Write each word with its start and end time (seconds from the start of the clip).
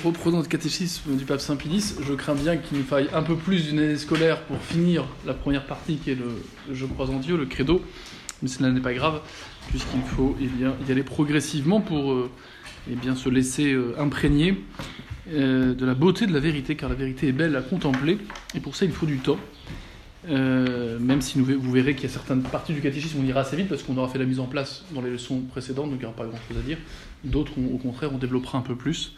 reprenons 0.00 0.38
notre 0.38 0.48
catéchisme 0.48 1.16
du 1.16 1.24
pape 1.24 1.40
Saint 1.40 1.56
Pilice. 1.56 1.96
Je 2.06 2.14
crains 2.14 2.34
bien 2.34 2.56
qu'il 2.56 2.78
nous 2.78 2.84
faille 2.84 3.08
un 3.12 3.22
peu 3.22 3.36
plus 3.36 3.66
d'une 3.68 3.78
année 3.78 3.96
scolaire 3.96 4.42
pour 4.42 4.58
finir 4.58 5.06
la 5.26 5.34
première 5.34 5.66
partie 5.66 5.96
qui 5.96 6.10
est 6.10 6.14
le 6.14 6.42
Je 6.72 6.86
crois 6.86 7.10
en 7.10 7.18
Dieu, 7.18 7.36
le 7.36 7.46
credo. 7.46 7.82
Mais 8.42 8.48
cela 8.48 8.70
n'est 8.70 8.80
pas 8.80 8.92
grave, 8.92 9.20
puisqu'il 9.68 10.02
faut 10.02 10.36
eh 10.40 10.46
bien, 10.46 10.74
y 10.88 10.90
aller 10.90 11.04
progressivement 11.04 11.80
pour 11.80 12.12
euh, 12.12 12.30
eh 12.90 12.96
bien, 12.96 13.14
se 13.14 13.28
laisser 13.28 13.72
euh, 13.72 13.94
imprégner 13.98 14.64
euh, 15.32 15.74
de 15.74 15.86
la 15.86 15.94
beauté 15.94 16.26
de 16.26 16.32
la 16.32 16.40
vérité, 16.40 16.74
car 16.74 16.88
la 16.88 16.96
vérité 16.96 17.28
est 17.28 17.32
belle 17.32 17.54
à 17.54 17.62
contempler, 17.62 18.18
et 18.56 18.60
pour 18.60 18.74
ça 18.74 18.84
il 18.84 18.90
faut 18.90 19.06
du 19.06 19.18
temps. 19.18 19.38
Euh, 20.28 21.00
même 21.00 21.20
si 21.20 21.40
vous 21.40 21.72
verrez 21.72 21.94
qu'il 21.94 22.04
y 22.04 22.06
a 22.06 22.12
certaines 22.12 22.42
parties 22.42 22.72
du 22.72 22.80
catéchisme, 22.80 23.18
on 23.20 23.24
ira 23.24 23.40
assez 23.40 23.56
vite 23.56 23.68
parce 23.68 23.82
qu'on 23.82 23.96
aura 23.96 24.08
fait 24.08 24.18
la 24.18 24.24
mise 24.24 24.38
en 24.38 24.46
place 24.46 24.84
dans 24.92 25.00
les 25.00 25.10
leçons 25.10 25.40
précédentes, 25.40 25.86
donc 25.86 25.96
il 25.96 26.00
n'y 26.00 26.04
aura 26.04 26.14
pas 26.14 26.26
grand 26.26 26.38
chose 26.48 26.58
à 26.58 26.62
dire. 26.62 26.78
D'autres, 27.24 27.52
au 27.58 27.78
contraire, 27.78 28.10
on 28.14 28.18
développera 28.18 28.58
un 28.58 28.62
peu 28.62 28.76
plus. 28.76 29.14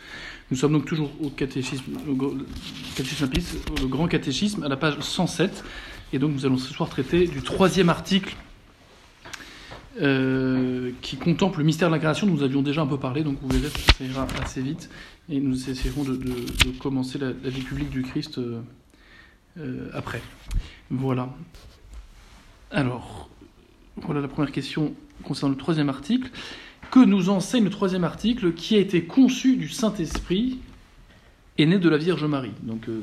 Nous 0.51 0.57
sommes 0.57 0.73
donc 0.73 0.87
toujours 0.87 1.11
au 1.23 1.29
catéchisme, 1.29 1.93
au 2.09 2.17
catéchisme 2.97 3.29
le 3.81 3.87
grand 3.87 4.09
catéchisme, 4.09 4.63
à 4.63 4.69
la 4.69 4.77
page 4.77 4.99
107. 5.01 5.65
Et 6.13 6.19
donc 6.19 6.33
nous 6.33 6.47
allons 6.47 6.59
ce 6.59 6.73
soir 6.73 6.89
traiter 6.89 7.27
du 7.27 7.43
troisième 7.43 7.89
article 7.89 8.37
euh, 10.01 10.91
qui 11.03 11.17
contemple 11.17 11.59
le 11.59 11.65
mystère 11.65 11.89
de 11.89 11.95
l'incarnation. 11.95 12.27
Nous 12.27 12.43
avions 12.43 12.63
déjà 12.63 12.83
un 12.83 12.87
peu 12.87 12.99
parlé, 12.99 13.23
donc 13.23 13.39
vous 13.43 13.49
verrez, 13.49 13.73
ça 13.99 14.05
ira 14.05 14.27
assez 14.43 14.63
vite. 14.63 14.91
Et 15.29 15.41
nous 15.41 15.71
essaierons 15.71 16.05
de, 16.05 16.19
commencer 16.79 17.19
la, 17.19 17.29
la, 17.29 17.51
vie 17.51 17.63
publique 17.63 17.91
du 17.91 18.03
Christ 18.03 18.39
euh, 18.39 18.61
euh, 19.59 19.91
après. 19.93 20.23
Voilà. 20.91 21.29
Alors, 22.71 23.29
voilà 23.97 24.21
la 24.21 24.29
première 24.29 24.53
question 24.53 24.95
concernant 25.23 25.53
le 25.53 25.59
troisième 25.59 25.89
article. 25.89 26.31
Que 26.91 27.05
nous 27.05 27.29
enseigne 27.29 27.65
le 27.65 27.71
troisième 27.71 28.05
article 28.05 28.53
qui 28.53 28.77
a 28.77 28.79
été 28.79 29.05
conçu 29.05 29.57
du 29.57 29.69
Saint-Esprit 29.69 30.59
et 31.59 31.67
né 31.67 31.79
de 31.79 31.89
la 31.89 31.97
Vierge 31.97 32.25
Marie? 32.25 32.53
Donc, 32.63 32.89
euh, 32.89 33.03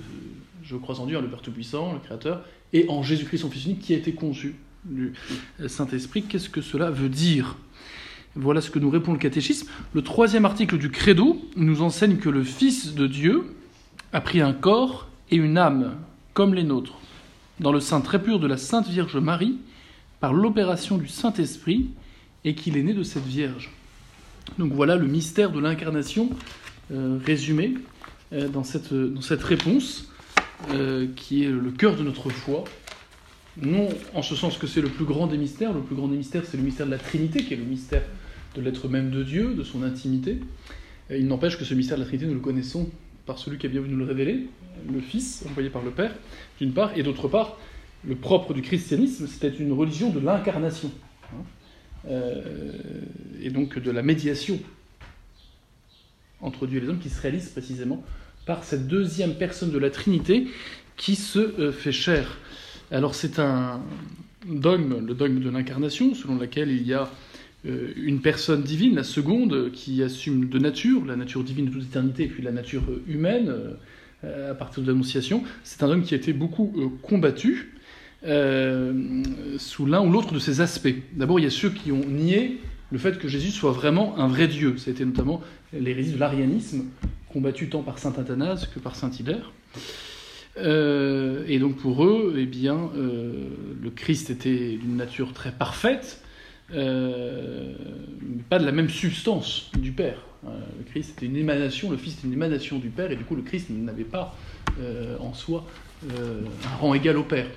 je 0.64 0.76
crois 0.78 1.00
en 1.00 1.06
Dieu, 1.06 1.20
le 1.20 1.28
Père 1.28 1.42
Tout-Puissant, 1.42 1.94
le 1.94 2.00
Créateur, 2.00 2.46
et 2.74 2.86
en 2.90 3.04
Jésus-Christ, 3.04 3.40
son 3.40 3.50
Fils 3.50 3.66
unique, 3.66 3.80
qui 3.80 3.94
a 3.94 3.98
été 3.98 4.14
conçu 4.14 4.56
du 4.86 5.14
Saint-Esprit. 5.68 6.24
Qu'est-ce 6.24 6.50
que 6.50 6.62
cela 6.62 6.90
veut 6.90 7.10
dire? 7.10 7.58
Voilà 8.36 8.62
ce 8.62 8.70
que 8.70 8.80
nous 8.80 8.90
répond 8.90 9.12
le 9.12 9.20
catéchisme. 9.20 9.68
Le 9.94 10.02
troisième 10.02 10.46
article 10.46 10.78
du 10.78 10.90
Credo 10.90 11.42
nous 11.58 11.82
enseigne 11.82 12.18
que 12.18 12.30
le 12.30 12.44
Fils 12.44 12.94
de 12.94 13.08
Dieu 13.08 13.56
a 14.14 14.22
pris 14.22 14.40
un 14.40 14.54
corps 14.54 15.10
et 15.30 15.36
une 15.36 15.58
âme, 15.58 15.98
comme 16.34 16.54
les 16.54 16.64
nôtres, 16.64 17.00
dans 17.60 17.72
le 17.72 17.80
sein 17.80 18.02
très 18.02 18.22
pur 18.22 18.40
de 18.40 18.48
la 18.48 18.58
Sainte 18.58 18.88
Vierge 18.88 19.18
Marie, 19.18 19.58
par 20.20 20.34
l'opération 20.34 20.98
du 20.98 21.08
Saint-Esprit, 21.08 21.90
et 22.44 22.56
qu'il 22.56 22.78
est 22.78 22.84
né 22.84 22.94
de 22.94 23.04
cette 23.04 23.26
Vierge. 23.26 23.72
Donc 24.58 24.74
voilà 24.74 24.96
le 24.96 25.08
mystère 25.08 25.52
de 25.52 25.60
l'incarnation 25.60 26.30
euh, 26.92 27.20
résumé 27.24 27.76
euh, 28.34 28.48
dans, 28.48 28.64
cette, 28.64 29.44
réponse, 29.44 30.10
euh, 30.72 31.08
qui 31.16 31.44
est 31.44 31.50
le 31.50 31.72
cœur 31.72 31.96
de 31.96 32.04
notre 32.04 32.30
foi. 32.30 32.64
Non 33.62 33.90
en 34.14 34.22
ce 34.22 34.36
sens 34.36 34.58
que 34.58 34.66
c'est 34.66 34.82
le 34.82 34.90
plus 34.90 35.06
grand 35.06 35.28
des 35.28 35.38
mystères, 35.38 35.74
le 35.74 35.82
plus 35.82 35.96
grand 35.96 36.08
des 36.08 36.16
mystères 36.16 36.44
c'est 36.46 36.58
le 36.58 36.64
mystère 36.64 36.86
de 36.86 36.92
la 36.92 36.98
Trinité, 36.98 37.44
qui 37.44 37.54
est 37.54 37.58
le 37.58 37.66
mystère 37.66 38.04
de 38.56 38.62
l'être 38.62 38.88
même 38.88 39.12
de 39.12 39.24
Dieu, 39.24 39.54
de 39.54 39.64
son 39.64 39.84
intimité. 39.84 40.40
Il 41.10 41.28
n'empêche 41.28 41.58
que 41.58 41.66
ce 41.66 41.74
mystère 41.74 41.98
de 41.98 42.04
la 42.04 42.08
Trinité, 42.08 42.28
nous 42.28 42.36
le 42.36 42.40
connaissons 42.40 42.90
par 43.26 43.38
celui 43.38 43.58
qui 43.58 43.66
a 43.66 43.70
bien 43.70 43.82
voulu 43.82 43.94
nous 43.94 44.00
le 44.00 44.06
révéler, 44.06 44.48
le 44.92 45.00
Fils, 45.00 45.46
envoyé 45.50 45.70
par 45.70 45.84
le 45.84 45.92
Père, 45.92 46.14
d'une 46.60 46.74
part, 46.74 46.98
et 46.98 47.04
d'autre 47.04 47.28
part, 47.28 47.58
le 48.08 48.16
propre 48.16 48.54
du 48.54 48.62
christianisme, 48.62 49.28
c'était 49.28 49.56
une 49.56 49.74
religion 49.74 50.10
de 50.10 50.20
l'incarnation, 50.20 50.92
hein, 51.34 51.44
euh, 52.10 52.72
et 53.42 53.50
donc 53.50 53.78
de 53.78 53.92
la 53.92 54.02
médiation 54.02 54.60
entre 56.42 56.66
Dieu 56.66 56.80
et 56.80 56.82
les 56.82 56.90
hommes, 56.90 57.00
qui 57.00 57.10
se 57.10 57.22
réalise 57.22 57.50
précisément 57.50 58.04
par 58.46 58.64
cette 58.64 58.88
deuxième 58.88 59.36
personne 59.36 59.72
de 59.72 59.78
la 59.78 59.92
Trinité 59.92 60.48
qui 60.98 61.16
se 61.16 61.40
euh, 61.40 61.72
fait 61.72 61.92
chair. 61.92 62.38
Alors 62.90 63.14
c'est 63.14 63.38
un 63.38 63.82
dogme, 64.48 65.06
le 65.06 65.14
dogme 65.14 65.40
de 65.40 65.50
l'incarnation, 65.50 66.16
selon 66.16 66.38
lequel 66.38 66.72
il 66.72 66.88
y 66.88 66.94
a 66.96 67.12
euh, 67.68 67.94
une 67.96 68.22
personne 68.22 68.64
divine, 68.64 68.96
la 68.96 69.04
seconde, 69.04 69.72
qui 69.72 70.02
assume 70.02 70.50
de 70.50 70.58
nature, 70.58 71.06
la 71.06 71.16
nature 71.16 71.44
divine 71.44 71.68
de 71.68 71.72
toute 71.72 71.84
éternité, 71.84 72.24
et 72.24 72.28
puis 72.28 72.42
la 72.42 72.52
nature 72.52 72.84
humaine, 73.08 73.54
à 74.24 74.54
partir 74.54 74.84
de 74.84 74.88
l'Annonciation. 74.88 75.44
C'est 75.64 75.84
un 75.84 75.90
homme 75.90 76.04
qui 76.04 76.14
a 76.14 76.18
été 76.18 76.34
beaucoup 76.34 76.74
euh, 76.78 76.88
combattu 77.02 77.74
euh, 78.24 79.24
sous 79.58 79.86
l'un 79.86 80.02
ou 80.02 80.12
l'autre 80.12 80.34
de 80.34 80.40
ses 80.40 80.62
aspects. 80.62 80.94
D'abord, 81.14 81.40
il 81.40 81.44
y 81.44 81.48
a 81.48 81.52
ceux 81.52 81.70
qui 81.70 81.92
ont 81.92 82.06
nié 82.08 82.62
le 82.92 82.98
fait 82.98 83.18
que 83.18 83.28
Jésus 83.28 83.52
soit 83.52 83.72
vraiment 83.72 84.18
un 84.20 84.28
vrai 84.28 84.48
Dieu. 84.48 84.78
Ça 84.78 84.92
a 84.92 84.94
été 84.94 85.06
notamment 85.06 85.42
l'hérésie 85.74 86.14
de 86.14 86.20
l'arianisme, 86.20 86.86
combattue 87.32 87.70
tant 87.70 87.82
par 87.82 87.98
saint 87.98 88.14
Athanase 88.18 88.68
que 88.68 88.80
par 88.80 88.96
saint 88.96 89.10
Hilaire. 89.10 89.52
Euh, 90.58 91.46
et 91.48 91.60
donc 91.60 91.78
pour 91.78 92.04
eux, 92.04 92.36
eh 92.38 92.68
euh, 92.68 93.48
le 93.82 93.90
Christ 93.90 94.30
était 94.30 94.78
d'une 94.78 94.98
nature 94.98 95.34
très 95.34 95.52
parfaite, 95.52 96.22
euh, 96.74 97.74
pas 98.50 98.60
de 98.60 98.66
la 98.66 98.72
même 98.72 98.90
substance 98.90 99.72
du 99.78 99.92
Père. 99.92 100.18
le 100.44 100.84
Christ 100.90 101.18
était 101.18 101.26
une 101.26 101.38
émanation, 101.38 101.92
le 101.92 101.98
Fils 101.98 102.14
était 102.18 102.28
une 102.28 102.34
émanation 102.34 102.80
du 102.80 102.90
Père, 102.90 103.12
et 103.12 103.16
du 103.16 103.24
coup 103.24 103.36
le 103.36 103.42
Christ 103.42 103.70
n'avait 103.70 104.04
pas 104.04 104.36
en 105.20 105.34
soi 105.34 105.66
un 106.10 106.78
rang 106.78 106.94
égal 106.94 107.18
au 107.18 107.24
Père. 107.24 107.48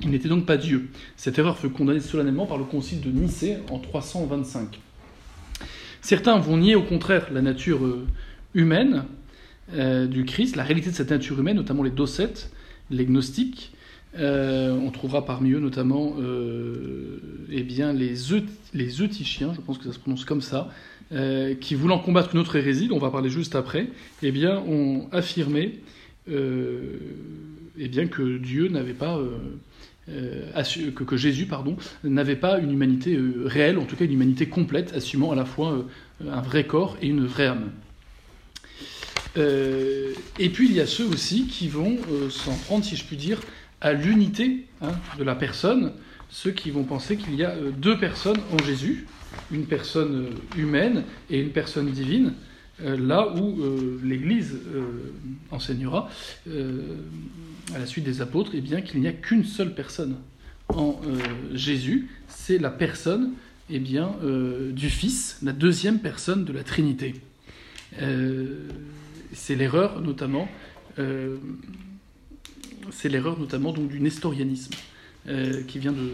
Il 0.00 0.10
n'était 0.10 0.28
donc 0.28 0.46
pas 0.46 0.56
Dieu. 0.56 0.88
Cette 1.16 1.38
erreur 1.38 1.58
fut 1.58 1.68
condamnée 1.68 2.00
solennellement 2.00 2.46
par 2.46 2.58
le 2.58 2.64
concile 2.64 3.00
de 3.00 3.10
Nicée 3.10 3.58
en 3.70 3.78
325. 3.78 4.80
Certains 6.00 6.38
vont 6.38 6.56
nier 6.56 6.74
au 6.74 6.82
contraire 6.82 7.28
la 7.32 7.42
nature 7.42 7.80
humaine, 8.54 9.04
euh, 9.72 10.06
du 10.06 10.24
Christ, 10.24 10.56
la 10.56 10.62
réalité 10.62 10.90
de 10.90 10.94
cette 10.94 11.10
nature 11.10 11.40
humaine, 11.40 11.56
notamment 11.56 11.82
les 11.82 11.90
docètes, 11.90 12.50
les 12.90 13.06
gnostiques. 13.06 13.72
Euh, 14.16 14.70
on 14.70 14.90
trouvera 14.90 15.24
parmi 15.24 15.50
eux 15.52 15.58
notamment 15.58 16.14
euh, 16.20 17.18
eh 17.50 17.62
bien, 17.62 17.92
les, 17.92 18.32
Eutychiens, 18.32 19.52
je 19.54 19.60
pense 19.60 19.78
que 19.78 19.84
ça 19.84 19.92
se 19.92 19.98
prononce 19.98 20.24
comme 20.24 20.40
ça, 20.40 20.70
euh, 21.12 21.54
qui, 21.54 21.74
voulant 21.74 21.98
combattre 21.98 22.30
une 22.34 22.40
autre 22.40 22.56
hérésie, 22.56 22.88
dont 22.88 22.96
on 22.96 23.00
va 23.00 23.10
parler 23.10 23.30
juste 23.30 23.56
après, 23.56 23.88
eh 24.22 24.30
bien, 24.30 24.58
ont 24.58 25.08
affirmé 25.10 25.80
eh 26.28 27.88
bien, 27.88 28.06
que 28.06 28.38
Dieu 28.38 28.68
n'avait 28.68 28.94
pas. 28.94 29.20
Que, 30.06 31.16
Jésus 31.16 31.46
pardon 31.46 31.76
n'avait 32.02 32.36
pas 32.36 32.58
une 32.58 32.72
humanité 32.72 33.18
réelle, 33.44 33.78
en 33.78 33.84
tout 33.84 33.96
cas 33.96 34.04
une 34.04 34.12
humanité 34.12 34.46
complète, 34.46 34.92
assumant 34.94 35.32
à 35.32 35.34
la 35.34 35.44
fois 35.44 35.84
un 36.26 36.40
vrai 36.40 36.64
corps 36.64 36.96
et 37.02 37.08
une 37.08 37.26
vraie 37.26 37.46
âme. 37.46 37.72
Et 39.36 40.48
puis 40.48 40.66
il 40.68 40.72
y 40.72 40.80
a 40.80 40.86
ceux 40.86 41.06
aussi 41.06 41.46
qui 41.46 41.68
vont 41.68 41.98
s'en 42.30 42.54
prendre, 42.54 42.84
si 42.84 42.96
je 42.96 43.04
puis 43.04 43.16
dire, 43.16 43.40
à 43.84 43.92
l'unité 43.92 44.66
hein, 44.80 44.92
de 45.18 45.24
la 45.24 45.36
personne, 45.36 45.92
ceux 46.30 46.50
qui 46.50 46.70
vont 46.70 46.84
penser 46.84 47.16
qu'il 47.16 47.34
y 47.36 47.44
a 47.44 47.50
euh, 47.50 47.70
deux 47.70 47.98
personnes 47.98 48.40
en 48.50 48.58
Jésus, 48.64 49.06
une 49.52 49.66
personne 49.66 50.30
humaine 50.56 51.04
et 51.30 51.38
une 51.38 51.50
personne 51.50 51.90
divine, 51.90 52.32
là 52.80 53.32
où 53.34 53.56
l'Église 54.02 54.56
enseignera, 55.50 56.08
à 56.46 57.78
la 57.78 57.86
suite 57.86 58.04
des 58.04 58.20
apôtres, 58.20 58.52
eh 58.54 58.60
bien 58.60 58.80
qu'il 58.80 59.00
n'y 59.00 59.08
a 59.08 59.12
qu'une 59.12 59.44
seule 59.44 59.74
personne 59.74 60.16
en 60.68 61.00
Jésus, 61.52 62.08
c'est 62.28 62.58
la 62.58 62.70
personne 62.70 63.32
eh 63.70 63.80
bien, 63.80 64.12
du 64.72 64.88
Fils, 64.88 65.38
la 65.42 65.52
deuxième 65.52 65.98
personne 65.98 66.44
de 66.44 66.52
la 66.52 66.62
Trinité. 66.62 67.14
C'est 69.32 69.56
l'erreur 69.56 70.00
notamment, 70.00 70.48
euh, 70.98 71.36
c'est 72.90 73.08
l'erreur 73.08 73.38
notamment 73.38 73.72
donc 73.72 73.88
du 73.88 74.00
nestorianisme 74.00 74.74
euh, 75.28 75.62
qui 75.62 75.78
vient 75.78 75.92
de 75.92 76.10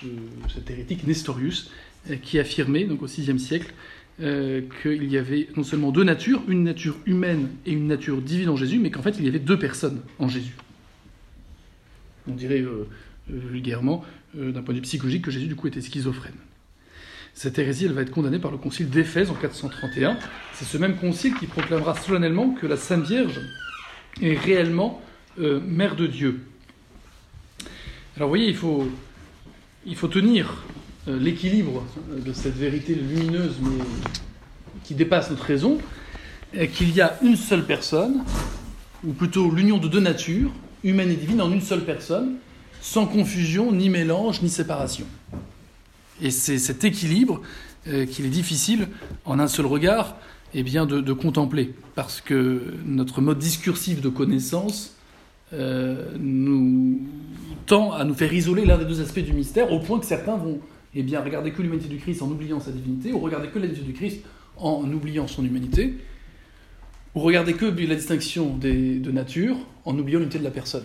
ce, 0.00 0.06
cet 0.52 0.70
hérétique 0.70 1.06
Nestorius 1.06 1.70
euh, 2.10 2.16
qui 2.16 2.38
affirmait 2.38 2.84
donc 2.84 3.02
au 3.02 3.06
VIe 3.06 3.38
siècle 3.38 3.72
euh, 4.20 4.62
qu'il 4.82 5.10
y 5.10 5.16
avait 5.16 5.48
non 5.56 5.62
seulement 5.62 5.92
deux 5.92 6.04
natures, 6.04 6.42
une 6.48 6.64
nature 6.64 6.96
humaine 7.06 7.50
et 7.66 7.72
une 7.72 7.86
nature 7.86 8.20
divine 8.20 8.48
en 8.48 8.56
Jésus, 8.56 8.78
mais 8.78 8.90
qu'en 8.90 9.02
fait 9.02 9.14
il 9.18 9.24
y 9.24 9.28
avait 9.28 9.38
deux 9.38 9.58
personnes 9.58 10.00
en 10.18 10.28
Jésus. 10.28 10.56
On 12.26 12.34
dirait 12.34 12.64
vulgairement, 13.28 14.04
d'un 14.34 14.60
point 14.60 14.74
de 14.74 14.80
vue 14.80 14.82
psychologique, 14.82 15.22
que 15.22 15.30
Jésus 15.30 15.46
du 15.46 15.54
coup 15.54 15.66
était 15.66 15.80
schizophrène. 15.80 16.34
Cette 17.32 17.58
hérésie, 17.60 17.84
elle 17.84 17.92
va 17.92 18.02
être 18.02 18.10
condamnée 18.10 18.40
par 18.40 18.50
le 18.50 18.58
concile 18.58 18.90
d'Éphèse 18.90 19.30
en 19.30 19.34
431. 19.34 20.18
C'est 20.52 20.64
ce 20.64 20.76
même 20.76 20.96
concile 20.96 21.34
qui 21.34 21.46
proclamera 21.46 21.94
solennellement 21.94 22.50
que 22.50 22.66
la 22.66 22.76
Sainte 22.76 23.06
Vierge 23.06 23.40
est 24.20 24.36
réellement 24.36 25.00
euh, 25.40 25.60
mère 25.64 25.94
de 25.94 26.08
Dieu. 26.08 26.40
Alors 28.16 28.28
vous 28.28 28.32
voyez, 28.32 28.48
il 28.48 28.56
faut, 28.56 30.08
tenir 30.08 30.64
euh, 31.06 31.16
l'équilibre 31.16 31.84
euh, 32.10 32.20
de 32.20 32.32
cette 32.32 32.56
vérité 32.56 32.94
lumineuse, 32.94 33.54
qui 34.82 34.94
dépasse 34.94 35.30
notre 35.30 35.44
raison, 35.44 35.78
qu'il 36.72 36.92
y 36.92 37.00
a 37.00 37.18
une 37.22 37.36
seule 37.36 37.64
personne, 37.66 38.24
ou 39.04 39.12
plutôt 39.12 39.50
l'union 39.50 39.78
de 39.78 39.86
deux 39.86 40.00
natures, 40.00 40.50
humaine 40.82 41.10
et 41.10 41.16
divine, 41.16 41.40
en 41.40 41.52
une 41.52 41.60
seule 41.60 41.84
personne, 41.84 42.36
sans 42.80 43.06
confusion, 43.06 43.70
ni 43.70 43.90
mélange, 43.90 44.42
ni 44.42 44.48
séparation. 44.48 45.06
Et 46.20 46.30
c'est 46.30 46.58
cet 46.58 46.84
équilibre 46.84 47.42
qu'il 47.84 48.24
est 48.24 48.30
difficile, 48.30 48.88
en 49.24 49.38
un 49.38 49.46
seul 49.46 49.66
regard, 49.66 50.16
eh 50.54 50.62
bien, 50.62 50.86
de, 50.86 51.12
contempler, 51.12 51.74
parce 51.94 52.22
que 52.22 52.74
notre 52.86 53.20
mode 53.20 53.38
discursif 53.38 54.00
de 54.00 54.08
connaissance 54.08 54.97
nous 55.52 57.00
tend 57.66 57.92
à 57.92 58.04
nous 58.04 58.14
faire 58.14 58.32
isoler 58.32 58.64
l'un 58.64 58.78
des 58.78 58.84
deux 58.84 59.00
aspects 59.00 59.20
du 59.20 59.32
mystère, 59.32 59.72
au 59.72 59.80
point 59.80 59.98
que 59.98 60.06
certains 60.06 60.36
vont 60.36 60.60
eh 60.94 61.02
bien, 61.02 61.22
regarder 61.22 61.52
que 61.52 61.62
l'humanité 61.62 61.88
du 61.88 61.98
Christ 61.98 62.22
en 62.22 62.30
oubliant 62.30 62.60
sa 62.60 62.70
divinité, 62.70 63.12
ou 63.12 63.18
regarder 63.18 63.48
que 63.48 63.58
l'humanité 63.58 63.82
du 63.82 63.92
Christ 63.92 64.22
en 64.56 64.90
oubliant 64.90 65.26
son 65.26 65.44
humanité, 65.44 65.94
ou 67.14 67.20
regarder 67.20 67.54
que 67.54 67.66
la 67.66 67.94
distinction 67.94 68.56
des, 68.56 68.98
de 68.98 69.10
nature 69.10 69.56
en 69.84 69.98
oubliant 69.98 70.18
l'unité 70.18 70.38
de 70.38 70.44
la 70.44 70.50
personne. 70.50 70.84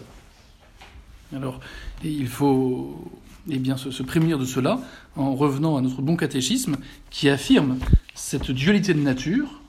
Alors, 1.36 1.60
il 2.04 2.28
faut 2.28 3.04
eh 3.50 3.58
bien, 3.58 3.78
se, 3.78 4.04
prémunir 4.04 4.38
de 4.38 4.46
cela 4.46 4.80
en 5.16 5.36
revenant 5.36 5.78
à 5.78 5.82
notre 5.82 6.02
bon 6.02 6.16
catéchisme 6.16 6.78
qui 7.10 7.30
affirme 7.30 7.80
cette 8.14 8.52
dualité 8.52 8.94
de 8.94 9.00
nature, 9.00 9.62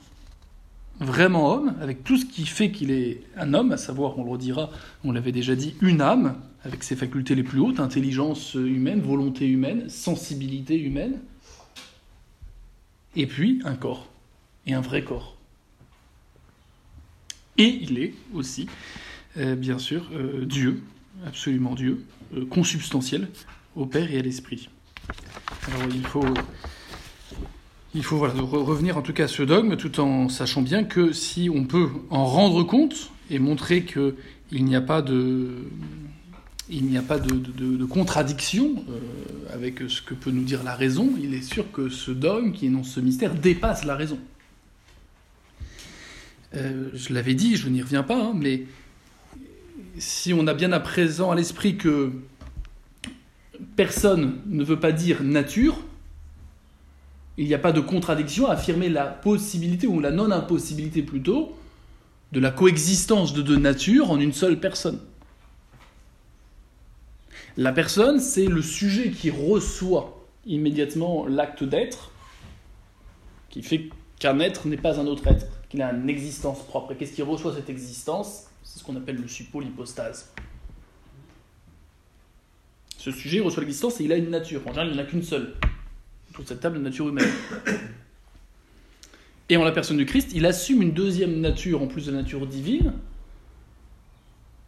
vraiment 0.99 1.53
homme, 1.53 1.75
avec 1.81 2.03
tout 2.03 2.17
ce 2.17 2.25
qui 2.25 2.45
fait 2.45 2.71
qu'il 2.71 2.91
est 2.91 3.21
un 3.37 3.53
homme, 3.53 3.71
à 3.71 3.77
savoir, 3.77 4.17
on 4.17 4.23
le 4.23 4.31
redira, 4.31 4.69
on 5.03 5.11
l'avait 5.11 5.31
déjà 5.31 5.55
dit, 5.55 5.75
une 5.81 6.01
âme, 6.01 6.39
avec 6.63 6.83
ses 6.83 6.95
facultés 6.95 7.35
les 7.35 7.43
plus 7.43 7.59
hautes, 7.59 7.79
intelligence 7.79 8.55
humaine, 8.55 9.01
volonté 9.01 9.47
humaine, 9.47 9.89
sensibilité 9.89 10.79
humaine, 10.79 11.19
et 13.15 13.27
puis 13.27 13.61
un 13.65 13.75
corps, 13.75 14.07
et 14.65 14.73
un 14.73 14.81
vrai 14.81 15.03
corps. 15.03 15.35
Et 17.57 17.79
il 17.81 17.99
est 17.99 18.13
aussi, 18.33 18.67
euh, 19.37 19.55
bien 19.55 19.79
sûr, 19.79 20.09
euh, 20.13 20.45
Dieu, 20.45 20.83
absolument 21.25 21.75
Dieu, 21.75 22.05
euh, 22.35 22.45
consubstantiel 22.45 23.29
au 23.75 23.85
Père 23.85 24.11
et 24.11 24.19
à 24.19 24.21
l'Esprit. 24.21 24.69
Alors 25.67 25.87
il 25.93 26.05
faut, 26.05 26.25
il 27.95 28.03
faut 28.03 28.19
revenir 28.19 28.97
en 28.97 29.01
tout 29.01 29.13
cas 29.13 29.23
à 29.23 29.27
ce 29.27 29.41
dogme, 29.41 29.77
tout 29.77 30.01
en 30.01 30.27
sachant 30.27 30.61
bien 30.61 30.83
que 30.83 31.13
si 31.13 31.49
on 31.49 31.63
peut 31.63 31.87
en 32.09 32.25
rendre 32.25 32.63
compte 32.63 33.09
et 33.31 33.39
montrer 33.39 33.85
qu'il 33.85 34.65
n'y 34.65 34.75
a 34.75 34.81
pas 34.81 35.01
de, 35.01 35.63
contradiction 37.89 38.83
avec 39.53 39.79
ce 39.87 40.01
que 40.01 40.13
peut 40.13 40.31
nous 40.31 40.43
dire 40.43 40.63
la 40.63 40.75
raison, 40.75 41.13
il 41.21 41.33
est 41.33 41.41
sûr 41.41 41.71
que 41.71 41.87
ce 41.87 42.11
dogme 42.11 42.51
qui 42.51 42.65
énonce 42.65 42.89
ce 42.89 42.99
mystère 42.99 43.33
dépasse 43.33 43.85
la 43.85 43.95
raison. 43.95 44.19
Euh, 46.53 46.89
je 46.93 47.13
l'avais 47.13 47.33
dit, 47.33 47.55
je 47.55 47.69
n'y 47.69 47.81
reviens 47.81 48.03
pas, 48.03 48.21
hein, 48.21 48.33
mais 48.35 48.65
si 49.97 50.33
on 50.33 50.47
a 50.47 50.53
bien 50.53 50.73
à 50.73 50.81
présent 50.81 51.31
à 51.31 51.35
l'esprit 51.35 51.77
que 51.77 52.11
personne 53.77 54.41
ne 54.47 54.63
veut 54.63 54.79
pas 54.79 54.91
dire 54.91 55.23
nature, 55.23 55.79
il 57.37 57.47
n'y 57.47 57.53
a 57.53 57.59
pas 57.59 57.71
de 57.71 57.81
contradiction 57.81 58.47
à 58.47 58.53
affirmer 58.53 58.89
la 58.89 59.05
possibilité, 59.05 59.87
ou 59.87 59.99
la 59.99 60.11
non-impossibilité 60.11 61.01
plutôt, 61.01 61.55
de 62.31 62.39
la 62.39 62.51
coexistence 62.51 63.33
de 63.33 63.41
deux 63.41 63.57
natures 63.57 64.11
en 64.11 64.19
une 64.19 64.33
seule 64.33 64.59
personne. 64.59 64.99
La 67.57 67.71
personne, 67.71 68.19
c'est 68.19 68.47
le 68.47 68.61
sujet 68.61 69.11
qui 69.11 69.29
reçoit 69.29 70.25
immédiatement 70.45 71.25
l'acte 71.25 71.63
d'être, 71.63 72.11
qui 73.49 73.63
fait 73.63 73.89
qu'un 74.19 74.39
être 74.39 74.67
n'est 74.67 74.77
pas 74.77 74.99
un 74.99 75.07
autre 75.07 75.27
être 75.27 75.47
qu'il 75.69 75.81
a 75.81 75.91
une 75.91 76.09
existence 76.09 76.65
propre. 76.65 76.91
Et 76.91 76.95
qu'est-ce 76.95 77.13
qui 77.13 77.21
reçoit 77.21 77.53
cette 77.53 77.69
existence? 77.69 78.47
C'est 78.63 78.79
ce 78.79 78.83
qu'on 78.83 78.95
appelle 78.95 79.15
le 79.17 79.27
suppôt, 79.27 79.61
l'hypostase. 79.61 80.33
Ce 82.97 83.11
sujet 83.11 83.39
reçoit 83.39 83.61
l'existence 83.61 84.01
et 84.01 84.05
il 84.05 84.11
a 84.11 84.17
une 84.17 84.29
nature. 84.29 84.61
En 84.65 84.69
général, 84.69 84.87
il 84.87 84.93
n'y 84.93 84.99
en 84.99 85.03
a 85.03 85.05
qu'une 85.05 85.23
seule. 85.23 85.55
Autour 86.35 86.43
de 86.43 86.49
cette 86.49 86.59
table, 86.59 86.79
nature 86.79 87.07
humaine. 87.07 87.31
Et 89.49 89.55
en 89.55 89.63
la 89.63 89.71
personne 89.71 89.95
du 89.95 90.05
Christ, 90.05 90.31
il 90.35 90.45
assume 90.45 90.81
une 90.81 90.91
deuxième 90.91 91.39
nature 91.39 91.81
en 91.81 91.87
plus 91.87 92.07
de 92.07 92.11
la 92.11 92.17
nature 92.17 92.45
divine. 92.45 92.91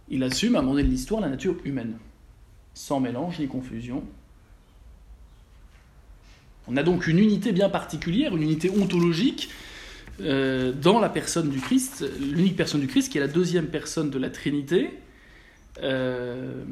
Il 0.08 0.24
assume, 0.24 0.56
à 0.56 0.60
un 0.60 0.62
moment 0.62 0.76
donné 0.76 0.86
de 0.86 0.92
l'histoire, 0.92 1.20
la 1.20 1.28
nature 1.28 1.58
humaine. 1.66 1.98
Sans 2.74 3.02
mélange 3.02 3.40
ni 3.40 3.50
confusion. 3.50 4.06
On 6.70 6.78
a 6.78 6.84
donc 6.84 7.06
une 7.06 7.20
unité 7.20 7.52
bien 7.52 7.68
particulière, 7.68 8.34
une 8.34 8.44
unité 8.44 8.70
ontologique 8.70 9.50
euh, 10.22 10.72
dans 10.72 11.02
la 11.02 11.10
personne 11.10 11.50
du 11.50 11.60
Christ, 11.60 12.06
l'unique 12.22 12.56
personne 12.56 12.80
du 12.80 12.88
Christ, 12.88 13.12
qui 13.12 13.18
est 13.18 13.22
la 13.22 13.28
deuxième 13.28 13.68
personne 13.68 14.10
de 14.10 14.18
la 14.18 14.30
Trinité, 14.30 14.92
euh, 15.84 16.64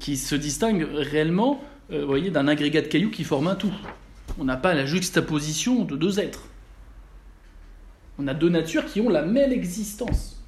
qui 0.00 0.16
se 0.16 0.36
distingue 0.36 0.88
réellement 0.90 1.62
euh, 1.92 2.04
voyez, 2.04 2.30
d'un 2.30 2.48
agrégat 2.48 2.82
de 2.82 2.86
cailloux 2.86 3.10
qui 3.10 3.24
forme 3.24 3.48
un 3.48 3.54
tout. 3.54 3.72
On 4.38 4.44
n'a 4.44 4.56
pas 4.56 4.74
la 4.74 4.86
juxtaposition 4.86 5.84
de 5.84 5.96
deux 5.96 6.20
êtres. 6.20 6.44
On 8.18 8.26
a 8.28 8.34
deux 8.34 8.48
natures 8.48 8.86
qui 8.86 9.00
ont 9.00 9.08
la 9.08 9.22
même 9.22 9.52
existence. 9.52 10.42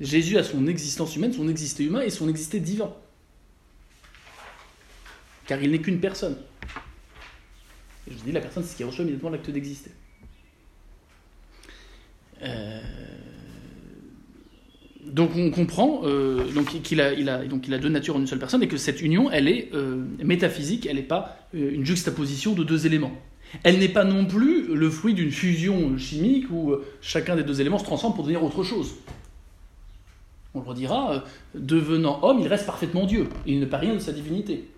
Jésus 0.00 0.38
a 0.38 0.44
son 0.44 0.66
existence 0.66 1.16
humaine, 1.16 1.32
son 1.32 1.48
existé 1.48 1.84
humain 1.84 2.02
et 2.02 2.10
son 2.10 2.28
existé 2.28 2.60
divin. 2.60 2.92
Car 5.46 5.60
il 5.62 5.70
n'est 5.72 5.80
qu'une 5.80 6.00
personne 6.00 6.36
je 8.10 8.24
dis, 8.24 8.32
la 8.32 8.40
personne, 8.40 8.62
c'est 8.62 8.72
ce 8.72 8.76
qui 8.76 8.84
reçoit 8.84 9.02
immédiatement 9.02 9.30
l'acte 9.30 9.50
d'exister. 9.50 9.90
Euh, 12.42 12.80
donc 15.06 15.30
on 15.36 15.50
comprend 15.50 16.00
euh, 16.04 16.44
qu'il 16.82 17.00
a, 17.00 17.78
deux 17.78 17.88
natures 17.88 18.16
en 18.16 18.20
une 18.20 18.26
seule 18.26 18.38
personne 18.38 18.62
et 18.62 18.68
que 18.68 18.76
cette 18.76 19.00
union, 19.00 19.30
elle 19.30 19.48
est 19.48 19.70
euh, 19.74 20.04
métaphysique, 20.22 20.86
elle 20.86 20.96
n'est 20.96 21.02
pas 21.02 21.36
une 21.52 21.84
juxtaposition 21.84 22.52
de 22.54 22.64
deux 22.64 22.86
éléments. 22.86 23.12
Elle 23.62 23.78
n'est 23.78 23.88
pas 23.88 24.04
non 24.04 24.26
plus 24.26 24.74
le 24.74 24.90
fruit 24.90 25.14
d'une 25.14 25.30
fusion 25.30 25.96
chimique 25.96 26.50
où 26.50 26.74
chacun 27.00 27.36
des 27.36 27.44
deux 27.44 27.60
éléments 27.60 27.78
se 27.78 27.84
transforme 27.84 28.14
pour 28.14 28.24
devenir 28.24 28.42
autre 28.44 28.62
chose. 28.62 28.96
On 30.54 30.60
le 30.60 30.66
redira, 30.66 31.24
devenant 31.54 32.22
homme, 32.22 32.40
il 32.40 32.48
reste 32.48 32.66
parfaitement 32.66 33.06
Dieu. 33.06 33.28
Il 33.46 33.60
ne 33.60 33.66
pas 33.66 33.78
rien 33.78 33.94
de 33.94 34.00
sa 34.00 34.12
divinité. 34.12 34.68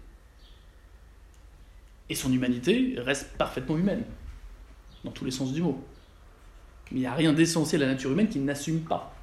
Et 2.08 2.14
son 2.14 2.32
humanité 2.32 2.94
reste 2.98 3.36
parfaitement 3.38 3.78
humaine, 3.78 4.02
dans 5.04 5.10
tous 5.12 5.24
les 5.24 5.30
sens 5.30 5.52
du 5.52 5.62
mot. 5.62 5.82
Mais 6.90 6.98
il 6.98 7.00
n'y 7.00 7.06
a 7.06 7.14
rien 7.14 7.32
d'essentiel 7.32 7.82
à 7.82 7.86
la 7.86 7.92
nature 7.92 8.12
humaine 8.12 8.28
qui 8.28 8.40
n'assume 8.40 8.80
pas. 8.80 9.16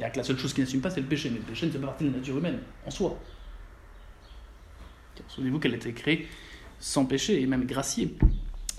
A 0.00 0.10
que 0.10 0.18
la 0.18 0.24
seule 0.24 0.38
chose 0.38 0.52
qui 0.52 0.60
n'assume 0.60 0.80
pas, 0.80 0.90
c'est 0.90 1.00
le 1.00 1.06
péché. 1.06 1.30
Mais 1.30 1.38
le 1.38 1.44
péché 1.44 1.66
ne 1.66 1.72
fait 1.72 1.78
pas 1.78 1.88
partie 1.88 2.04
de 2.04 2.10
la 2.10 2.18
nature 2.18 2.38
humaine, 2.38 2.58
en 2.86 2.90
soi. 2.90 3.18
Souvenez-vous 5.28 5.58
qu'elle 5.58 5.72
a 5.72 5.76
été 5.76 5.92
créée 5.92 6.28
sans 6.80 7.04
péché, 7.04 7.40
et 7.40 7.46
même 7.46 7.66
graciée. 7.66 8.14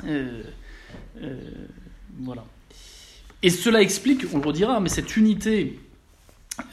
Euh, 0.05 0.41
euh, 1.21 1.35
voilà. 2.19 2.43
Et 3.43 3.49
cela 3.49 3.81
explique, 3.81 4.25
on 4.33 4.39
le 4.39 4.45
redira, 4.45 4.79
mais 4.79 4.89
cette 4.89 5.15
unité 5.15 5.79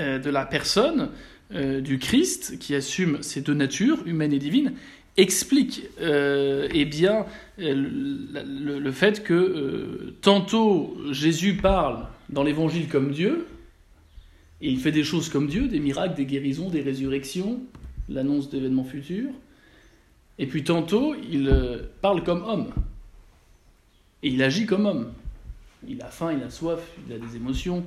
euh, 0.01 0.19
de 0.19 0.31
la 0.31 0.45
personne 0.45 1.11
du 1.51 1.99
Christ, 1.99 2.59
qui 2.59 2.75
assume 2.75 3.23
ces 3.23 3.41
deux 3.41 3.55
natures, 3.55 4.07
humaine 4.07 4.35
et 4.35 4.39
divine, 4.39 4.75
explique 5.17 5.85
eh 5.99 6.85
bien, 6.85 7.25
le, 7.57 8.91
fait 8.91 9.25
que 9.25 10.13
tantôt 10.21 10.95
Jésus 11.11 11.55
parle 11.55 12.07
dans 12.29 12.43
l'évangile 12.43 12.87
comme 12.89 13.13
Dieu, 13.13 13.47
et 14.61 14.71
il 14.71 14.79
fait 14.79 14.93
des 14.93 15.05
choses 15.05 15.29
comme 15.29 15.47
Dieu, 15.47 15.69
des 15.69 15.81
miracles, 15.81 16.15
des 16.15 16.27
guérisons, 16.27 16.69
des 16.69 16.81
résurrections, 16.81 17.61
l'annonce 18.09 18.51
d'événements 18.51 18.85
futurs, 18.85 19.33
et 20.39 20.47
puis 20.47 20.65
tantôt 20.65 21.15
il 21.15 21.49
euh, 21.49 21.83
parle 22.01 22.25
comme 22.25 22.43
homme, 22.43 22.71
et 24.23 24.29
il 24.29 24.43
agit 24.43 24.67
comme 24.67 24.87
homme. 24.87 25.13
Il 25.87 26.03
a 26.03 26.07
faim, 26.07 26.33
il 26.33 26.43
a 26.43 26.51
soif, 26.51 26.81
il 27.07 27.13
a 27.13 27.19
des 27.19 27.37
émotions. 27.37 27.87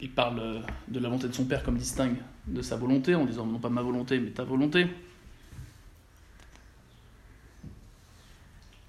Il 0.00 0.10
parle 0.10 0.40
euh, 0.40 0.60
de 0.88 0.98
la 0.98 1.08
volonté 1.08 1.28
de 1.28 1.32
son 1.32 1.44
Père 1.44 1.62
comme 1.62 1.78
distingue 1.78 2.16
de 2.48 2.62
sa 2.62 2.76
volonté, 2.76 3.14
en 3.14 3.24
disant 3.24 3.46
non 3.46 3.58
pas 3.58 3.68
ma 3.68 3.82
volonté, 3.82 4.18
mais 4.18 4.30
ta 4.30 4.44
volonté. 4.44 4.88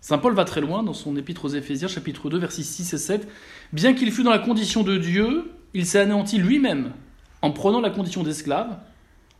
Saint 0.02 0.18
Paul 0.18 0.34
va 0.34 0.46
très 0.46 0.62
loin 0.62 0.84
dans 0.84 0.94
son 0.94 1.16
épître 1.16 1.46
aux 1.46 1.50
Éphésiens, 1.50 1.88
chapitre 1.88 2.30
2, 2.30 2.38
versets 2.38 2.64
6 2.64 2.94
et 2.94 2.98
7. 2.98 3.28
Bien 3.74 3.94
qu'il 3.94 4.12
fût 4.12 4.24
dans 4.24 4.32
la 4.32 4.40
condition 4.40 4.84
de 4.84 4.98
Dieu, 4.98 5.52
il 5.74 5.86
s'est 5.86 6.00
anéanti 6.00 6.38
lui-même 6.38 6.94
en 7.42 7.52
prenant 7.52 7.82
la 7.82 7.90
condition 7.90 8.24
d'esclave, 8.24 8.78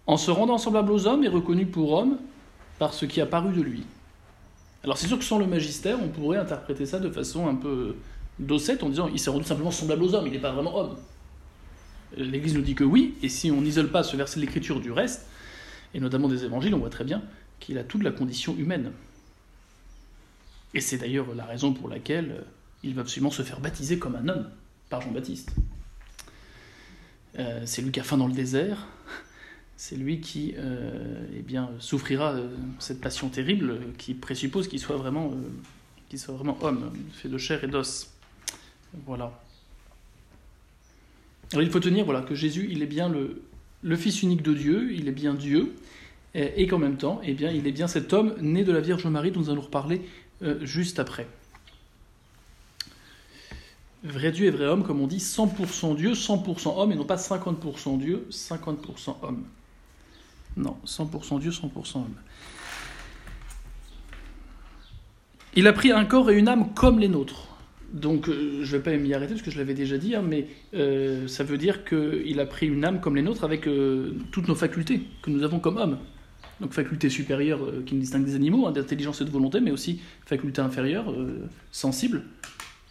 en 0.06 0.18
se 0.18 0.32
rendant 0.32 0.58
semblable 0.58 0.92
aux 0.92 1.08
hommes 1.08 1.24
et 1.24 1.28
reconnu 1.28 1.66
pour 1.66 1.94
homme 1.94 2.18
par 2.80 2.94
ce 2.94 3.06
qui 3.06 3.22
a 3.22 3.26
paru 3.26 3.54
de 3.54 3.62
lui. 3.62 3.84
Alors 4.84 4.98
c'est 4.98 5.08
sûr 5.08 5.18
que 5.18 5.26
sans 5.26 5.40
le 5.40 5.48
magistère, 5.48 5.98
on 6.02 6.10
pourrait 6.10 6.38
interpréter 6.38 6.86
ça 6.86 7.00
de 7.00 7.10
façon 7.10 7.48
un 7.48 7.56
peu 7.56 7.96
dossette 8.40 8.84
en 8.84 8.90
disant 8.90 9.08
il 9.08 9.20
s'est 9.20 9.30
rendu 9.30 9.44
simplement 9.44 9.72
semblable 9.72 10.04
aux 10.04 10.16
hommes, 10.16 10.28
il 10.28 10.34
n'est 10.34 10.40
pas 10.40 10.52
vraiment 10.52 10.78
homme. 10.78 10.96
L'Église 12.16 12.56
nous 12.56 12.62
dit 12.62 12.76
que 12.76 12.84
oui, 12.84 13.16
et 13.22 13.30
si 13.30 13.52
on 13.52 13.62
n'isole 13.62 13.90
pas 13.90 14.04
ce 14.04 14.16
verset 14.16 14.40
de 14.40 14.46
l'Écriture 14.46 14.80
du 14.80 14.92
reste, 14.92 15.28
et 15.94 16.00
notamment 16.00 16.30
des 16.30 16.46
évangiles, 16.46 16.74
on 16.74 16.80
voit 16.80 16.90
très 16.90 17.04
bien 17.04 17.22
qu'il 17.60 17.78
a 17.78 17.84
toute 17.84 18.04
la 18.04 18.12
condition 18.12 18.56
humaine. 18.58 18.92
Et 20.74 20.82
c'est 20.82 20.98
d'ailleurs 20.98 21.34
la 21.36 21.46
raison 21.46 21.74
pour 21.74 21.90
laquelle 21.90 22.32
euh, 22.32 22.42
il 22.84 22.94
va 22.94 23.02
absolument 23.02 23.32
se 23.32 23.42
faire 23.42 23.60
baptiser 23.60 23.98
comme 23.98 24.16
un 24.16 24.28
homme 24.28 24.50
par 24.90 25.02
Jean-Baptiste. 25.02 25.52
Euh, 27.40 27.62
c'est 27.66 27.82
lui 27.82 27.92
qui 27.92 28.00
a 28.00 28.04
faim 28.04 28.18
dans 28.18 28.28
le 28.28 28.34
désert, 28.34 28.88
c'est 29.76 29.96
lui 29.96 30.20
qui 30.20 30.56
eh 31.36 31.42
bien, 31.44 31.70
souffrira 31.80 32.36
cette 32.80 33.00
passion 33.00 33.30
terrible 33.30 33.80
qui 33.98 34.16
présuppose 34.16 34.68
qu'il 34.68 34.80
soit 34.80 34.98
vraiment, 34.98 35.34
qu'il 36.10 36.18
soit 36.18 36.34
vraiment 36.34 36.58
homme, 36.62 36.92
fait 37.14 37.30
de 37.30 37.38
chair 37.38 37.64
et 37.64 37.68
d'os. 37.68 38.10
Voilà. 39.06 39.32
Il 41.54 41.70
faut 41.70 41.80
tenir 41.80 42.06
voilà, 42.06 42.22
que 42.22 42.36
Jésus, 42.36 42.68
il 42.72 42.82
est 42.82 42.88
bien 42.88 43.10
le, 43.10 43.96
Fils 43.96 44.22
unique 44.24 44.42
de 44.42 44.54
Dieu, 44.54 44.92
il 44.92 45.08
est 45.08 45.14
bien 45.14 45.34
Dieu, 45.34 45.76
et, 46.34 46.68
qu'en 46.68 46.78
même 46.78 46.98
temps, 46.98 47.22
eh 47.24 47.34
bien, 47.34 47.52
il 47.52 47.66
est 47.68 47.72
bien 47.72 47.88
cet 47.88 48.14
homme 48.14 48.36
né 48.42 48.64
de 48.64 48.72
la 48.72 48.82
Vierge 48.82 49.06
Marie 49.06 49.32
dont 49.32 49.40
nous 49.40 49.50
allons 49.50 49.62
reparler 49.62 50.02
euh, 50.44 50.64
juste 50.66 51.00
après. 51.00 51.28
Vrai 54.04 54.32
Dieu 54.32 54.46
et 54.46 54.52
vrai 54.52 54.66
homme, 54.66 54.84
comme 54.84 55.02
on 55.02 55.08
dit, 55.08 55.18
100% 55.18 55.96
Dieu, 55.96 56.14
100% 56.14 56.80
homme, 56.80 56.92
et 56.92 56.96
non 56.96 57.04
pas 57.04 57.16
50% 57.16 57.98
Dieu, 57.98 58.28
50% 58.30 59.16
homme. 59.24 59.44
Non, 60.56 60.78
100% 60.86 61.40
Dieu, 61.40 61.52
100% 61.52 61.98
homme. 61.98 62.16
Il 65.56 65.68
a 65.68 65.74
pris 65.74 65.92
un 65.92 66.06
corps 66.06 66.30
et 66.30 66.38
une 66.38 66.48
âme 66.48 66.74
comme 66.74 67.00
les 67.00 67.08
nôtres. 67.08 67.48
Donc, 67.92 68.28
euh, 68.28 68.60
je 68.64 68.76
ne 68.76 68.82
vais 68.82 68.84
pas 68.84 68.98
m'y 68.98 69.14
arrêter 69.14 69.34
parce 69.34 69.44
que 69.44 69.50
je 69.50 69.58
l'avais 69.58 69.74
déjà 69.74 69.98
dit, 69.98 70.14
hein, 70.14 70.22
mais 70.22 70.48
euh, 70.74 71.28
ça 71.28 71.44
veut 71.44 71.58
dire 71.58 71.84
qu'il 71.86 72.40
a 72.40 72.46
pris 72.46 72.68
une 72.68 72.86
âme 72.86 73.00
comme 73.00 73.16
les 73.16 73.22
nôtres 73.22 73.44
avec 73.44 73.68
toutes 74.32 74.48
nos 74.48 74.56
facultés 74.56 75.02
que 75.22 75.32
nous 75.32 75.44
avons 75.44 75.60
comme 75.60 75.78
hommes 75.78 75.98
donc 76.60 76.74
faculté 76.74 77.10
supérieure 77.10 77.64
euh, 77.64 77.84
qui 77.86 77.96
nous 77.96 78.02
distingue 78.02 78.26
des 78.26 78.36
animaux, 78.36 78.68
hein, 78.68 78.72
d'intelligence 78.72 79.22
et 79.22 79.26
de 79.26 79.30
volonté, 79.30 79.60
mais 79.60 79.72
aussi 79.72 80.00
faculté 80.26 80.62
inférieure, 80.62 81.12
euh, 81.12 81.48
sensible, 81.72 82.24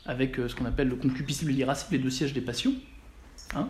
avec 0.07 0.39
euh, 0.39 0.49
ce 0.49 0.55
qu'on 0.55 0.65
appelle 0.65 0.89
le 0.89 0.97
concupiscible 0.97 1.51
et 1.53 1.55
l'irascible, 1.55 1.97
les 1.97 2.03
deux 2.03 2.11
sièges 2.11 2.33
des 2.33 2.41
passions, 2.41 2.75
hein, 3.55 3.69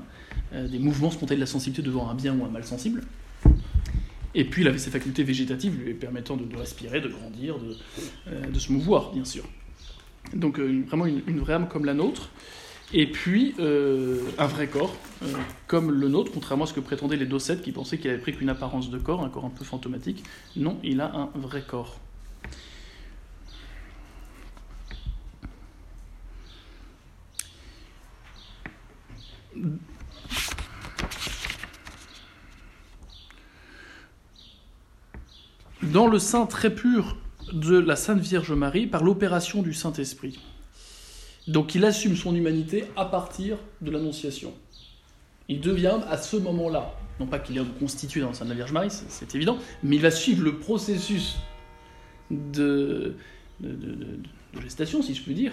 des 0.53 0.79
mouvements 0.79 1.11
spontanés 1.11 1.37
de 1.37 1.41
la 1.41 1.47
sensibilité 1.47 1.83
devant 1.83 2.09
un 2.09 2.15
bien 2.15 2.37
ou 2.37 2.45
un 2.45 2.49
mal 2.49 2.65
sensible. 2.65 3.03
Et 4.35 4.45
puis 4.45 4.63
il 4.63 4.69
avait 4.69 4.79
ses 4.79 4.91
facultés 4.91 5.23
végétatives 5.23 5.79
lui 5.83 5.95
permettant 5.95 6.37
de, 6.37 6.57
respirer, 6.57 7.01
de 7.01 7.09
grandir, 7.09 7.57
de, 7.59 8.59
se 8.59 8.71
mouvoir, 8.71 9.13
bien 9.13 9.25
sûr. 9.25 9.45
Donc 10.35 10.59
vraiment 10.59 11.07
une, 11.07 11.41
vraie 11.41 11.55
âme 11.55 11.69
comme 11.69 11.85
la 11.87 11.95
nôtre 11.95 12.31
et 12.93 13.11
puis 13.11 13.55
euh, 13.59 14.21
un 14.39 14.47
vrai 14.47 14.69
corps, 14.69 14.95
euh, 15.23 15.27
comme 15.67 15.91
le 15.91 16.09
nôtre, 16.09 16.31
contrairement 16.33 16.65
à 16.65 16.67
ce 16.67 16.73
que 16.73 16.81
prétendaient 16.81 17.17
les 17.17 17.27
docettes 17.27 17.63
qui 17.63 17.73
pensaient 17.73 17.99
qu'il 17.99 18.11
avait 18.11 18.21
pris 18.21 18.33
qu'une 18.33 18.49
apparence 18.49 18.91
de 18.91 18.99
corps, 18.99 19.25
un 19.25 19.29
corps 19.29 19.45
un 19.45 19.51
peu 19.51 19.65
fantomatique. 19.65 20.23
Non, 20.55 20.79
il 20.85 21.01
a 21.01 21.13
un 21.13 21.31
vrai 21.35 21.65
corps. 21.67 21.99
Dans 35.83 36.07
le 36.07 36.19
sein 36.19 36.47
très 36.47 36.75
pur 36.75 37.17
de 37.53 37.79
la 37.79 37.97
Sainte 37.97 38.21
Vierge 38.21 38.53
Marie, 38.53 38.87
par 38.87 39.05
l'opération 39.05 39.63
du 39.63 39.73
Saint-Esprit. 39.73 40.39
Donc 41.47 41.75
il 41.75 41.85
assume 41.85 42.17
son 42.17 42.35
humanité 42.35 42.87
à 42.97 43.05
partir 43.05 43.59
de 43.81 43.91
l'Annonciation. 43.91 44.53
Il 45.49 45.61
devient 45.61 45.99
à 46.11 46.19
ce 46.19 46.37
moment-là, 46.37 46.93
non 47.21 47.27
pas 47.27 47.39
qu'il 47.39 47.57
est 47.57 47.79
constitué 47.79 48.21
dans 48.21 48.29
le 48.29 48.35
sein 48.35 48.47
de 48.47 48.55
Vierge 48.55 48.73
Marie, 48.73 48.91
c'est 48.91 49.35
évident, 49.35 49.59
mais 49.83 49.97
il 49.97 50.03
va 50.03 50.11
suivre 50.11 50.43
le 50.43 50.59
processus 50.59 51.37
de, 52.31 53.15
gestation, 54.61 55.03
si 55.03 55.15
je 55.15 55.23
puis 55.23 55.35
dire, 55.35 55.53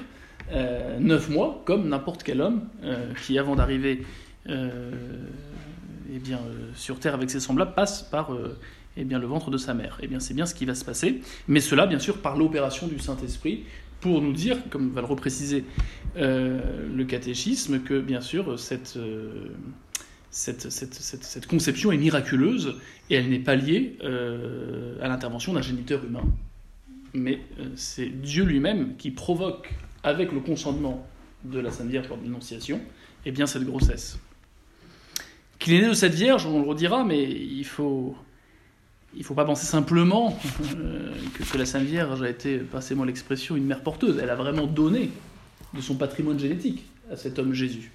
neuf 1.00 1.30
mois, 1.30 1.62
comme 1.66 1.88
n'importe 1.90 2.24
quel 2.24 2.42
homme 2.42 2.68
euh, 2.84 3.14
qui, 3.26 3.38
avant 3.40 3.56
d'arriver 3.56 4.06
euh, 4.50 4.92
eh 6.14 6.20
bien, 6.20 6.40
sur 6.76 7.00
Terre 7.00 7.14
avec 7.14 7.30
ses 7.30 7.40
semblables, 7.40 7.74
passe 7.74 8.04
par 8.04 8.32
eh 8.98 9.04
bien, 9.04 9.20
le 9.20 9.28
ventre 9.28 9.50
de 9.50 9.58
sa 9.58 9.74
mère. 9.74 10.00
Eh 10.02 10.08
bien, 10.08 10.20
c'est 10.20 10.34
bien 10.34 10.46
ce 10.46 10.54
qui 10.54 10.66
va 10.66 10.76
se 10.76 10.86
passer, 10.86 11.22
mais 11.48 11.60
cela, 11.60 11.88
bien 11.88 12.00
sûr, 12.00 12.18
par 12.20 12.38
l'opération 12.38 12.88
du 12.88 13.00
Saint-Esprit, 13.00 13.64
pour 14.04 14.22
nous 14.22 14.34
dire, 14.34 14.58
comme 14.70 14.92
va 14.92 15.00
le 15.00 15.08
repréciser 15.08 15.64
euh, 16.18 16.60
le 16.94 17.06
catéchisme, 17.06 17.80
que 17.80 18.02
bien 18.02 18.20
sûr 18.20 18.52
euh, 18.52 18.58
cette, 18.58 19.00
cette, 20.30 20.70
cette, 20.70 21.48
conception 21.48 21.94
est 21.94 21.98
miraculeuse 21.98 22.76
et 23.10 23.16
elle 23.16 23.30
n'est 23.30 23.40
pas 23.40 23.56
liée 23.56 23.98
euh, 24.04 24.98
à 25.02 25.08
l'intervention 25.08 25.54
d'un 25.54 25.62
géniteur 25.62 26.04
humain. 26.04 26.26
Mais 27.14 27.40
c'est 27.76 28.10
Dieu 28.10 28.44
lui-même 28.44 28.98
qui 28.98 29.10
provoque, 29.10 29.74
avec 30.04 30.32
le 30.32 30.40
consentement 30.40 31.08
de 31.44 31.60
la 31.60 31.72
Sainte 31.72 31.88
Vierge 31.88 32.08
lors 32.10 32.18
de 32.18 32.24
l'Annonciation, 32.24 32.82
eh 33.26 33.32
bien 33.32 33.46
cette 33.46 33.64
grossesse. 33.64 34.20
Qu'il 35.60 35.74
est 35.74 35.82
né 35.82 35.88
de 35.88 35.94
cette 35.94 36.14
Vierge, 36.14 36.46
on 36.46 36.62
le 36.62 36.68
redira, 36.68 37.04
mais 37.04 37.24
il 37.24 37.66
faut 37.66 38.16
il 39.16 39.24
faut 39.24 39.34
pas 39.34 39.46
penser 39.46 39.66
simplement 39.66 40.38
euh, 40.76 41.14
que, 41.52 41.58
la 41.58 41.66
Sainte 41.66 41.84
Vierge 41.84 42.22
a 42.22 42.30
été, 42.30 42.58
passez-moi 42.58 43.06
l'expression, 43.06 43.56
une 43.56 43.66
mère 43.66 43.82
porteuse. 43.82 44.20
Elle 44.22 44.30
a 44.30 44.36
vraiment 44.36 44.66
donné 44.66 45.12
de 45.74 45.82
son 45.82 45.96
patrimoine 45.96 46.40
génétique 46.40 46.86
à 47.12 47.16
cet 47.16 47.40
homme 47.40 47.54
Jésus. 47.54 47.92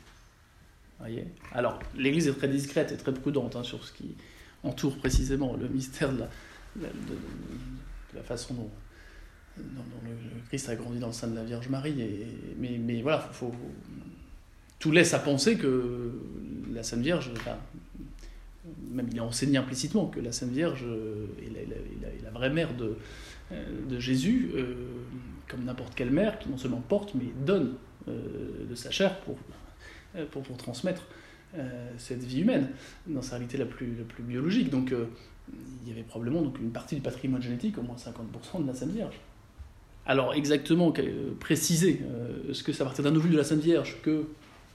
Voyez? 0.99 1.27
Alors, 1.53 1.79
l'Église 1.97 2.29
est 2.29 2.33
très 2.33 2.49
discrète 2.49 2.93
et 2.93 2.97
très 2.97 3.13
prudente 3.13 3.57
hein, 3.57 3.63
sur 3.63 3.85
ce 3.85 3.93
qui 3.93 4.15
entoure 4.63 4.97
précisément 4.99 5.57
le 5.57 5.69
mystère 5.69 6.13
de 6.13 6.25
la, 8.15 8.23
façon 8.23 8.55
dont, 8.55 8.71
le 10.05 10.49
Christ 10.49 10.69
a 10.69 10.77
grandi 10.77 10.99
dans 10.99 11.09
le 11.09 11.13
sein 11.13 11.29
de 11.29 11.35
la 11.35 11.45
Vierge 11.45 11.69
Marie. 11.69 11.95
Mais, 12.59 13.03
voilà, 13.03 13.31
tout 14.79 14.93
laisse 14.93 15.15
à 15.15 15.19
penser 15.19 15.57
que 15.57 16.13
la 16.73 16.83
Sainte 16.83 17.01
Vierge, 17.01 17.31
même 18.91 19.07
il 19.11 19.17
est 19.17 19.21
enseigné 19.21 19.59
implicitement 19.59 20.07
que 20.07 20.21
la 20.21 20.33
Sainte 20.33 20.51
Vierge 20.51 20.85
est 21.43 22.23
la, 22.25 22.31
vraie 22.31 22.51
mère 22.51 22.75
de, 22.77 22.97
euh, 23.53 23.99
Jésus, 23.99 24.51
euh, 24.55 24.75
comme 25.49 25.65
n'importe 25.65 25.95
quelle 25.95 26.11
mère 26.11 26.39
qui 26.39 26.49
non 26.49 26.59
seulement 26.59 26.83
porte, 26.87 27.15
mais 27.15 27.33
donne 27.47 27.75
euh, 28.09 28.67
de 28.69 28.75
sa 28.75 28.91
chair 28.91 29.21
pour 29.21 29.37
transmettre 30.57 31.07
cette 31.97 32.23
vie 32.25 32.41
humaine 32.41 32.69
dans 33.07 33.23
sa 33.23 33.37
réalité 33.37 33.57
la 33.57 33.65
plus, 33.67 33.97
la 33.97 34.05
plus 34.05 34.23
biologique. 34.23 34.69
Donc 34.69 34.93
il 35.83 35.89
y 35.89 35.93
avait 35.93 36.03
probablement 36.03 36.43
donc, 36.43 36.59
une 36.59 36.73
partie 36.73 36.95
du 36.97 37.01
patrimoine 37.01 37.43
génétique, 37.43 37.79
au 37.79 37.83
moins 37.83 37.97
50% 37.97 38.63
de 38.63 38.67
la 38.67 38.75
Sainte 38.75 38.91
Vierge. 38.91 39.15
Alors 40.09 40.35
exactement, 40.35 40.93
préciser 41.39 42.01
ce 42.53 42.63
que 42.63 42.73
c'est 42.73 42.83
à 42.83 42.87
partir 42.87 43.05
d'un 43.05 43.15
ovule 43.15 43.33
de 43.33 43.37
la 43.37 43.45
Sainte 43.45 43.61
Vierge 43.61 43.99
que 44.03 44.25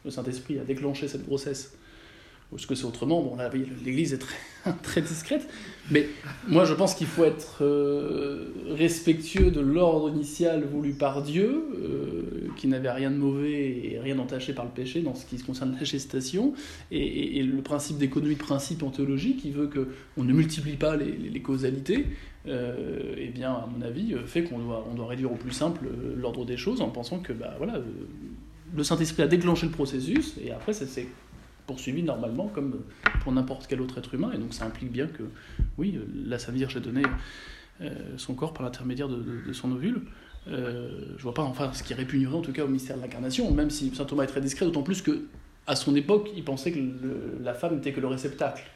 le 0.05 0.11
Saint-Esprit 0.11 0.59
a 0.59 0.63
déclenché 0.63 1.07
cette 1.07 1.25
grossesse? 1.25 1.73
Ou 2.51 2.59
ce 2.59 2.67
que 2.67 2.75
c'est 2.75 2.85
autrement? 2.85 3.23
Bon, 3.23 3.35
l'Église 3.83 4.13
est 4.13 4.19
très, 4.19 4.37
très 4.83 5.01
discrète, 5.01 5.49
mais 5.89 6.07
moi 6.47 6.65
je 6.65 6.75
pense 6.75 6.93
qu'il 6.93 7.07
faut 7.07 7.23
être 7.23 7.63
euh, 7.63 8.53
respectueux 8.69 9.49
de 9.49 9.59
l'ordre 9.59 10.09
initial 10.09 10.63
voulu 10.63 10.91
par 10.91 11.23
Dieu, 11.23 11.63
euh, 11.73 12.49
qui 12.55 12.67
n'avait 12.67 12.91
rien 12.91 13.09
de 13.09 13.15
mauvais 13.15 13.93
et 13.93 13.99
rien 13.99 14.19
entaché 14.19 14.53
par 14.53 14.65
le 14.65 14.71
péché 14.71 15.01
dans 15.01 15.15
ce 15.15 15.25
qui 15.25 15.37
concerne 15.41 15.75
la 15.79 15.83
gestation, 15.83 16.53
et, 16.91 17.41
le 17.41 17.61
principe 17.63 17.97
d'économie 17.97 18.35
de 18.35 18.39
principe 18.39 18.83
en 18.83 18.91
théologie 18.91 19.35
qui 19.35 19.49
veut 19.49 19.67
qu'on 19.67 20.23
ne 20.23 20.33
multiplie 20.33 20.77
pas 20.77 20.95
les, 20.95 21.41
causalités. 21.41 22.05
Euh, 22.45 23.15
eh 23.17 23.29
bien, 23.29 23.53
à 23.53 23.65
mon 23.65 23.81
avis, 23.81 24.15
fait 24.25 24.43
qu'on 24.43 24.59
doit, 24.59 24.85
on 24.91 24.95
doit 24.95 25.07
réduire 25.07 25.31
au 25.31 25.35
plus 25.35 25.51
simple 25.51 25.87
l'ordre 26.17 26.45
des 26.45 26.57
choses 26.57 26.81
en 26.81 26.89
pensant 26.89 27.19
que 27.19 27.31
bah, 27.31 27.55
voilà, 27.57 27.79
le 28.75 28.83
Saint-Esprit 28.83 29.23
a 29.23 29.27
déclenché 29.27 29.65
le 29.65 29.71
processus, 29.71 30.35
et 30.43 30.51
après, 30.51 30.73
c'est 30.73 31.07
poursuivi 31.65 32.03
normalement 32.03 32.47
comme 32.47 32.81
pour 33.21 33.31
n'importe 33.31 33.67
quel 33.67 33.81
autre 33.81 33.97
être 33.97 34.13
humain. 34.13 34.31
Et 34.33 34.37
donc 34.37 34.53
ça 34.53 34.65
implique 34.65 34.91
bien 34.91 35.07
que, 35.07 35.23
oui, 35.77 35.99
la 36.25 36.39
Sainte 36.39 36.55
Vierge 36.55 36.75
a 36.77 36.79
donné 36.79 37.03
euh, 37.81 37.89
son 38.17 38.33
corps 38.33 38.53
par 38.53 38.63
l'intermédiaire 38.63 39.09
de, 39.09 39.53
son 39.53 39.71
ovule. 39.71 40.01
Euh, 40.47 41.15
je 41.17 41.23
vois 41.23 41.33
pas 41.33 41.43
enfin 41.43 41.71
ce 41.71 41.83
qui 41.83 41.93
répugnerait 41.93 42.35
en 42.35 42.41
tout 42.41 42.51
cas 42.51 42.65
au 42.65 42.67
mystère 42.67 42.97
de 42.97 43.01
l'incarnation, 43.01 43.49
même 43.51 43.69
si 43.69 43.95
saint 43.95 44.03
Thomas 44.03 44.23
est 44.23 44.27
très 44.27 44.41
discret, 44.41 44.65
d'autant 44.65 44.83
plus 44.83 45.01
que 45.01 45.25
à 45.65 45.77
son 45.77 45.95
époque, 45.95 46.29
il 46.35 46.43
pensait 46.43 46.73
que 46.73 46.79
la 47.41 47.53
femme 47.53 47.75
n'était 47.75 47.93
que 47.93 48.01
le 48.01 48.07
réceptacle, 48.07 48.63
euh, 48.63 48.72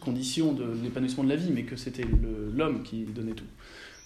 condition 0.00 0.52
de 0.52 0.64
l'épanouissement 0.82 1.24
de 1.24 1.28
la 1.28 1.36
vie, 1.36 1.50
mais 1.50 1.62
que 1.62 1.76
c'était 1.76 2.04
l'homme 2.54 2.82
qui 2.82 3.04
donnait 3.04 3.32
tout. 3.32 3.46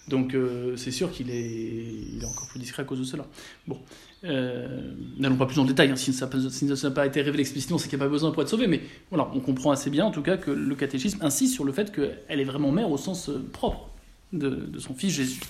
Donc 0.07 0.33
euh, 0.33 0.77
c'est 0.77 0.91
sûr 0.91 1.11
qu'il 1.11 1.29
est, 1.29 2.13
il 2.13 2.19
est 2.21 2.25
encore 2.25 2.47
plus 2.47 2.59
discret 2.59 2.83
à 2.83 2.85
cause 2.85 2.99
de 2.99 3.03
cela. 3.03 3.25
Bon, 3.67 3.77
euh, 4.23 4.93
n'allons 5.17 5.35
pas 5.35 5.45
plus 5.45 5.57
le 5.57 5.67
détail, 5.67 5.91
hein, 5.91 5.95
si, 5.97 6.13
ça, 6.13 6.29
n'a 6.29 6.91
pas 6.91 7.05
été 7.05 7.21
révélé 7.21 7.41
explicitement, 7.41 7.77
c'est 7.77 7.89
qu'il 7.89 7.97
n'y 7.97 8.03
a 8.03 8.05
pas 8.05 8.11
besoin 8.11 8.31
pour 8.31 8.41
être 8.41 8.49
sauvé, 8.49 8.67
mais 8.67 8.81
voilà, 9.09 9.29
on 9.33 9.41
comprend 9.41 9.71
assez 9.71 9.89
bien 9.89 10.05
en 10.05 10.11
tout 10.11 10.21
cas 10.21 10.37
que 10.37 10.49
le 10.51 10.75
catéchisme 10.75 11.19
insiste 11.21 11.53
sur 11.53 11.65
le 11.65 11.73
fait 11.73 11.91
qu'elle 11.91 12.39
est 12.39 12.45
vraiment 12.45 12.71
mère 12.71 12.89
au 12.89 12.97
sens 12.97 13.29
euh, 13.29 13.45
propre 13.51 13.89
de, 14.31 14.79
son 14.79 14.93
fils 14.93 15.13
Jésus, 15.13 15.41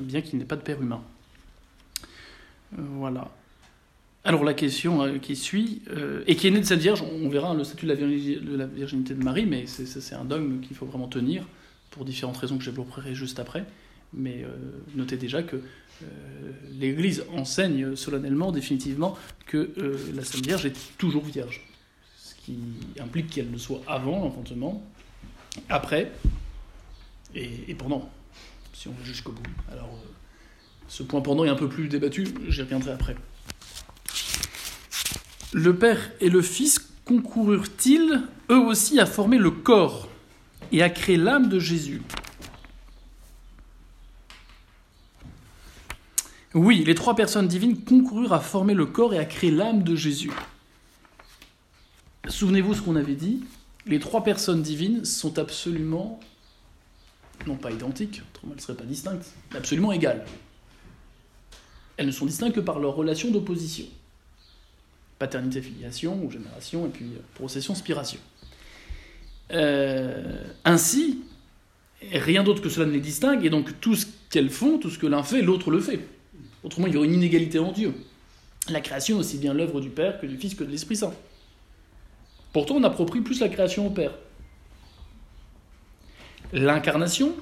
bien 0.00 0.20
qu'il 0.20 0.38
n'ait 0.38 0.44
pas 0.44 0.56
de 0.56 0.62
père 0.62 0.80
humain. 0.80 1.02
voilà. 2.72 3.28
Alors 4.24 4.44
la 4.44 4.52
question 4.52 5.18
qui 5.18 5.34
suit, 5.34 5.80
et 6.26 6.36
qui 6.36 6.46
est 6.46 6.50
née 6.50 6.60
de 6.60 6.66
cette 6.66 6.80
Vierge, 6.80 7.02
on 7.02 7.28
verra 7.30 7.54
le 7.54 7.64
statut 7.64 7.86
de 7.86 8.56
la, 8.56 8.66
virginité 8.66 9.14
de 9.14 9.24
Marie, 9.24 9.46
mais 9.46 9.66
c'est 9.66 10.14
un 10.14 10.24
dogme 10.24 10.60
qu'il 10.60 10.76
faut 10.76 10.84
vraiment 10.84 11.08
tenir 11.08 11.46
pour 11.90 12.04
différentes 12.04 12.36
raisons 12.36 12.58
que 12.58 12.64
j'évoquerai 12.64 13.14
juste 13.14 13.38
après. 13.38 13.64
Mais 14.12 14.42
euh, 14.42 14.48
notez 14.94 15.16
déjà 15.16 15.42
que 15.42 15.56
euh, 15.56 16.06
l'Église 16.78 17.24
enseigne 17.32 17.94
solennellement, 17.94 18.52
définitivement, 18.52 19.16
que 19.46 19.70
euh, 19.78 19.96
la 20.14 20.24
Sainte 20.24 20.44
Vierge 20.46 20.66
est 20.66 20.98
toujours 20.98 21.24
vierge. 21.24 21.62
Ce 22.16 22.34
qui 22.34 22.58
implique 22.98 23.30
qu'elle 23.30 23.50
le 23.50 23.58
soit 23.58 23.82
avant 23.86 24.20
l'enfantement, 24.24 24.82
après 25.68 26.10
et, 27.34 27.74
pendant, 27.74 28.10
si 28.72 28.88
on 28.88 28.92
veut 28.92 29.04
jusqu'au 29.04 29.32
bout. 29.32 29.42
Alors, 29.70 29.86
euh, 29.86 30.08
ce 30.88 31.02
point 31.02 31.20
pendant 31.20 31.44
est 31.44 31.48
un 31.48 31.54
peu 31.54 31.68
plus 31.68 31.88
débattu, 31.88 32.26
j'y 32.48 32.62
reviendrai 32.62 32.92
après. 32.92 33.16
Le 35.52 35.76
Père 35.76 36.12
et 36.20 36.28
le 36.28 36.42
Fils 36.42 36.78
concoururent-ils 37.04 38.22
eux 38.50 38.58
aussi 38.58 39.00
à 39.00 39.06
former 39.06 39.38
le 39.38 39.50
corps 39.50 40.08
et 40.70 40.82
à 40.82 40.90
créer 40.90 41.16
l'âme 41.16 41.48
de 41.48 41.58
Jésus? 41.58 42.02
Oui, 46.54 46.84
les 46.84 46.94
trois 46.94 47.14
personnes 47.14 47.48
divines 47.48 47.82
concoururent 47.82 48.32
à 48.32 48.40
former 48.40 48.74
le 48.74 48.86
corps 48.86 49.14
et 49.14 49.18
à 49.18 49.24
créer 49.24 49.50
l'âme 49.50 49.82
de 49.82 49.96
Jésus. 49.96 50.32
Souvenez-vous 52.28 52.74
ce 52.74 52.82
qu'on 52.82 52.96
avait 52.96 53.14
dit, 53.14 53.42
les 53.86 53.98
trois 53.98 54.22
personnes 54.22 54.62
divines 54.62 55.04
sont 55.04 55.38
absolument, 55.38 56.20
non 57.46 57.56
pas 57.56 57.70
identiques, 57.70 58.22
autrement 58.30 58.52
elles 58.52 58.58
ne 58.58 58.62
seraient 58.62 58.76
pas 58.76 58.84
distinctes, 58.84 59.32
mais 59.50 59.58
absolument 59.58 59.90
égales. 59.90 60.24
Elles 61.96 62.06
ne 62.06 62.12
sont 62.12 62.26
distinctes 62.26 62.54
que 62.54 62.60
par 62.60 62.78
leur 62.78 62.94
relation 62.94 63.30
d'opposition. 63.30 63.86
Paternité, 65.20 65.60
filiation, 65.60 66.18
ou 66.24 66.30
génération, 66.30 66.86
et 66.86 66.88
puis 66.88 67.04
euh, 67.04 67.20
procession, 67.34 67.74
spiration. 67.74 68.18
Euh, 69.52 70.42
ainsi, 70.64 71.20
rien 72.10 72.42
d'autre 72.42 72.62
que 72.62 72.70
cela 72.70 72.86
ne 72.86 72.92
les 72.92 73.00
distingue, 73.00 73.44
et 73.44 73.50
donc 73.50 73.82
tout 73.82 73.94
ce 73.94 74.06
qu'elles 74.30 74.48
font, 74.48 74.78
tout 74.78 74.88
ce 74.88 74.98
que 74.98 75.06
l'un 75.06 75.22
fait, 75.22 75.42
l'autre 75.42 75.70
le 75.70 75.80
fait. 75.80 76.00
Autrement, 76.64 76.86
il 76.86 76.94
y 76.94 76.96
aurait 76.96 77.06
une 77.06 77.12
inégalité 77.12 77.58
en 77.58 77.70
Dieu. 77.70 77.92
La 78.70 78.80
création 78.80 79.18
est 79.18 79.20
aussi 79.20 79.36
bien 79.36 79.52
l'œuvre 79.52 79.82
du 79.82 79.90
Père 79.90 80.18
que 80.18 80.26
du 80.26 80.38
Fils 80.38 80.54
que 80.54 80.64
de 80.64 80.70
l'Esprit 80.70 80.96
Saint. 80.96 81.12
Pourtant, 82.54 82.76
on 82.76 82.82
approprie 82.82 83.20
plus 83.20 83.40
la 83.40 83.50
création 83.50 83.88
au 83.88 83.90
Père. 83.90 84.12
L'incarnation, 86.54 87.34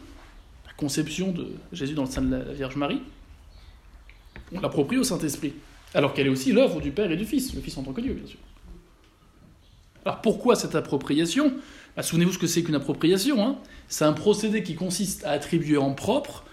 la 0.67 0.73
conception 0.73 1.31
de 1.31 1.53
Jésus 1.73 1.95
dans 1.95 2.07
le 2.07 2.11
sein 2.11 2.23
de 2.23 2.35
la 2.35 2.53
Vierge 2.53 2.75
Marie, 2.75 3.03
on 4.51 4.59
l'approprie 4.59 4.99
au 4.99 5.05
Saint-Esprit. 5.05 5.55
Alors 5.95 6.13
qu'elle 6.15 6.27
est 6.27 6.31
aussi 6.31 6.53
l'œuvre 6.53 6.81
du 6.81 6.91
Père 6.91 7.11
et 7.11 7.17
du 7.17 7.25
Fils, 7.25 7.55
le 7.55 7.61
Fils 7.61 7.77
en 7.79 7.83
tant 7.83 7.93
que 7.93 8.01
Dieu, 8.01 8.13
bien 8.13 8.27
sûr. 8.27 8.39
Alors 10.05 10.21
pourquoi 10.21 10.57
cette 10.57 10.75
appropriation? 10.75 11.53
Bah, 11.97 12.03
Souvenez-vous 12.03 12.33
ce 12.33 12.39
que 12.39 12.47
c'est 12.47 12.63
qu'une 12.63 12.75
appropriation. 12.75 13.43
Hein. 13.45 13.59
c'est 13.89 14.05
un 14.05 14.13
procédé 14.13 14.63
qui 14.63 14.75
consiste 14.75 15.25
à 15.25 15.31
attribuer 15.31 15.77
en 15.77 15.93
propre 15.93 16.45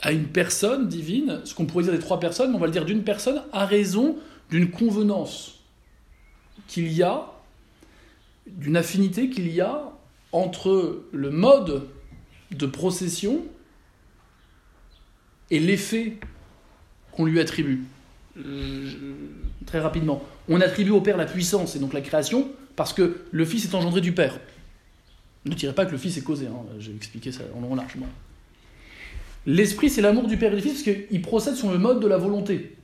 à 0.00 0.12
une 0.12 0.26
personne 0.26 0.88
divine, 0.88 1.40
ce 1.44 1.54
qu'on 1.54 1.64
pourrait 1.64 1.84
dire 1.84 1.92
des 1.92 1.98
trois 1.98 2.18
personnes, 2.18 2.50
mais 2.50 2.56
on 2.56 2.60
va 2.60 2.66
le 2.66 2.72
dire 2.72 2.84
d'une 2.84 3.04
personne 3.04 3.42
à 3.52 3.66
raison 3.66 4.16
d'une 4.50 4.70
convenance 4.70 5.60
qu'il 6.66 6.92
y 6.92 7.02
a, 7.02 7.32
d'une 8.46 8.76
affinité 8.76 9.30
qu'il 9.30 9.48
y 9.48 9.60
a 9.60 9.92
entre 10.32 11.04
le 11.12 11.30
mode 11.30 11.88
de 12.50 12.66
procession 12.66 13.42
et 15.50 15.60
l'effet 15.60 16.16
qu'on 17.12 17.24
lui 17.24 17.40
attribue. 17.40 17.84
Euh, 18.38 18.90
très 19.66 19.80
rapidement. 19.80 20.22
On 20.48 20.60
attribue 20.60 20.90
au 20.90 21.00
Père 21.00 21.16
la 21.16 21.26
puissance 21.26 21.76
et 21.76 21.78
donc 21.78 21.92
la 21.92 22.00
création 22.00 22.50
parce 22.76 22.92
que 22.92 23.22
le 23.30 23.44
Fils 23.44 23.64
est 23.64 23.74
engendré 23.74 24.00
du 24.00 24.12
Père. 24.12 24.38
Ne 25.44 25.54
direz 25.54 25.74
pas 25.74 25.86
que 25.86 25.92
le 25.92 25.98
Fils 25.98 26.16
est 26.16 26.22
causé, 26.22 26.46
hein. 26.46 26.64
j'ai 26.78 26.94
expliqué 26.94 27.32
ça 27.32 27.42
en 27.54 27.60
long 27.60 27.74
largement. 27.74 28.06
L'esprit, 29.44 29.90
c'est 29.90 30.00
l'amour 30.00 30.28
du 30.28 30.36
Père 30.36 30.52
et 30.52 30.56
du 30.56 30.62
Fils, 30.62 30.82
parce 30.82 30.96
qu'il 30.96 31.20
procède 31.20 31.56
sur 31.56 31.70
le 31.70 31.78
mode 31.78 32.00
de 32.00 32.06
la 32.06 32.16
volonté. 32.16 32.76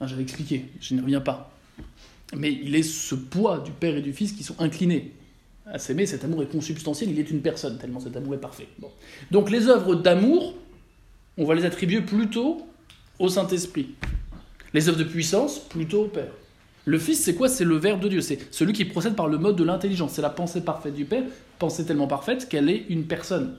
Hein, 0.00 0.06
j'avais 0.06 0.22
expliqué, 0.22 0.66
je 0.80 0.94
n'y 0.94 1.00
reviens 1.00 1.22
pas. 1.22 1.50
Mais 2.36 2.52
il 2.52 2.74
est 2.74 2.82
ce 2.82 3.14
poids 3.14 3.60
du 3.60 3.70
Père 3.70 3.96
et 3.96 4.02
du 4.02 4.12
Fils 4.12 4.32
qui 4.32 4.44
sont 4.44 4.60
inclinés 4.60 5.12
à 5.66 5.78
s'aimer. 5.78 6.04
Cet 6.04 6.24
amour 6.24 6.42
est 6.42 6.52
consubstantiel, 6.52 7.10
il 7.10 7.18
est 7.18 7.30
une 7.30 7.40
personne, 7.40 7.78
tellement 7.78 8.00
cet 8.00 8.16
amour 8.16 8.34
est 8.34 8.40
parfait. 8.40 8.68
Donc 9.30 9.50
les 9.50 9.68
œuvres 9.68 9.94
d'amour, 9.94 10.54
on 11.38 11.44
va 11.46 11.54
les 11.54 11.64
attribuer 11.64 12.02
plutôt 12.02 12.66
au 13.18 13.28
Saint-Esprit. 13.28 13.94
Les 14.74 14.88
œuvres 14.88 14.98
de 14.98 15.04
puissance, 15.04 15.60
plutôt 15.60 16.04
au 16.04 16.08
Père. 16.08 16.32
Le 16.84 16.98
Fils, 16.98 17.22
c'est 17.22 17.34
quoi? 17.34 17.48
C'est 17.48 17.64
le 17.64 17.76
Verbe 17.76 18.00
de 18.00 18.08
Dieu. 18.08 18.20
C'est 18.20 18.52
celui 18.52 18.72
qui 18.72 18.84
procède 18.84 19.14
par 19.14 19.28
le 19.28 19.38
mode 19.38 19.56
de 19.56 19.64
l'intelligence. 19.64 20.12
C'est 20.12 20.22
la 20.22 20.30
pensée 20.30 20.60
parfaite 20.62 20.94
du 20.94 21.04
Père, 21.04 21.22
pensée 21.58 21.86
tellement 21.86 22.08
parfaite 22.08 22.48
qu'elle 22.48 22.68
est 22.68 22.84
une 22.88 23.06
personne. 23.06 23.56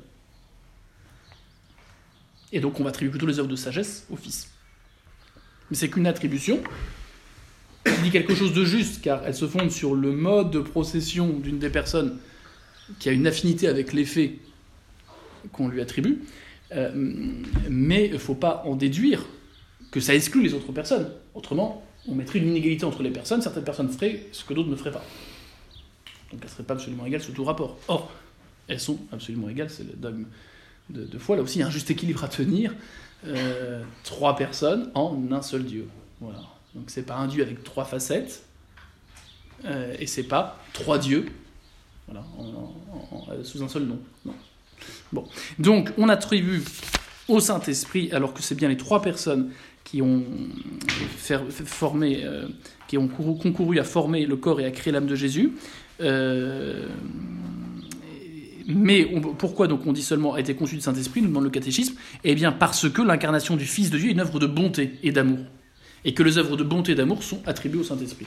Et 2.51 2.59
donc 2.59 2.79
on 2.79 2.83
va 2.83 2.89
attribuer 2.89 3.09
plutôt 3.09 3.25
les 3.25 3.39
œuvres 3.39 3.47
de 3.47 3.55
sagesse 3.55 4.05
au 4.11 4.15
Fils. 4.15 4.51
Mais 5.71 5.77
c'est 5.77 5.89
qu'une 5.89 6.05
attribution 6.05 6.59
qui 7.85 8.01
dit 8.03 8.11
quelque 8.11 8.35
chose 8.35 8.53
de 8.53 8.63
juste, 8.65 9.01
car 9.01 9.23
elle 9.25 9.33
se 9.35 9.47
fonde 9.47 9.71
sur 9.71 9.95
le 9.95 10.11
mode 10.11 10.51
de 10.51 10.59
procession 10.59 11.29
d'une 11.29 11.59
des 11.59 11.69
personnes 11.69 12.17
qui 12.99 13.09
a 13.09 13.11
une 13.11 13.25
affinité 13.25 13.67
avec 13.67 13.93
l'effet 13.93 14.37
qu'on 15.51 15.67
lui 15.67 15.81
attribue. 15.81 16.19
Euh, 16.71 16.91
mais 17.69 18.05
il 18.07 18.13
ne 18.13 18.17
faut 18.17 18.35
pas 18.35 18.63
en 18.65 18.75
déduire 18.75 19.25
que 19.95 20.01
ça 20.01 20.13
exclut 20.13 20.43
les 20.43 20.53
autres 20.53 20.73
personnes. 20.73 21.09
Autrement, 21.33 21.81
on 22.05 22.15
mettrait 22.15 22.39
une 22.39 22.49
inégalité 22.49 22.83
entre 22.83 23.01
les 23.01 23.11
personnes. 23.11 23.41
Certaines 23.41 23.63
personnes 23.63 23.87
feraient 23.87 24.25
ce 24.33 24.43
que 24.43 24.53
d'autres 24.53 24.67
ne 24.67 24.75
feraient 24.75 24.91
pas. 24.91 25.05
Donc 26.31 26.41
elles 26.41 26.43
ne 26.43 26.47
seraient 26.49 26.63
pas 26.63 26.73
absolument 26.73 27.05
égales 27.05 27.21
sous 27.21 27.31
tout 27.31 27.45
rapport. 27.45 27.77
Or, 27.87 28.11
elles 28.67 28.81
sont 28.81 28.99
absolument 29.13 29.47
égales, 29.47 29.69
c'est 29.69 29.85
le 29.85 29.93
dogme 29.93 30.25
de, 30.89 31.17
foi. 31.17 31.37
Là 31.37 31.43
aussi, 31.43 31.59
il 31.59 31.61
y 31.61 31.63
a 31.63 31.67
un 31.67 31.71
juste 31.71 31.89
équilibre 31.89 32.25
à 32.25 32.27
tenir. 32.27 32.75
Euh, 33.25 33.83
trois 34.03 34.35
personnes 34.35 34.91
en 34.95 35.17
un 35.31 35.41
seul 35.41 35.63
Dieu. 35.63 35.87
Voilà. 36.19 36.41
Donc 36.75 36.89
c'est 36.89 37.03
pas 37.03 37.15
un 37.15 37.27
Dieu 37.27 37.41
avec 37.41 37.63
trois 37.63 37.85
facettes, 37.85 38.43
euh, 39.63 39.95
et 39.97 40.07
c'est 40.07 40.23
pas 40.23 40.59
trois 40.73 40.99
dieux, 40.99 41.25
voilà, 42.05 42.25
sous 43.43 43.63
un 43.63 43.69
seul 43.69 43.83
nom. 43.83 43.99
Bon. 45.13 45.25
Donc 45.57 45.93
on 45.97 46.09
attribue 46.09 46.63
au 47.29 47.39
Saint-Esprit, 47.39 48.11
alors 48.11 48.33
que 48.33 48.41
c'est 48.41 48.55
bien 48.55 48.67
les 48.67 48.75
trois 48.75 49.01
personnes 49.01 49.51
qui 49.85 50.01
ont, 50.01 50.23
formé, 51.65 52.25
qui 52.87 52.97
ont 52.97 53.07
concouru 53.07 53.79
à 53.79 53.85
former 53.85 54.25
le 54.25 54.35
corps 54.35 54.59
et 54.59 54.65
à 54.65 54.71
créer 54.71 54.91
l'âme 54.91 55.07
de 55.07 55.15
Jésus. 55.15 55.53
Mais 58.67 59.07
pourquoi 59.37 59.67
donc 59.67 59.85
on 59.85 59.93
dit 59.93 60.01
seulement 60.01 60.33
a 60.33 60.39
été 60.39 60.55
conçu 60.55 60.75
du 60.75 60.81
Saint-Esprit, 60.81 61.21
nous 61.21 61.27
demande 61.27 61.43
le 61.43 61.49
catéchisme? 61.51 61.95
Eh 62.23 62.33
bien 62.35 62.51
parce 62.51 62.89
que 62.89 63.01
l'incarnation 63.01 63.55
du 63.55 63.65
Fils 63.65 63.91
de 63.91 63.97
Dieu 63.97 64.09
est 64.09 64.13
une 64.13 64.19
œuvre 64.19 64.39
de 64.39 64.47
bonté 64.47 64.95
et 65.03 65.11
d'amour. 65.11 65.39
Et 66.03 66.13
que 66.13 66.23
les 66.23 66.37
œuvres 66.37 66.57
de 66.57 66.63
bonté 66.63 66.93
et 66.93 66.95
d'amour 66.95 67.23
sont 67.23 67.41
attribuées 67.47 67.79
au 67.79 67.83
Saint-Esprit. 67.83 68.25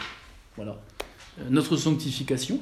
Voilà. 0.56 0.80
Euh, 1.40 1.44
notre 1.50 1.76
sanctification, 1.76 2.60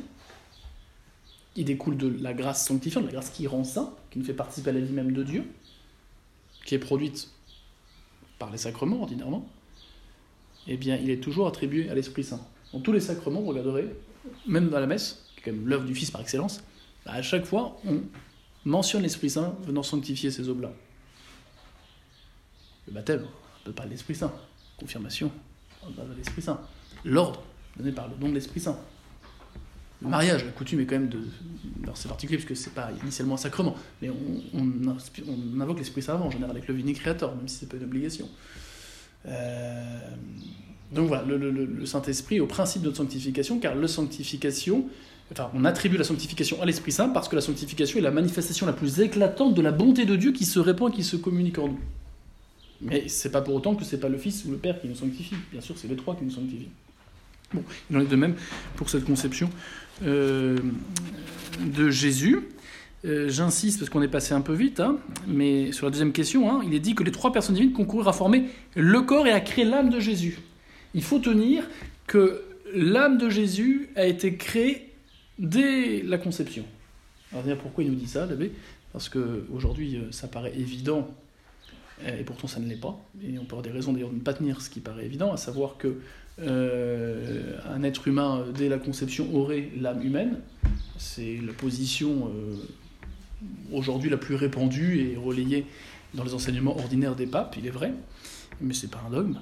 qui 1.55 1.65
découle 1.65 1.97
de 1.97 2.15
la 2.21 2.35
grâce 2.35 2.67
sanctifiante, 2.67 3.05
de 3.05 3.09
la 3.09 3.15
grâce 3.15 3.31
qui 3.31 3.47
rend 3.47 3.65
saint, 3.65 3.95
qui 4.11 4.19
nous 4.19 4.25
fait 4.25 4.35
participer 4.35 4.71
à 4.71 4.73
la 4.75 4.81
vie 4.81 4.93
même 4.93 5.13
de 5.13 5.23
Dieu, 5.23 5.45
qui 6.65 6.75
est 6.75 6.79
produite 6.79 7.31
par 8.39 8.51
les 8.51 8.59
sacrements 8.59 9.01
ordinairement, 9.01 9.49
eh 10.67 10.77
bien 10.77 10.97
il 10.97 11.11
est 11.11 11.21
toujours 11.21 11.47
attribué 11.47 11.89
à 11.91 11.95
l'Esprit 11.95 12.25
Saint. 12.25 12.41
Dans 12.73 12.81
tous 12.81 12.93
les 12.93 13.01
sacrements, 13.01 13.41
vous 13.41 13.49
regarderez, 13.49 13.95
même 14.47 14.69
dans 14.69 14.81
la 14.81 14.87
messe, 14.87 15.25
qui 15.35 15.41
est 15.41 15.45
quand 15.45 15.53
même 15.53 15.69
l'œuvre 15.69 15.85
du 15.85 15.95
Fils 15.95 16.11
par 16.11 16.21
excellence, 16.21 16.63
bah, 17.05 17.13
à 17.13 17.23
chaque 17.23 17.45
fois, 17.45 17.79
on 17.87 18.03
mentionne 18.65 19.03
l'Esprit 19.03 19.31
Saint 19.31 19.57
venant 19.63 19.83
sanctifier 19.83 20.31
ces 20.31 20.49
oblats. 20.49 20.73
Le 22.87 22.93
baptême, 22.93 23.23
on 23.23 23.61
ne 23.61 23.65
peut 23.65 23.73
pas 23.73 23.87
l'Esprit 23.87 24.15
Saint. 24.15 24.33
Confirmation, 24.77 25.31
on 25.83 25.91
de 25.91 26.15
l'Esprit 26.17 26.43
Saint. 26.43 26.61
L'ordre, 27.05 27.43
donné 27.77 27.93
par 27.93 28.09
le 28.09 28.17
don 28.17 28.29
de 28.29 28.35
l'Esprit 28.35 28.61
Saint. 28.61 28.79
Le 30.03 30.09
mariage, 30.09 30.45
la 30.45 30.51
coutume 30.51 30.81
est 30.81 30.87
quand 30.87 30.97
même 30.97 31.09
de. 31.09 31.21
Alors 31.83 31.97
c'est 31.97 32.09
particulier 32.09 32.39
parce 32.39 32.49
que 32.49 32.55
c'est 32.55 32.75
pas 32.75 32.91
initialement 33.03 33.35
un 33.35 33.39
sacrement, 33.39 33.77
mais 34.03 34.11
on, 34.11 35.61
invoque 35.61 35.79
l'Esprit 35.79 36.03
Saint 36.03 36.15
avant, 36.15 36.27
en 36.27 36.31
général, 36.31 36.51
avec 36.51 36.69
le 36.69 36.75
vini 36.75 36.93
créateur, 36.93 37.35
même 37.35 37.49
si 37.49 37.57
c'est 37.57 37.69
pas 37.69 37.77
une 37.77 37.85
obligation. 37.85 38.29
Euh, 39.27 39.99
donc 40.93 41.09
voilà, 41.09 41.25
le, 41.25 41.39
le 41.51 41.87
Saint-Esprit 41.87 42.41
au 42.41 42.47
principe 42.47 42.83
de 42.83 42.87
notre 42.89 42.99
sanctification, 42.99 43.59
car 43.59 43.75
la 43.75 43.89
sanctification 43.89 44.87
on 45.55 45.65
attribue 45.65 45.97
la 45.97 46.05
sanctification 46.05 46.63
à 46.63 46.67
l'Esprit 46.67 46.93
Saint 46.93 47.09
parce 47.09 47.29
que 47.29 47.35
la 47.35 47.43
sanctification 47.43 47.99
est 47.99 48.03
la 48.03 48.13
manifestation 48.13 48.67
la 48.67 48.73
plus 48.73 49.01
éclatante 49.01 49.55
de 49.55 49.63
la 49.63 49.73
bonté 49.73 50.05
de 50.05 50.15
Dieu 50.15 50.33
qui 50.33 50.45
se 50.45 50.61
répand 50.61 50.93
et 50.93 50.97
qui 50.97 51.03
se 51.03 51.17
communique 51.17 51.59
en 51.59 51.69
nous. 51.69 51.81
Mais 52.81 53.09
c'est 53.09 53.31
pas 53.31 53.41
pour 53.41 53.55
autant 53.55 53.75
que 53.75 53.85
c'est 53.85 53.99
pas 53.99 54.09
le 54.09 54.19
Fils 54.19 54.45
ou 54.45 54.51
le 54.53 54.59
Père 54.59 54.81
qui 54.81 54.87
nous 54.87 54.95
sanctifie. 54.95 55.35
Bien 55.51 55.61
sûr, 55.61 55.77
c'est 55.77 55.89
les 55.89 55.97
trois 55.97 56.15
qui 56.15 56.25
nous 56.25 56.31
sanctifient. 56.31 56.69
Bon, 57.53 57.63
il 57.91 57.97
en 57.97 58.01
est 58.01 58.07
de 58.07 58.17
même 58.17 58.35
pour 58.77 58.91
cette 58.91 59.05
conception 59.05 59.51
euh, 60.05 60.59
de 61.61 61.91
Jésus. 61.91 62.41
Euh, 63.05 63.29
j'insiste 63.29 63.79
parce 63.79 63.91
qu'on 63.91 64.03
est 64.03 64.09
passé 64.09 64.35
un 64.35 64.41
peu 64.41 64.53
vite, 64.53 64.81
hein, 64.81 64.99
mais 65.29 65.71
sur 65.71 65.87
la 65.87 65.91
deuxième 65.91 66.13
question, 66.13 66.51
hein, 66.51 66.63
il 66.67 66.75
est 66.75 66.81
dit 66.81 66.95
que 66.95 67.05
les 67.05 67.13
trois 67.13 67.33
personnes 67.33 67.55
divines 67.55 67.73
concoururent 67.73 68.09
à 68.09 68.13
former 68.13 68.47
le 68.75 69.01
corps 69.03 69.29
et 69.29 69.33
à 69.33 69.41
créer 69.41 69.65
l'âme 69.65 69.91
de 69.91 70.01
Jésus. 70.01 70.41
Il 70.95 71.05
faut 71.05 71.21
tenir 71.21 71.69
que 72.09 72.43
l'âme 72.75 73.17
de 73.17 73.29
Jésus 73.29 73.91
a 73.95 74.07
été 74.07 74.37
créée 74.37 74.93
dès 75.39 76.03
la 76.03 76.19
conception. 76.19 76.65
Alors, 77.33 77.59
pourquoi 77.59 77.85
il 77.85 77.91
nous 77.91 77.97
dit 77.97 78.09
ça, 78.09 78.27
l'abbé? 78.27 78.51
Parce 78.93 79.09
qu'aujourd'hui, 79.09 79.97
euh, 79.97 80.11
ça 80.11 80.27
paraît 80.27 80.55
évident 80.57 81.09
et 82.07 82.25
pourtant 82.25 82.47
ça 82.47 82.61
ne 82.61 82.69
l'est 82.69 82.81
pas. 82.81 82.99
Et 83.23 83.39
on 83.39 83.45
peut 83.45 83.57
avoir 83.57 83.63
des 83.63 83.71
raisons 83.71 83.93
d'ailleurs 83.93 84.11
de 84.11 84.17
ne 84.17 84.21
pas 84.21 84.35
tenir 84.35 84.61
ce 84.61 84.69
qui 84.69 84.81
paraît 84.81 85.07
évident, 85.07 85.33
à 85.33 85.39
savoir 85.39 85.79
que 85.79 85.97
euh, 86.41 87.59
un 87.69 87.83
être 87.83 88.09
humain, 88.09 88.45
dès 88.55 88.69
la 88.69 88.79
conception, 88.79 89.35
aurait 89.35 89.71
l'âme 89.81 90.03
humaine. 90.03 90.39
C'est 90.99 91.39
la 91.45 91.53
position 91.53 92.31
aujourd'hui 93.73 94.09
la 94.09 94.17
plus 94.17 94.35
répandue 94.35 95.01
et 95.01 95.17
relayée 95.17 95.67
dans 96.15 96.25
les 96.25 96.35
enseignements 96.35 96.77
ordinaires 96.77 97.15
des 97.15 97.27
papes, 97.27 97.57
il 97.59 97.67
est 97.67 97.71
vrai, 97.71 97.93
mais 98.61 98.75
c'est 98.75 98.91
pas 98.91 99.03
un 99.07 99.11
dogme. 99.11 99.39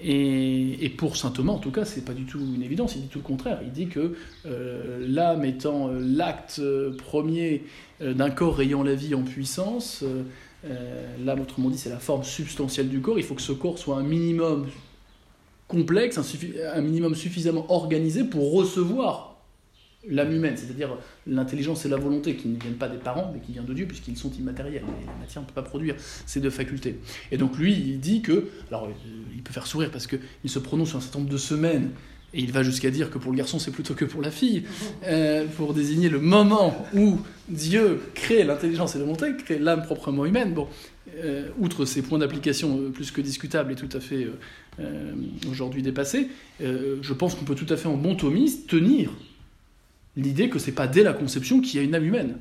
Et, 0.00 0.92
pour 0.96 1.16
saint 1.16 1.30
Thomas, 1.30 1.52
en 1.52 1.58
tout 1.58 1.72
cas, 1.72 1.84
c'est 1.84 2.04
pas 2.04 2.12
du 2.12 2.24
tout 2.24 2.38
une 2.38 2.62
évidence. 2.62 2.94
Il 2.94 3.02
dit 3.02 3.08
tout 3.08 3.18
le 3.18 3.24
contraire. 3.24 3.58
Il 3.64 3.72
dit 3.72 3.88
que 3.88 4.14
euh, 4.46 5.04
l'âme 5.08 5.44
étant 5.44 5.88
euh, 5.88 5.98
l'acte 6.00 6.60
euh, 6.60 6.96
premier 6.96 7.64
d'un 8.00 8.30
corps 8.30 8.60
ayant 8.62 8.84
la 8.84 8.94
vie 8.94 9.16
en 9.16 9.22
puissance, 9.22 10.04
l'âme, 11.24 11.40
autrement 11.40 11.68
dit, 11.68 11.78
c'est 11.78 11.90
la 11.90 11.98
forme 11.98 12.22
substantielle 12.22 12.88
du 12.88 13.00
corps. 13.00 13.18
Il 13.18 13.24
faut 13.24 13.34
que 13.34 13.42
ce 13.42 13.50
corps 13.50 13.76
soit 13.76 13.96
un 13.96 14.04
minimum 14.04 14.68
complexe, 15.68 16.18
un 16.18 16.80
minimum 16.80 17.14
suffisamment 17.14 17.70
organisé 17.70 18.24
pour 18.24 18.52
recevoir 18.52 19.38
l'âme 20.08 20.32
humaine, 20.32 20.56
c'est-à-dire 20.56 20.96
l'intelligence 21.26 21.84
et 21.84 21.88
la 21.88 21.96
volonté 21.96 22.36
qui 22.36 22.48
ne 22.48 22.58
viennent 22.58 22.74
pas 22.74 22.88
des 22.88 22.98
parents, 22.98 23.30
mais 23.32 23.40
qui 23.40 23.52
viennent 23.52 23.66
de 23.66 23.74
Dieu, 23.74 23.86
puisqu'ils 23.86 24.16
sont 24.16 24.30
immatériels. 24.32 24.82
la 25.06 25.14
matière 25.20 25.42
ne 25.42 25.46
peut 25.46 25.54
pas 25.54 25.62
produire 25.62 25.96
ces 25.98 26.40
deux 26.40 26.50
facultés. 26.50 26.98
Et 27.30 27.36
donc 27.36 27.58
lui, 27.58 27.72
il 27.72 28.00
dit 28.00 28.22
que, 28.22 28.48
alors 28.68 28.84
euh, 28.84 28.92
il 29.34 29.42
peut 29.42 29.52
faire 29.52 29.66
sourire 29.66 29.90
parce 29.90 30.06
qu'il 30.06 30.20
se 30.46 30.58
prononce 30.58 30.88
sur 30.88 30.98
un 30.98 31.00
certain 31.00 31.18
nombre 31.18 31.30
de 31.30 31.38
semaines, 31.38 31.90
et 32.34 32.40
il 32.40 32.52
va 32.52 32.62
jusqu'à 32.62 32.90
dire 32.90 33.10
que 33.10 33.16
pour 33.16 33.32
le 33.32 33.38
garçon, 33.38 33.58
c'est 33.58 33.70
plutôt 33.70 33.94
que 33.94 34.04
pour 34.04 34.20
la 34.20 34.30
fille, 34.30 34.64
euh, 35.06 35.46
pour 35.56 35.72
désigner 35.72 36.10
le 36.10 36.20
moment 36.20 36.86
où 36.94 37.18
Dieu 37.48 38.02
crée 38.14 38.44
l'intelligence 38.44 38.94
et 38.94 38.98
la 38.98 39.04
volonté, 39.04 39.34
crée 39.34 39.58
l'âme 39.58 39.82
proprement 39.82 40.26
humaine. 40.26 40.52
Bon, 40.52 40.68
euh, 41.24 41.48
outre 41.58 41.84
ces 41.84 42.02
points 42.02 42.18
d'application 42.18 42.90
plus 42.92 43.10
que 43.10 43.20
discutables 43.20 43.72
et 43.72 43.76
tout 43.76 43.88
à 43.92 44.00
fait 44.00 44.28
aujourd'hui 45.50 45.82
dépassés, 45.82 46.28
je 46.60 47.12
pense 47.12 47.34
qu'on 47.34 47.44
peut 47.44 47.56
tout 47.56 47.72
à 47.72 47.76
fait 47.76 47.88
en 47.88 47.96
bon 47.96 48.14
thomiste 48.14 48.68
tenir 48.68 49.10
l'idée 50.16 50.48
que 50.48 50.58
c'est 50.58 50.72
pas 50.72 50.86
dès 50.86 51.02
la 51.02 51.12
conception 51.12 51.60
qu'il 51.60 51.76
y 51.76 51.82
a 51.82 51.82
une 51.82 51.94
âme 51.94 52.04
humaine. 52.04 52.36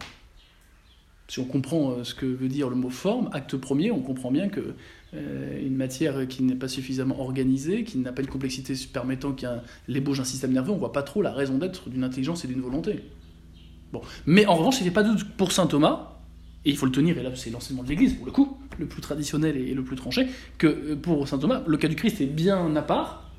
Si 1.28 1.40
on 1.40 1.46
comprend 1.46 1.92
euh, 1.92 2.04
ce 2.04 2.16
que 2.16 2.26
veut 2.26 2.48
dire 2.48 2.70
le 2.70 2.76
mot 2.76 2.90
forme, 2.90 3.30
acte 3.34 3.58
premier, 3.58 3.92
on 3.92 4.00
comprend 4.00 4.32
bien 4.32 4.48
que 4.48 4.76
euh, 5.14 5.66
une 5.66 5.76
matière 5.76 6.28
qui 6.28 6.42
n'est 6.44 6.56
pas 6.56 6.70
suffisamment 6.70 7.20
organisée, 7.20 7.84
qui 7.84 7.98
n'a 7.98 8.14
pas 8.14 8.22
une 8.22 8.30
complexité 8.30 8.74
permettant 8.92 9.34
qu'il 9.34 9.50
y 9.50 9.52
ait 9.52 9.58
l'ébauche 9.88 10.20
d'un 10.20 10.24
système 10.24 10.54
nerveux, 10.54 10.72
on 10.72 10.78
voit 10.78 10.94
pas 10.94 11.04
trop 11.04 11.22
la 11.22 11.34
raison 11.34 11.58
d'être 11.58 11.90
d'une 11.90 12.04
intelligence 12.04 12.46
et 12.46 12.48
d'une 12.48 12.62
volonté. 12.62 13.04
Bon. 13.92 14.02
Mais 14.26 14.46
en 14.46 14.56
revanche, 14.56 14.82
a 14.82 14.92
pas 14.92 15.04
doute 15.04 15.26
pour 15.36 15.52
saint 15.52 15.68
Thomas, 15.68 16.17
et 16.68 16.72
il 16.72 16.76
faut 16.76 16.86
le 16.86 16.92
tenir, 16.92 17.18
et 17.18 17.24
là 17.24 17.32
c'est 17.34 17.50
l'enseignement 17.50 17.82
de 17.82 17.88
l'Église 17.88 18.14
pour 18.14 18.26
le 18.26 18.32
coup, 18.34 18.58
le 18.78 18.88
plus 18.88 19.02
traditionnel 19.02 19.56
et 19.56 19.74
le 19.74 19.84
plus 19.86 19.96
tranché, 19.96 20.28
que 20.58 20.68
euh, 20.68 20.96
pour 20.98 21.26
saint 21.26 21.38
Thomas, 21.38 21.64
le 21.66 21.78
cas 21.78 21.88
du 21.88 21.96
Christ 21.96 22.20
est 22.20 22.26
bien 22.26 22.76
à 22.76 22.82
part, 22.82 23.32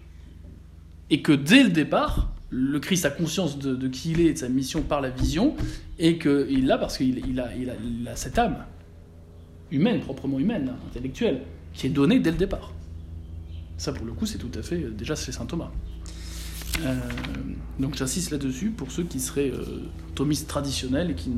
et 1.11 1.21
que 1.21 1.33
dès 1.33 1.63
le 1.63 1.69
départ, 1.69 2.33
le 2.49 2.81
Christ 2.81 3.05
a 3.05 3.11
conscience 3.11 3.59
de, 3.59 3.87
qui 3.89 4.13
il 4.13 4.23
est 4.23 4.25
et 4.25 4.33
de 4.33 4.39
sa 4.39 4.49
mission 4.49 4.81
par 4.81 5.03
la 5.03 5.11
vision, 5.11 5.55
et 5.99 6.17
qu'il 6.17 6.67
l'a 6.67 6.79
parce 6.79 6.97
qu'il 6.97 7.39
a, 7.39 7.55
il 7.55 8.09
a, 8.09 8.17
cette 8.17 8.39
âme 8.39 8.65
humaine, 9.71 10.01
proprement 10.01 10.39
humaine, 10.39 10.73
intellectuelle, 10.89 11.43
qui 11.75 11.87
est 11.87 11.91
donnée 11.91 12.21
dès 12.21 12.31
le 12.31 12.39
départ. 12.39 12.73
Ça, 13.77 13.93
pour 13.93 14.07
le 14.07 14.13
coup, 14.13 14.25
c'est 14.25 14.39
tout 14.39 14.51
à 14.59 14.63
fait 14.63 14.79
déjà 14.97 15.15
c'est 15.17 15.33
saint 15.33 15.45
Thomas. 15.45 15.71
Euh, 16.81 16.95
donc 17.79 17.97
j'insiste 17.97 18.31
là-dessus 18.31 18.71
pour 18.71 18.91
ceux 18.91 19.03
qui 19.03 19.21
seraient 19.21 19.51
euh, 19.51 19.83
thomistes 20.15 20.49
traditionnels 20.49 21.11
et 21.11 21.15
qui 21.15 21.31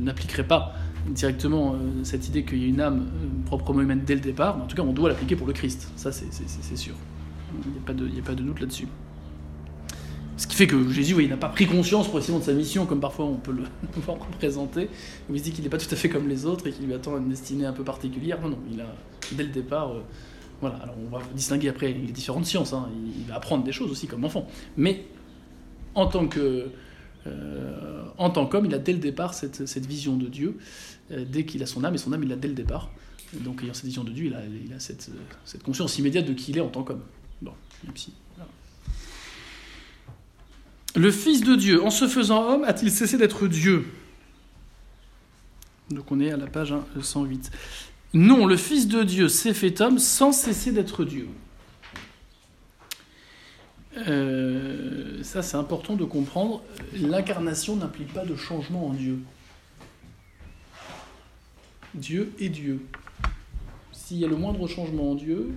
n'appliqueraient 0.00 0.46
pas 0.46 0.74
directement 1.06 1.74
euh, 1.74 1.76
cette 2.02 2.28
idée 2.28 2.44
qu'il 2.44 2.58
y 2.58 2.64
a 2.64 2.68
une 2.68 2.80
âme 2.80 3.06
proprement 3.46 3.82
humaine 3.82 4.02
dès 4.06 4.14
le 4.14 4.20
départ. 4.20 4.56
en 4.56 4.66
tout 4.66 4.76
cas, 4.76 4.82
on 4.82 4.92
doit 4.92 5.08
l'appliquer 5.08 5.36
pour 5.36 5.46
le 5.46 5.52
Christ. 5.52 5.90
Ça, 5.96 6.12
c'est 6.12 6.76
sûr. 6.76 6.94
Il 7.64 7.70
n'y 7.70 7.78
a, 8.18 8.22
pas 8.22 8.34
de 8.34 8.42
doute 8.42 8.60
là-dessus. 8.60 8.88
Ce 10.36 10.46
qui 10.48 10.56
fait 10.56 10.66
que 10.66 10.90
Jésus, 10.90 11.14
il 11.22 11.28
n'a 11.28 11.36
pas 11.36 11.48
pris 11.48 11.66
conscience 11.66 12.08
précisément 12.08 12.40
de 12.40 12.44
sa 12.44 12.52
mission, 12.52 12.86
comme 12.86 12.98
parfois 13.00 13.26
on 13.26 13.36
peut 13.36 13.52
le 13.52 13.62
voir 14.02 14.18
représenter, 14.18 14.88
où 15.30 15.34
il 15.34 15.38
se 15.38 15.44
dit 15.44 15.52
qu'il 15.52 15.62
n'est 15.62 15.70
pas 15.70 15.78
tout 15.78 15.92
à 15.92 15.96
fait 15.96 16.08
comme 16.08 16.28
les 16.28 16.44
autres 16.44 16.66
et 16.66 16.72
qu'il 16.72 16.86
lui 16.86 16.94
attend 16.94 17.16
une 17.18 17.28
destinée 17.28 17.66
un 17.66 17.72
peu 17.72 17.84
particulière. 17.84 18.40
Non, 18.40 18.50
non, 18.50 18.58
il 18.72 18.80
a, 18.80 18.86
dès 19.32 19.44
le 19.44 19.50
départ, 19.50 19.92
euh, 19.92 20.00
voilà. 20.60 20.76
Alors 20.76 20.96
on 20.98 21.08
va 21.08 21.22
distinguer 21.34 21.68
après 21.68 21.92
les 21.92 22.12
différentes 22.12 22.46
sciences, 22.46 22.72
hein. 22.72 22.88
il, 23.16 23.26
va 23.28 23.36
apprendre 23.36 23.62
des 23.62 23.72
choses 23.72 23.90
aussi 23.90 24.06
comme 24.08 24.24
enfant. 24.24 24.46
Mais 24.76 25.04
en 25.94 26.06
tant 26.06 26.26
que. 26.26 26.66
Euh, 27.26 28.02
en 28.18 28.30
tant 28.30 28.46
qu'homme, 28.46 28.66
il 28.66 28.74
a 28.74 28.78
dès 28.78 28.92
le 28.92 28.98
départ 28.98 29.34
cette, 29.34 29.86
vision 29.86 30.16
de 30.16 30.26
Dieu, 30.26 30.58
euh, 31.10 31.24
dès 31.28 31.44
qu'il 31.44 31.62
a 31.62 31.66
son 31.66 31.84
âme, 31.84 31.94
et 31.94 31.98
son 31.98 32.12
âme, 32.12 32.22
il 32.22 32.28
l'a 32.28 32.36
dès 32.36 32.48
le 32.48 32.54
départ. 32.54 32.90
donc, 33.40 33.62
ayant 33.62 33.74
cette 33.74 33.86
vision 33.86 34.04
de 34.04 34.10
Dieu, 34.10 34.32
il 34.66 34.72
a, 34.72 34.78
cette, 34.78 35.10
conscience 35.64 35.98
immédiate 35.98 36.26
de 36.26 36.32
qui 36.32 36.52
il 36.52 36.58
est 36.58 36.62
en 36.62 36.68
tant 36.68 36.82
qu'homme. 36.82 37.02
Bon, 37.42 37.52
le 40.96 41.10
Fils 41.10 41.42
de 41.42 41.56
Dieu, 41.56 41.82
en 41.82 41.90
se 41.90 42.06
faisant 42.06 42.48
homme, 42.48 42.64
a-t-il 42.64 42.90
cessé 42.90 43.16
d'être 43.16 43.48
Dieu? 43.48 43.84
Donc 45.90 46.10
on 46.12 46.20
est 46.20 46.30
à 46.30 46.36
la 46.36 46.46
page 46.46 46.72
108. 47.00 47.50
Non, 48.14 48.46
le 48.46 48.56
Fils 48.56 48.86
de 48.86 49.02
Dieu 49.02 49.28
s'est 49.28 49.54
fait 49.54 49.80
homme 49.80 49.98
sans 49.98 50.30
cesser 50.30 50.70
d'être 50.70 51.04
Dieu. 51.04 51.28
Euh, 53.96 55.22
ça, 55.22 55.42
c'est 55.42 55.56
important 55.56 55.96
de 55.96 56.04
comprendre. 56.04 56.62
L'incarnation 56.94 57.76
n'implique 57.76 58.12
pas 58.12 58.24
de 58.24 58.36
changement 58.36 58.88
en 58.88 58.92
Dieu. 58.92 59.18
Dieu 61.94 62.32
est 62.40 62.48
Dieu. 62.48 62.84
S'il 63.92 64.18
y 64.18 64.24
a 64.24 64.28
le 64.28 64.36
moindre 64.36 64.66
changement 64.66 65.12
en 65.12 65.14
Dieu, 65.14 65.52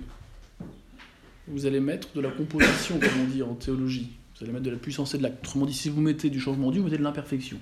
vous 1.48 1.66
allez 1.66 1.80
mettre 1.80 2.12
de 2.14 2.20
la 2.20 2.30
composition, 2.30 2.98
comme 3.00 3.20
on 3.22 3.24
dit 3.24 3.42
en 3.42 3.54
théologie. 3.54 4.10
Vous 4.36 4.44
allez 4.44 4.52
mettre 4.52 4.66
de 4.66 4.70
la 4.70 4.76
puissance 4.76 5.14
et 5.14 5.18
de 5.18 5.24
l'acte. 5.24 5.44
Autrement 5.44 5.66
dit, 5.66 5.74
si 5.74 5.88
vous 5.88 6.00
mettez 6.00 6.30
du 6.30 6.38
changement 6.38 6.70
Dieu, 6.70 6.80
vous 6.80 6.86
mettez 6.86 6.98
de 6.98 7.02
l'imperfection. 7.02 7.58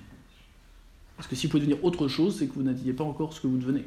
Parce 1.15 1.27
que 1.27 1.35
si 1.35 1.47
vous 1.47 1.51
pouvez 1.51 1.65
devenir 1.65 1.83
autre 1.83 2.07
chose, 2.07 2.37
c'est 2.37 2.47
que 2.47 2.53
vous 2.53 2.61
n'aviez 2.61 2.93
pas 2.93 3.03
encore 3.03 3.33
ce 3.33 3.41
que 3.41 3.47
vous 3.47 3.57
devenez. 3.57 3.85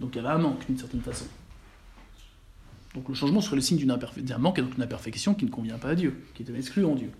Donc 0.00 0.10
il 0.14 0.16
y 0.16 0.18
avait 0.18 0.34
un 0.34 0.38
manque 0.38 0.66
d'une 0.66 0.78
certaine 0.78 1.02
façon. 1.02 1.26
Donc 2.94 3.08
le 3.08 3.14
changement 3.14 3.40
serait 3.40 3.56
le 3.56 3.62
signe 3.62 3.84
d'un 3.86 4.38
manque 4.38 4.58
et 4.58 4.62
donc 4.62 4.74
d'une 4.74 4.82
imperfection 4.82 5.34
qui 5.34 5.44
ne 5.44 5.50
convient 5.50 5.78
pas 5.78 5.90
à 5.90 5.94
Dieu, 5.94 6.22
qui 6.34 6.42
est 6.42 6.58
exclu 6.58 6.84
en 6.84 6.94
Dieu. 6.94 7.10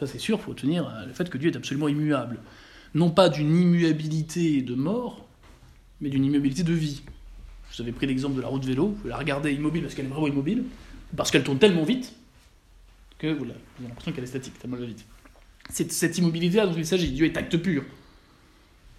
Ça 0.00 0.06
c'est 0.06 0.18
sûr, 0.18 0.38
il 0.38 0.42
faut 0.42 0.54
tenir 0.54 0.92
le 1.06 1.12
fait 1.12 1.30
que 1.30 1.38
Dieu 1.38 1.50
est 1.52 1.56
absolument 1.56 1.88
immuable. 1.88 2.40
Non 2.94 3.10
pas 3.10 3.28
d'une 3.28 3.56
immuabilité 3.56 4.62
de 4.62 4.74
mort, 4.74 5.26
mais 6.00 6.08
d'une 6.08 6.24
immuabilité 6.24 6.62
de 6.62 6.72
vie. 6.72 7.02
Vous 7.72 7.82
avais 7.82 7.92
pris 7.92 8.06
l'exemple 8.06 8.36
de 8.36 8.40
la 8.40 8.48
route 8.48 8.64
vélo, 8.64 8.96
vous 9.02 9.08
la 9.08 9.16
regardez 9.16 9.52
immobile 9.52 9.82
parce 9.82 9.94
qu'elle 9.94 10.06
est 10.06 10.08
vraiment 10.08 10.28
immobile, 10.28 10.64
parce 11.16 11.30
qu'elle 11.30 11.44
tourne 11.44 11.58
tellement 11.58 11.84
vite 11.84 12.14
que 13.18 13.28
vous 13.28 13.44
avez 13.44 13.54
l'impression 13.80 14.12
qu'elle 14.12 14.24
est 14.24 14.28
statique, 14.28 14.58
tellement 14.58 14.76
vite. 14.76 15.04
C'est 15.70 15.90
cette 15.90 16.18
immobilité 16.18 16.58
dont 16.58 16.74
il 16.76 16.86
s'agit. 16.86 17.10
Dieu 17.10 17.26
est 17.26 17.36
acte 17.36 17.56
pur. 17.56 17.84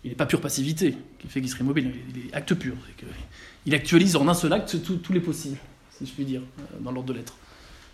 Il 0.06 0.10
n'est 0.10 0.16
pas 0.16 0.28
pure 0.28 0.40
passivité 0.40 0.96
qui 1.18 1.28
fait 1.28 1.42
qu'il 1.42 1.50
serait 1.50 1.64
mobile, 1.64 1.92
il 2.16 2.28
est 2.28 2.34
acte 2.36 2.54
pur. 2.54 2.76
il 3.66 3.74
actualise 3.74 4.16
en 4.16 4.28
un 4.28 4.36
seul 4.36 4.54
acte 4.54 4.78
tous 5.02 5.12
les 5.12 5.20
possibles, 5.20 5.58
si 5.98 6.06
je 6.06 6.12
puis 6.12 6.26
dire, 6.26 6.42
euh, 6.60 6.64
dans 6.80 6.92
l'ordre 6.92 7.12
de 7.12 7.18
l'être. 7.18 7.36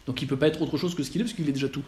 Donc 0.06 0.22
il 0.22 0.26
ne 0.26 0.30
peut 0.30 0.36
pas 0.36 0.48
être 0.48 0.62
autre 0.62 0.78
chose 0.78 0.94
que 0.94 1.04
ce 1.04 1.10
qu'il 1.10 1.22
est, 1.22 1.24
parce 1.24 1.34
qu'il 1.34 1.48
est 1.48 1.54
déjà 1.54 1.70
tout. 1.70 1.84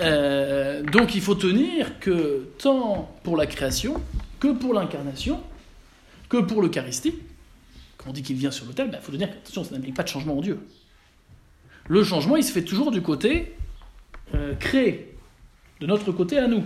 Euh, 0.00 0.82
donc 0.82 1.14
il 1.14 1.20
faut 1.20 1.36
tenir 1.36 2.00
que 2.00 2.48
tant 2.58 3.16
pour 3.22 3.36
la 3.36 3.46
création, 3.46 4.02
que 4.40 4.48
pour 4.48 4.74
l'incarnation, 4.74 5.40
que 6.28 6.38
pour 6.38 6.62
l'Eucharistie, 6.62 7.14
quand 7.96 8.10
on 8.10 8.12
dit 8.12 8.22
qu'il 8.22 8.36
vient 8.36 8.50
sur 8.50 8.66
l'autel, 8.66 8.86
il 8.88 8.90
ben, 8.90 9.00
faut 9.00 9.12
tenir 9.12 9.30
que 9.30 9.36
attention, 9.36 9.62
ça 9.62 9.76
n'implique 9.76 9.94
pas 9.94 10.02
de 10.02 10.08
changement 10.08 10.36
en 10.36 10.40
Dieu. 10.40 10.58
Le 11.86 12.02
changement, 12.02 12.36
il 12.36 12.42
se 12.42 12.50
fait 12.50 12.64
toujours 12.64 12.90
du 12.90 13.02
côté 13.02 13.54
euh, 14.34 14.56
créé, 14.56 15.14
de 15.80 15.86
notre 15.86 16.10
côté 16.10 16.38
à 16.38 16.48
nous. 16.48 16.64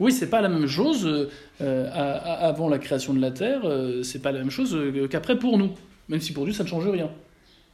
Oui, 0.00 0.12
c'est 0.12 0.30
pas 0.30 0.40
la 0.40 0.48
même 0.48 0.66
chose 0.66 1.28
euh, 1.60 1.90
avant 1.92 2.68
la 2.68 2.78
création 2.78 3.14
de 3.14 3.20
la 3.20 3.32
terre, 3.32 3.62
euh, 3.64 4.02
c'est 4.02 4.20
pas 4.20 4.30
la 4.30 4.38
même 4.38 4.50
chose 4.50 4.76
qu'après 5.10 5.38
pour 5.38 5.58
nous, 5.58 5.72
même 6.08 6.20
si 6.20 6.32
pour 6.32 6.44
Dieu 6.44 6.52
ça 6.52 6.62
ne 6.62 6.68
change 6.68 6.86
rien. 6.88 7.10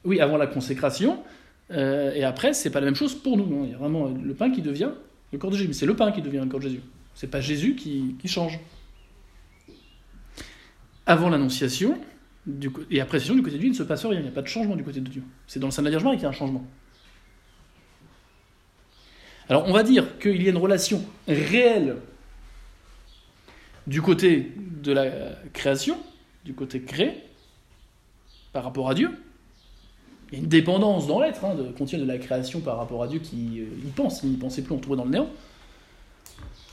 Oui, 0.05 0.21
avant 0.21 0.37
la 0.37 0.47
consécration, 0.47 1.19
et 1.71 2.25
après, 2.25 2.53
c'est 2.53 2.71
pas 2.71 2.81
la 2.81 2.87
même 2.87 2.95
chose 2.95 3.15
pour 3.15 3.37
nous. 3.37 3.65
Il 3.65 3.71
y 3.71 3.75
a 3.75 3.79
vraiment 3.79 4.09
le 4.09 4.35
pain 4.35 4.51
qui 4.51 4.61
devient 4.61 4.91
le 5.33 5.39
corps 5.39 5.51
de 5.51 5.57
Jésus, 5.57 5.69
mais 5.69 5.75
c'est 5.75 5.87
le 5.87 5.97
pain 5.97 6.13
qui 6.13 6.23
devient 6.23 6.41
le 6.43 6.47
corps 6.47 6.61
de 6.61 6.69
Jésus. 6.69 6.83
C'est 7.15 7.31
pas 7.31 7.41
Jésus 7.41 7.75
qui, 7.75 8.17
change. 8.27 8.59
Avant 11.07 11.29
l'annonciation, 11.29 11.99
et 12.91 13.01
après 13.01 13.19
du 13.19 13.43
côté 13.43 13.57
de 13.57 13.59
Dieu, 13.59 13.69
il 13.69 13.73
ne 13.73 13.77
se 13.77 13.83
passe 13.83 14.05
rien, 14.05 14.19
il 14.19 14.23
n'y 14.23 14.29
a 14.29 14.33
pas 14.33 14.43
de 14.43 14.49
changement 14.49 14.77
du 14.77 14.85
côté 14.85 15.01
de 15.01 15.09
Dieu. 15.09 15.23
C'est 15.47 15.61
dans 15.61 15.69
le 15.69 15.73
sein 15.73 15.83
de 15.83 15.89
Vierge 15.89 16.05
Marie 16.05 16.17
qu'il 16.17 16.25
y 16.25 16.27
a 16.27 16.31
un 16.31 16.33
changement. 16.33 16.67
Alors 19.49 19.67
on 19.69 19.73
va 19.73 19.83
dire 19.83 20.19
qu'il 20.19 20.43
y 20.43 20.47
a 20.47 20.51
une 20.51 20.57
relation 20.57 21.05
réelle 21.29 21.97
du 23.87 24.03
côté 24.03 24.53
de 24.83 24.93
la 24.93 25.11
création, 25.53 25.97
du 26.45 26.55
côté 26.55 26.81
créé, 26.83 27.23
par 28.53 28.65
rapport 28.65 28.89
à 28.89 28.95
Dieu. 28.95 29.11
Il 30.31 30.39
y 30.39 30.41
a 30.41 30.43
une 30.43 30.49
dépendance 30.49 31.07
dans 31.07 31.21
l'être, 31.21 31.45
hein, 31.45 31.55
de, 31.55 31.97
de 31.97 32.05
la 32.05 32.19
création 32.19 32.61
par 32.61 32.79
rapport 32.79 33.03
à 33.03 33.09
Dieu 33.09 33.21
qui 33.21 33.61
euh, 33.61 33.67
pense, 33.95 34.23
il 34.23 34.31
n'y 34.31 34.37
pensait 34.37 34.63
plus, 34.63 34.75
on 34.75 34.79
trouvait 34.79 34.97
dans 34.97 35.05
le 35.05 35.11
néant. 35.11 35.29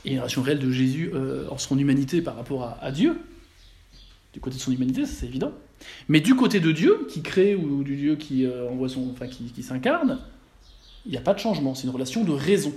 Et 0.04 0.12
une 0.12 0.18
relation 0.18 0.42
réelle 0.42 0.58
de 0.58 0.70
Jésus 0.70 1.10
euh, 1.14 1.48
en 1.50 1.58
son 1.58 1.78
humanité 1.78 2.22
par 2.22 2.36
rapport 2.36 2.76
à 2.80 2.90
Dieu, 2.90 3.20
Du 4.32 4.40
côté 4.40 4.56
de 4.56 4.60
son 4.60 4.72
humanité, 4.72 5.06
c'est 5.06 5.26
évident. 5.26 5.52
Mais 6.08 6.20
du 6.20 6.34
côté 6.34 6.60
de 6.60 6.72
Dieu, 6.72 7.06
qui 7.08 7.22
crée, 7.22 7.54
ou 7.54 7.84
du 7.84 7.96
Dieu 7.96 8.16
qui 8.16 8.46
euh, 8.46 8.70
envoie 8.70 8.88
son, 8.88 9.10
enfin, 9.12 9.26
qui, 9.26 9.44
qui 9.44 9.62
s'incarne, 9.62 10.18
il 11.04 11.12
n'y 11.12 11.18
a 11.18 11.20
pas 11.20 11.34
de 11.34 11.38
changement. 11.38 11.74
C'est 11.74 11.84
une 11.86 11.92
relation 11.92 12.24
de 12.24 12.32
raison. 12.32 12.72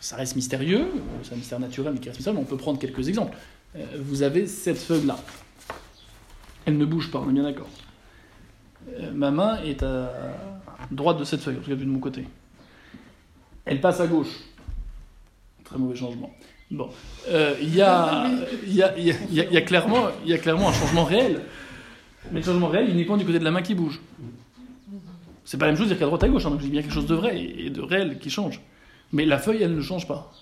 Ça 0.00 0.16
reste 0.16 0.34
mystérieux, 0.34 0.80
euh, 0.80 1.18
c'est 1.22 1.34
un 1.34 1.36
mystère 1.36 1.60
naturel, 1.60 1.92
mais 1.92 2.00
qui 2.00 2.08
reste 2.08 2.18
mystérieux, 2.18 2.40
on 2.40 2.44
peut 2.44 2.56
prendre 2.56 2.78
quelques 2.78 3.06
exemples. 3.08 3.36
Euh, 3.76 3.84
vous 4.00 4.22
avez 4.22 4.46
cette 4.46 4.78
feuille-là. 4.78 5.18
Elle 6.64 6.78
ne 6.78 6.86
bouge 6.86 7.10
pas, 7.10 7.22
on 7.24 7.28
est 7.28 7.34
bien 7.34 7.42
d'accord. 7.42 7.68
Euh, 8.98 9.12
ma 9.12 9.30
main 9.30 9.62
est 9.62 9.82
à 9.82 10.10
droite 10.90 11.18
de 11.18 11.24
cette 11.24 11.40
feuille, 11.40 11.56
en 11.58 11.60
tout 11.60 11.68
cas 11.68 11.76
de 11.76 11.84
mon 11.84 11.98
côté. 11.98 12.24
Elle 13.66 13.82
passe 13.82 14.00
à 14.00 14.06
gauche. 14.06 14.40
Très 15.64 15.76
mauvais 15.76 15.96
changement. 15.96 16.32
Bon. 16.70 16.88
Il 17.60 17.74
y, 17.74 17.82
a, 17.82 18.24
clairement, 19.60 20.06
un 20.06 20.72
changement 20.72 21.04
réel. 21.04 21.42
Mais 22.32 22.40
le 22.40 22.46
changement 22.46 22.68
réel, 22.68 22.88
uniquement 22.88 23.18
du 23.18 23.26
côté 23.26 23.38
de 23.38 23.44
la 23.44 23.50
main 23.50 23.60
qui 23.60 23.74
bouge. 23.74 24.00
C'est 25.44 25.58
pas 25.58 25.66
la 25.66 25.72
même 25.72 25.78
chose 25.78 25.88
dire 25.88 25.98
qu'à 25.98 26.06
droite 26.06 26.24
à 26.24 26.28
gauche, 26.28 26.46
hein, 26.46 26.50
donc 26.50 26.60
dis 26.60 26.68
bien 26.68 26.80
quelque 26.80 26.94
chose 26.94 27.06
de 27.06 27.14
vrai 27.14 27.38
et 27.38 27.68
de 27.68 27.82
réel 27.82 28.18
qui 28.18 28.30
change. 28.30 28.60
Mais 29.12 29.24
la 29.24 29.38
feuille, 29.38 29.62
elle 29.62 29.74
ne 29.74 29.80
change 29.80 30.06
pas. 30.06 30.32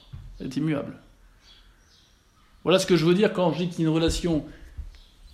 Elle 0.41 0.47
est 0.47 0.57
immuable. 0.57 0.97
Voilà 2.65 2.79
ce 2.79 2.87
que 2.87 2.97
je 2.97 3.05
veux 3.05 3.15
dire 3.15 3.33
quand 3.33 3.53
je 3.53 3.59
dis 3.59 3.69
qu'il 3.69 3.81
y 3.81 3.87
a 3.87 3.89
une 3.89 3.95
relation 3.95 4.45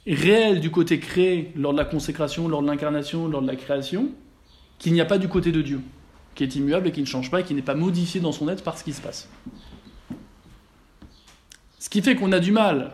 réelle 0.06 0.60
du 0.60 0.70
côté 0.70 1.00
créé 1.00 1.52
lors 1.56 1.72
de 1.72 1.78
la 1.78 1.84
consécration, 1.84 2.48
lors 2.48 2.62
de 2.62 2.66
l'incarnation, 2.66 3.26
lors 3.28 3.42
de 3.42 3.46
la 3.46 3.56
création, 3.56 4.10
qu'il 4.78 4.92
n'y 4.92 5.00
a 5.00 5.06
pas 5.06 5.18
du 5.18 5.28
côté 5.28 5.50
de 5.50 5.62
Dieu, 5.62 5.80
qui 6.34 6.44
est 6.44 6.54
immuable 6.56 6.88
et 6.88 6.92
qui 6.92 7.00
ne 7.00 7.06
change 7.06 7.30
pas 7.30 7.40
et 7.40 7.44
qui 7.44 7.54
n'est 7.54 7.62
pas 7.62 7.74
modifié 7.74 8.20
dans 8.20 8.32
son 8.32 8.48
être 8.48 8.62
par 8.62 8.78
ce 8.78 8.84
qui 8.84 8.92
se 8.92 9.00
passe. 9.00 9.28
Ce 11.78 11.88
qui 11.88 12.02
fait 12.02 12.16
qu'on 12.16 12.32
a 12.32 12.40
du 12.40 12.52
mal 12.52 12.92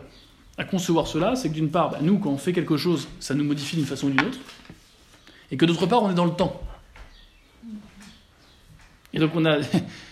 à 0.57 0.63
concevoir 0.63 1.07
cela, 1.07 1.35
c'est 1.35 1.49
que 1.49 1.53
d'une 1.53 1.71
part, 1.71 1.91
bah, 1.91 1.99
nous, 2.01 2.19
quand 2.19 2.29
on 2.29 2.37
fait 2.37 2.53
quelque 2.53 2.77
chose, 2.77 3.07
ça 3.19 3.33
nous 3.33 3.43
modifie 3.43 3.75
d'une 3.75 3.85
façon 3.85 4.07
ou 4.07 4.09
d'une 4.11 4.21
autre, 4.21 4.39
et 5.49 5.57
que 5.57 5.65
d'autre 5.65 5.85
part, 5.85 6.03
on 6.03 6.11
est 6.11 6.15
dans 6.15 6.25
le 6.25 6.31
temps. 6.31 6.61
Et 9.13 9.19
donc 9.19 9.31
on 9.35 9.45
a 9.45 9.57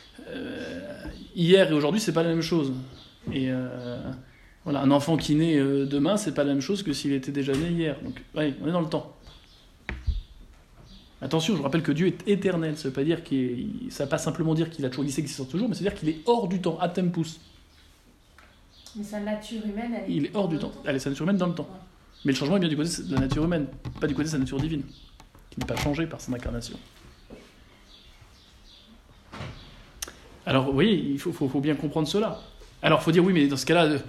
hier 1.36 1.70
et 1.70 1.74
aujourd'hui, 1.74 2.00
c'est 2.02 2.14
pas 2.14 2.24
la 2.24 2.30
même 2.30 2.42
chose. 2.42 2.72
Et 3.32 3.52
euh, 3.52 4.00
voilà, 4.64 4.82
un 4.82 4.92
enfant 4.92 5.18
qui 5.18 5.36
naît 5.36 5.58
euh, 5.58 5.86
demain, 5.86 6.18
c'est 6.18 6.34
pas 6.34 6.44
la 6.44 6.54
même 6.54 6.62
chose 6.62 6.84
que 6.84 6.94
s'il 6.94 7.14
était 7.14 7.32
déjà 7.32 7.54
né 7.54 7.70
hier. 7.70 7.98
Donc, 8.04 8.22
ouais, 8.36 8.54
on 8.64 8.68
est 8.68 8.72
dans 8.72 8.82
le 8.82 8.90
temps. 8.90 9.16
Attention, 11.22 11.54
je 11.54 11.58
vous 11.58 11.64
rappelle 11.64 11.84
que 11.84 11.92
Dieu 11.92 12.08
est 12.08 12.28
éternel. 12.30 12.78
Ça 12.78 12.88
veut 12.88 12.94
pas 12.94 13.04
dire 13.04 13.24
qu'il 13.24 13.38
est- 13.88 13.92
ça 13.92 14.06
veut 14.06 14.10
pas 14.10 14.18
simplement 14.18 14.54
dire 14.56 14.70
qu'il 14.70 14.86
a 14.86 14.90
toujours 14.90 15.04
existé, 15.04 15.22
qu'il 15.22 15.26
existera 15.28 15.50
toujours, 15.50 15.68
mais 15.68 15.76
c'est 15.76 15.84
dire 15.84 15.94
qu'il 15.96 16.08
est 16.08 16.20
hors 16.26 16.48
du 16.48 16.62
temps, 16.62 16.78
à 16.80 16.88
tempus. 16.88 17.40
Mais 18.96 19.04
sa 19.04 19.20
nature 19.20 19.66
humaine, 19.66 19.92
elle 19.98 20.12
Il 20.12 20.26
est 20.28 20.36
hors 20.36 20.48
du 20.48 20.58
temps. 20.58 20.72
Elle 20.86 20.96
est 20.96 21.00
sa 21.00 21.10
nature 21.10 21.24
humaine 21.26 21.38
dans 21.38 21.48
le 21.48 21.54
temps. 21.56 21.68
Mais 22.26 22.32
le 22.32 22.38
changement 22.38 22.56
est 22.56 22.60
bien 22.62 22.70
du 22.70 22.78
côté 22.78 23.04
de 23.04 23.14
la 23.14 23.22
nature 23.22 23.44
humaine, 23.44 23.68
pas 24.00 24.08
du 24.08 24.14
côté 24.14 24.26
de 24.26 24.32
sa 24.32 24.38
nature 24.38 24.60
divine, 24.60 24.84
qui 25.50 25.60
n'est 25.60 25.66
pas 25.66 25.76
changée 25.76 26.08
par 26.08 26.22
son 26.22 26.34
incarnation. 26.34 26.78
Alors, 30.50 30.66
vous 30.66 30.74
voyez, 30.74 30.96
il 30.96 31.20
faut, 31.20 31.32
bien 31.60 31.76
comprendre 31.76 32.08
cela. 32.08 32.42
Alors, 32.82 33.02
il 33.02 33.04
faut 33.04 33.12
dire, 33.12 33.24
oui, 33.24 33.34
mais 33.34 33.46
dans 33.46 33.56
ce 33.56 33.68
cas-là, 33.68 33.86
euh, 33.86 34.00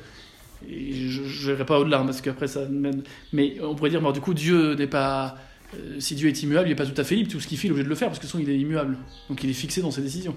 je 0.67 1.51
n'irai 1.51 1.67
pas 1.67 1.79
au-delà, 1.79 2.01
hein, 2.01 2.07
parce 2.07 2.23
qu'après 2.23 2.49
ça 2.49 2.65
mène... 2.65 3.03
Mais 3.35 3.59
on 3.61 3.75
pourrait 3.75 3.91
dire, 3.91 4.01
bon, 4.01 4.11
du 4.11 4.23
coup, 4.23 4.33
Dieu 4.33 4.73
n'est 4.73 4.87
pas... 4.87 5.37
euh, 5.75 6.01
si 6.01 6.15
Dieu 6.15 6.31
est 6.31 6.43
immuable, 6.43 6.67
il 6.67 6.71
n'est 6.71 6.77
pas 6.77 6.87
tout 6.87 6.99
à 6.99 7.05
fait 7.05 7.15
libre, 7.15 7.31
tout 7.31 7.41
ce 7.41 7.47
qu'il 7.47 7.59
fait, 7.59 7.67
il 7.67 7.69
est 7.69 7.73
obligé 7.73 7.85
de 7.85 7.91
le 7.91 7.95
faire, 7.95 8.09
parce 8.09 8.19
que 8.19 8.27
sinon, 8.27 8.43
il 8.43 8.49
est 8.49 8.59
immuable. 8.59 8.97
Donc, 9.29 9.45
il 9.45 9.51
est 9.51 9.53
fixé 9.53 9.83
dans 9.83 9.91
ses 9.91 10.01
décisions. 10.01 10.35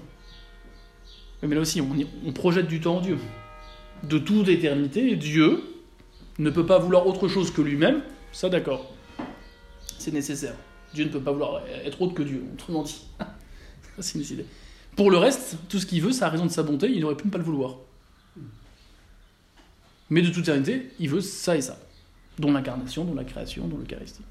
Mais 1.42 1.54
là 1.54 1.62
aussi, 1.62 1.80
on 1.80 2.32
projette 2.34 2.66
du 2.66 2.82
temps 2.82 2.98
en 2.98 3.00
Dieu. 3.00 3.16
De 4.02 4.18
toute 4.18 4.48
éternité, 4.48 5.16
Dieu 5.16 5.62
ne 6.38 6.50
peut 6.50 6.66
pas 6.66 6.78
vouloir 6.78 7.06
autre 7.06 7.28
chose 7.28 7.50
que 7.50 7.62
lui-même, 7.62 8.02
ça 8.30 8.50
d'accord. 8.50 8.92
C'est 9.98 10.12
nécessaire. 10.12 10.54
Dieu 10.92 11.06
ne 11.06 11.08
peut 11.08 11.20
pas 11.20 11.32
vouloir 11.32 11.62
être 11.82 12.02
autre 12.02 12.12
que 12.12 12.22
Dieu, 12.22 12.44
autrement 12.52 12.82
dit. 12.82 13.06
c'est 14.00 14.18
une 14.18 14.24
idée. 14.24 14.44
Pour 14.96 15.10
le 15.10 15.16
reste, 15.18 15.56
tout 15.68 15.78
ce 15.78 15.86
qu'il 15.86 16.02
veut, 16.02 16.12
ça 16.12 16.26
a 16.26 16.30
raison 16.30 16.46
de 16.46 16.50
sa 16.50 16.62
bonté, 16.62 16.88
il 16.90 17.04
aurait 17.04 17.16
pu 17.16 17.26
ne 17.26 17.32
pas 17.32 17.38
le 17.38 17.44
vouloir. 17.44 17.76
Mais 20.10 20.22
de 20.22 20.28
toute 20.28 20.44
éternité, 20.44 20.90
il 21.00 21.08
veut 21.08 21.20
ça 21.20 21.56
et 21.56 21.60
ça. 21.60 21.78
Dont 22.38 22.52
l'incarnation, 22.52 23.04
dont 23.04 23.14
la 23.14 23.24
création, 23.24 23.66
dont 23.66 23.78
l'Eucharistie. 23.78 24.22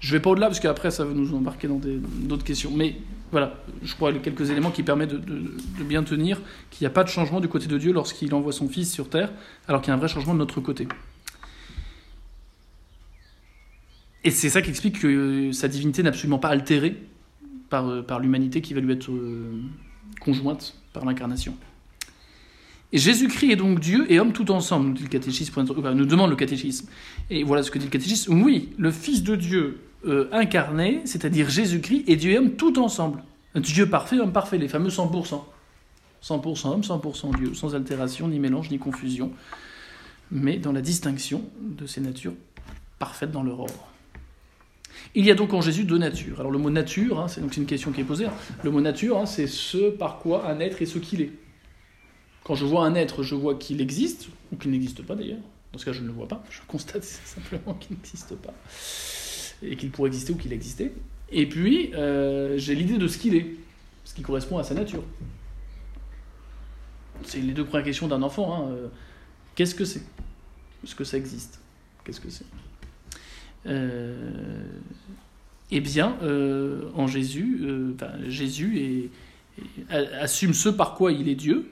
Je 0.00 0.12
vais 0.12 0.20
pas 0.20 0.30
au-delà, 0.30 0.46
parce 0.48 0.60
qu'après, 0.60 0.90
ça 0.90 1.04
va 1.04 1.12
nous 1.12 1.34
embarquer 1.34 1.68
dans 1.68 1.78
d'autres 1.78 2.44
questions. 2.44 2.70
Mais 2.74 2.96
voilà, 3.30 3.54
je 3.82 3.94
crois 3.94 4.12
quelques 4.14 4.50
éléments 4.50 4.70
qui 4.70 4.82
permettent 4.82 5.10
de, 5.12 5.18
de- 5.18 5.56
de 5.78 5.84
bien 5.84 6.02
tenir 6.02 6.40
qu'il 6.70 6.84
n'y 6.84 6.86
a 6.86 6.90
pas 6.90 7.04
de 7.04 7.08
changement 7.08 7.40
du 7.40 7.48
côté 7.48 7.66
de 7.66 7.78
Dieu 7.78 7.92
lorsqu'il 7.92 8.32
envoie 8.34 8.52
son 8.52 8.68
Fils 8.68 8.92
sur 8.92 9.08
terre, 9.08 9.30
alors 9.68 9.80
qu'il 9.80 9.88
y 9.88 9.92
a 9.92 9.94
un 9.94 9.98
vrai 9.98 10.08
changement 10.08 10.32
de 10.34 10.38
notre 10.38 10.60
côté. 10.60 10.88
Et 14.24 14.30
c'est 14.30 14.50
ça 14.50 14.62
qui 14.62 14.70
explique 14.70 15.00
que 15.00 15.06
euh, 15.06 15.52
sa 15.52 15.68
divinité 15.68 16.02
n'est 16.02 16.08
absolument 16.08 16.38
pas 16.38 16.48
altérée 16.48 16.96
par, 17.72 17.88
euh, 17.88 18.02
par 18.02 18.20
l'humanité 18.20 18.60
qui 18.60 18.74
va 18.74 18.80
lui 18.80 18.92
être 18.92 19.10
euh, 19.10 19.62
conjointe 20.20 20.76
par 20.92 21.06
l'incarnation. 21.06 21.56
Et 22.92 22.98
Jésus-Christ 22.98 23.50
est 23.50 23.56
donc 23.56 23.80
Dieu 23.80 24.04
et 24.12 24.20
homme 24.20 24.34
tout 24.34 24.50
ensemble, 24.50 24.88
nous 24.88 24.92
dit 24.92 25.02
le 25.04 25.08
catéchisme, 25.08 25.64
nous 25.64 26.04
demande 26.04 26.28
le 26.28 26.36
catéchisme. 26.36 26.90
Et 27.30 27.42
voilà 27.44 27.62
ce 27.62 27.70
que 27.70 27.78
dit 27.78 27.86
le 27.86 27.90
catéchisme. 27.90 28.42
Oui, 28.42 28.74
le 28.76 28.90
Fils 28.90 29.22
de 29.22 29.34
Dieu 29.36 29.80
euh, 30.04 30.28
incarné, 30.32 31.00
c'est-à-dire 31.06 31.48
Jésus-Christ, 31.48 32.04
est 32.06 32.16
Dieu 32.16 32.32
et 32.32 32.38
homme 32.38 32.50
tout 32.50 32.78
ensemble. 32.78 33.24
Dieu 33.54 33.88
parfait, 33.88 34.20
homme 34.20 34.32
parfait, 34.32 34.58
les 34.58 34.68
fameux 34.68 34.90
100%. 34.90 35.40
100% 36.22 36.68
homme, 36.68 36.80
100% 36.82 37.36
Dieu, 37.38 37.54
sans 37.54 37.74
altération, 37.74 38.28
ni 38.28 38.38
mélange, 38.38 38.70
ni 38.70 38.78
confusion, 38.78 39.32
mais 40.30 40.58
dans 40.58 40.72
la 40.72 40.82
distinction 40.82 41.42
de 41.58 41.86
ces 41.86 42.02
natures 42.02 42.34
parfaites 42.98 43.32
dans 43.32 43.42
leur 43.42 43.60
ordre. 43.60 43.91
Il 45.14 45.24
y 45.24 45.30
a 45.30 45.34
donc 45.34 45.52
en 45.52 45.60
Jésus 45.60 45.84
deux 45.84 45.98
natures. 45.98 46.40
Alors 46.40 46.50
le 46.52 46.58
mot 46.58 46.70
nature, 46.70 47.20
hein, 47.20 47.28
c'est 47.28 47.40
donc 47.40 47.56
une 47.56 47.66
question 47.66 47.92
qui 47.92 48.00
est 48.00 48.04
posée. 48.04 48.26
hein. 48.26 48.32
Le 48.62 48.70
mot 48.70 48.80
nature, 48.80 49.18
hein, 49.18 49.26
c'est 49.26 49.46
ce 49.46 49.90
par 49.90 50.18
quoi 50.18 50.48
un 50.48 50.60
être 50.60 50.82
est 50.82 50.86
ce 50.86 50.98
qu'il 50.98 51.20
est. 51.20 51.30
Quand 52.44 52.54
je 52.54 52.64
vois 52.64 52.84
un 52.84 52.94
être, 52.94 53.22
je 53.22 53.34
vois 53.34 53.54
qu'il 53.54 53.80
existe, 53.80 54.28
ou 54.52 54.56
qu'il 54.56 54.70
n'existe 54.72 55.02
pas 55.02 55.14
d'ailleurs. 55.14 55.38
Dans 55.72 55.78
ce 55.78 55.84
cas, 55.84 55.92
je 55.92 56.00
ne 56.00 56.06
le 56.06 56.12
vois 56.12 56.28
pas. 56.28 56.42
Je 56.50 56.60
constate 56.66 57.04
simplement 57.24 57.74
qu'il 57.74 57.96
n'existe 57.96 58.34
pas. 58.36 58.52
Et 59.62 59.76
qu'il 59.76 59.90
pourrait 59.90 60.08
exister 60.08 60.32
ou 60.32 60.36
qu'il 60.36 60.52
existait. 60.52 60.92
Et 61.30 61.48
puis, 61.48 61.92
euh, 61.94 62.58
j'ai 62.58 62.74
l'idée 62.74 62.98
de 62.98 63.06
ce 63.08 63.16
qu'il 63.18 63.36
est, 63.36 63.46
ce 64.04 64.12
qui 64.14 64.22
correspond 64.22 64.58
à 64.58 64.64
sa 64.64 64.74
nature. 64.74 65.04
C'est 67.24 67.38
les 67.40 67.52
deux 67.52 67.64
premières 67.64 67.84
questions 67.84 68.08
d'un 68.08 68.22
enfant. 68.22 68.68
Euh, 68.72 68.88
Qu'est-ce 69.54 69.74
que 69.74 69.84
c'est? 69.84 70.02
Est-ce 70.82 70.94
que 70.94 71.04
ça 71.04 71.16
existe? 71.16 71.60
Qu'est-ce 72.04 72.20
que 72.20 72.30
c'est? 72.30 72.46
Eh 73.64 73.70
bien, 75.80 76.18
euh, 76.22 76.90
en 76.94 77.06
Jésus, 77.06 77.60
euh, 77.62 77.94
Jésus 78.28 79.10
assume 79.90 80.52
ce 80.52 80.68
par 80.68 80.94
quoi 80.94 81.12
il 81.12 81.28
est 81.28 81.34
Dieu, 81.34 81.70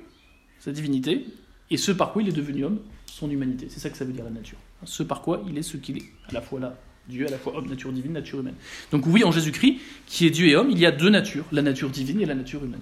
sa 0.59 0.72
divinité, 0.72 1.26
et 1.70 1.76
ce 1.76 1.92
par 1.92 2.12
quoi 2.12 2.22
il 2.22 2.29
est 2.29 2.33
devenu 2.33 2.64
homme, 2.64 2.79
son 3.05 3.31
humanité. 3.31 3.66
C'est 3.68 3.79
ça 3.79 3.90
que 3.90 3.98
ça 3.98 4.07
veut 4.07 4.14
dire 4.14 4.24
la 4.24 4.31
nature. 4.31 4.57
Ce 4.85 5.03
par 5.03 5.20
quoi 5.20 5.44
il 5.46 5.59
est 5.59 5.62
ce 5.62 5.76
qu'il 5.76 5.98
est, 5.98 6.05
à 6.31 6.33
la 6.33 6.40
fois 6.40 6.61
là, 6.61 6.79
Dieu, 7.09 7.26
à 7.26 7.31
la 7.31 7.37
fois 7.37 7.55
homme, 7.57 7.68
nature 7.68 7.92
divine, 7.92 8.12
nature 8.12 8.40
humaine. 8.40 8.55
Donc 8.90 9.05
oui, 9.07 9.22
en 9.22 9.33
Jésus-Christ, 9.33 9.81
qui 10.07 10.26
est 10.26 10.31
Dieu 10.31 10.48
et 10.48 10.57
homme, 10.57 10.70
il 10.70 10.79
y 10.79 10.87
a 10.87 10.92
deux 10.92 11.11
natures, 11.11 11.44
la 11.53 11.61
nature 11.61 11.90
divine 11.90 12.22
et 12.22 12.26
la 12.26 12.35
nature 12.35 12.64
humaine. 12.64 12.81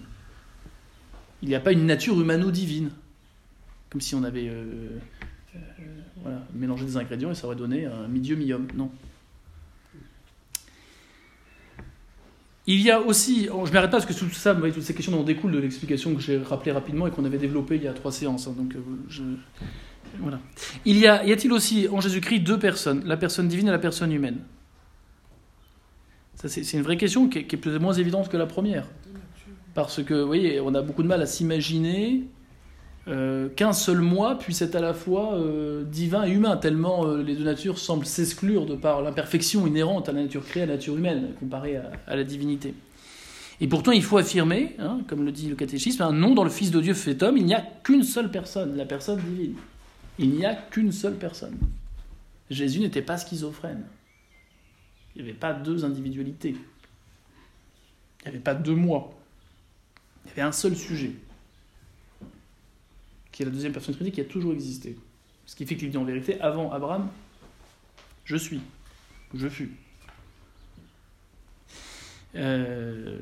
Il 1.42 1.49
n'y 1.49 1.57
a 1.57 1.61
pas 1.61 1.73
une 1.73 1.87
nature 1.87 2.21
humano-divine, 2.21 2.90
comme 3.90 4.01
si 4.01 4.14
on 4.14 4.23
avait 4.23 4.49
euh, 4.49 5.01
euh, 5.57 5.59
mélangé 6.55 6.85
des 6.85 6.97
ingrédients 6.97 7.31
et 7.31 7.35
ça 7.35 7.47
aurait 7.47 7.57
donné 7.57 7.87
un 7.87 8.09
mi-dieu, 8.09 8.37
mi-homme. 8.37 8.69
Non. 8.75 8.91
Il 12.67 12.83
y 12.83 12.91
a 12.91 13.01
aussi, 13.01 13.49
oh, 13.51 13.65
je 13.65 13.73
m'arrête 13.73 13.91
pas 13.91 13.97
parce 13.97 14.05
que 14.05 14.13
tout 14.13 14.29
ça, 14.29 14.55
toutes 14.55 14.83
ces 14.83 14.95
questions 14.95 15.19
en 15.19 15.23
découlent 15.23 15.53
de 15.53 15.59
l'explication 15.59 16.15
que 16.15 16.21
j'ai 16.21 16.37
rappelée 16.37 16.73
rapidement 16.73 17.07
et 17.07 17.11
qu'on 17.11 17.25
avait 17.25 17.39
développée 17.39 17.77
il 17.77 17.83
y 17.83 17.89
a 17.89 17.95
trois 17.95 18.13
séances. 18.13 18.47
hein, 18.47 18.55
donc, 18.55 18.75
euh, 18.75 19.37
voilà. 20.19 20.39
Il 20.85 20.99
y 20.99 21.07
a, 21.07 21.25
y 21.25 21.33
a-t-il 21.33 21.51
aussi 21.51 21.89
en 21.91 22.03
Jésus-Christ 22.03 22.41
deux 22.41 22.59
personnes, 22.59 23.05
la 23.07 23.17
personne 23.17 23.49
divine 23.49 23.69
et 23.69 23.71
la 23.71 23.79
personne 23.79 24.13
humaine? 24.13 24.41
Ça, 26.35 26.49
c'est, 26.49 26.63
c'est 26.63 26.77
une 26.77 26.83
vraie 26.83 26.99
question 26.99 27.29
qui 27.29 27.39
est, 27.39 27.47
qui 27.47 27.57
est 27.57 27.59
peut-être 27.59 27.81
moins 27.81 27.95
évidente 27.95 28.29
que 28.29 28.37
la 28.37 28.47
première. 28.47 28.87
Parce 29.73 30.03
que, 30.03 30.13
vous 30.13 30.27
voyez, 30.27 30.61
on 30.61 30.75
a 30.75 30.83
beaucoup 30.83 31.03
de 31.03 31.09
mal 31.09 31.23
à 31.23 31.27
s'imaginer 31.27 32.25
euh, 33.09 33.49
qu'un 33.49 33.73
seul 33.73 34.01
moi 34.01 34.38
puisse 34.38 34.61
être 34.61 34.75
à 34.75 34.83
la 34.83 34.92
fois 34.92 35.35
euh, 35.35 35.83
divin 35.85 36.27
et 36.27 36.31
humain, 36.31 36.59
tellement 36.59 37.07
euh, 37.07 37.23
les 37.23 37.35
deux 37.35 37.44
natures 37.44 37.79
semblent 37.79 38.05
s'exclure 38.05 38.66
de 38.66 38.75
par 38.77 39.01
l'imperfection 39.01 39.66
inhérente 39.66 40.11
à 40.11 40.12
la 40.12 40.23
nature 40.23 40.44
créée, 40.44 40.64
à 40.64 40.66
la 40.66 40.75
nature 40.75 40.94
humaine, 40.97 41.31
comparée 41.40 41.77
à, 42.07 42.16
la 42.16 42.25
divinité. 42.25 42.75
Et 43.62 43.66
pourtant, 43.66 43.92
il 43.92 44.03
faut 44.03 44.18
affirmer, 44.18 44.77
hein, 44.79 45.01
comme 45.09 45.25
le 45.25 45.33
dit 45.33 45.49
le 45.49 45.57
catéchisme, 45.57 46.03
un 46.03 46.12
nom 46.12 46.35
dans 46.35 46.44
le 46.44 46.51
Fils 46.51 46.71
de 46.71 46.81
Dieu 46.83 46.92
fait 46.92 47.23
homme, 47.23 47.38
il 47.38 47.47
n'y 47.47 47.55
a 47.55 47.64
qu'une 47.83 48.03
seule 48.03 48.31
personne, 48.31 48.77
la 48.77 48.85
personne 48.85 49.21
divine. 49.21 49.55
Il 50.18 50.31
n'y 50.31 50.44
a 50.44 50.55
qu'une 50.55 50.92
seule 50.92 51.14
personne. 51.14 51.57
Jésus 52.51 52.81
n'était 52.81 53.03
pas 53.03 53.16
schizophrène. 53.16 53.85
Il 55.16 55.23
n'y 55.23 55.29
avait 55.31 55.38
pas 55.38 55.55
deux 55.55 55.85
individualités. 55.85 56.57
Il 58.21 58.25
n'y 58.25 58.29
avait 58.29 58.38
pas 58.38 58.55
deux 58.55 58.75
moi. 58.75 59.14
Il 60.25 60.29
y 60.29 60.33
avait 60.33 60.42
un 60.42 60.53
seul 60.53 60.77
sujet 60.77 61.12
qui 63.38 63.42
est 63.42 63.46
la 63.46 63.53
deuxième 63.53 63.72
personne 63.72 63.94
Trinité, 63.94 64.16
qui 64.16 64.20
a 64.20 64.24
toujours 64.24 64.53
existé. 64.53 64.96
Ce 65.46 65.55
qui 65.55 65.64
fait 65.64 65.77
qu'il 65.77 65.90
dit 65.90 65.96
en 65.96 66.03
vérité, 66.03 66.40
avant 66.40 66.72
Abraham, 66.72 67.09
je 68.24 68.35
suis, 68.35 68.61
je 69.33 69.46
fus. 69.48 69.70
Euh, 72.35 73.16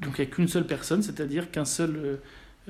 donc 0.00 0.18
il 0.18 0.22
n'y 0.22 0.26
a 0.26 0.30
qu'une 0.32 0.48
seule 0.48 0.66
personne, 0.66 1.00
c'est-à-dire 1.00 1.52
qu'un 1.52 1.64
seul, 1.64 1.94
euh, 1.94 2.16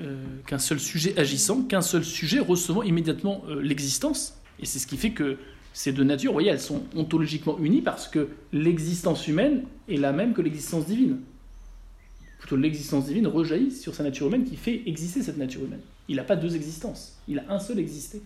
euh, 0.00 0.58
seul 0.58 0.78
sujet 0.78 1.18
agissant, 1.18 1.62
qu'un 1.62 1.80
seul 1.80 2.04
sujet 2.04 2.40
recevant 2.40 2.82
immédiatement 2.82 3.44
l'existence. 3.62 4.38
Et 4.60 4.66
c'est 4.66 4.78
ce 4.78 4.86
qui 4.86 4.98
fait 4.98 5.12
que 5.12 5.38
ces 5.72 5.94
deux 5.94 6.04
natures, 6.04 6.32
vous 6.32 6.36
voyez, 6.36 6.50
elles 6.50 6.60
sont 6.60 6.82
ontologiquement 6.94 7.58
unies 7.58 7.80
parce 7.80 8.06
que 8.06 8.28
l'existence 8.52 9.26
humaine 9.28 9.64
est 9.88 9.96
la 9.96 10.12
même 10.12 10.34
que 10.34 10.42
l'existence 10.42 10.84
divine. 10.84 11.20
Plutôt 12.38 12.56
l'existence 12.56 13.06
divine 13.06 13.28
rejaillit 13.28 13.70
sur 13.70 13.94
sa 13.94 14.02
nature 14.02 14.26
humaine 14.26 14.44
qui 14.44 14.56
fait 14.56 14.82
exister 14.84 15.22
cette 15.22 15.38
nature 15.38 15.64
humaine. 15.64 15.80
Il 16.08 16.16
n'a 16.16 16.24
pas 16.24 16.36
deux 16.36 16.54
existences, 16.54 17.18
il 17.28 17.38
a 17.38 17.44
un 17.48 17.58
seul 17.58 17.78
existé. 17.78 18.22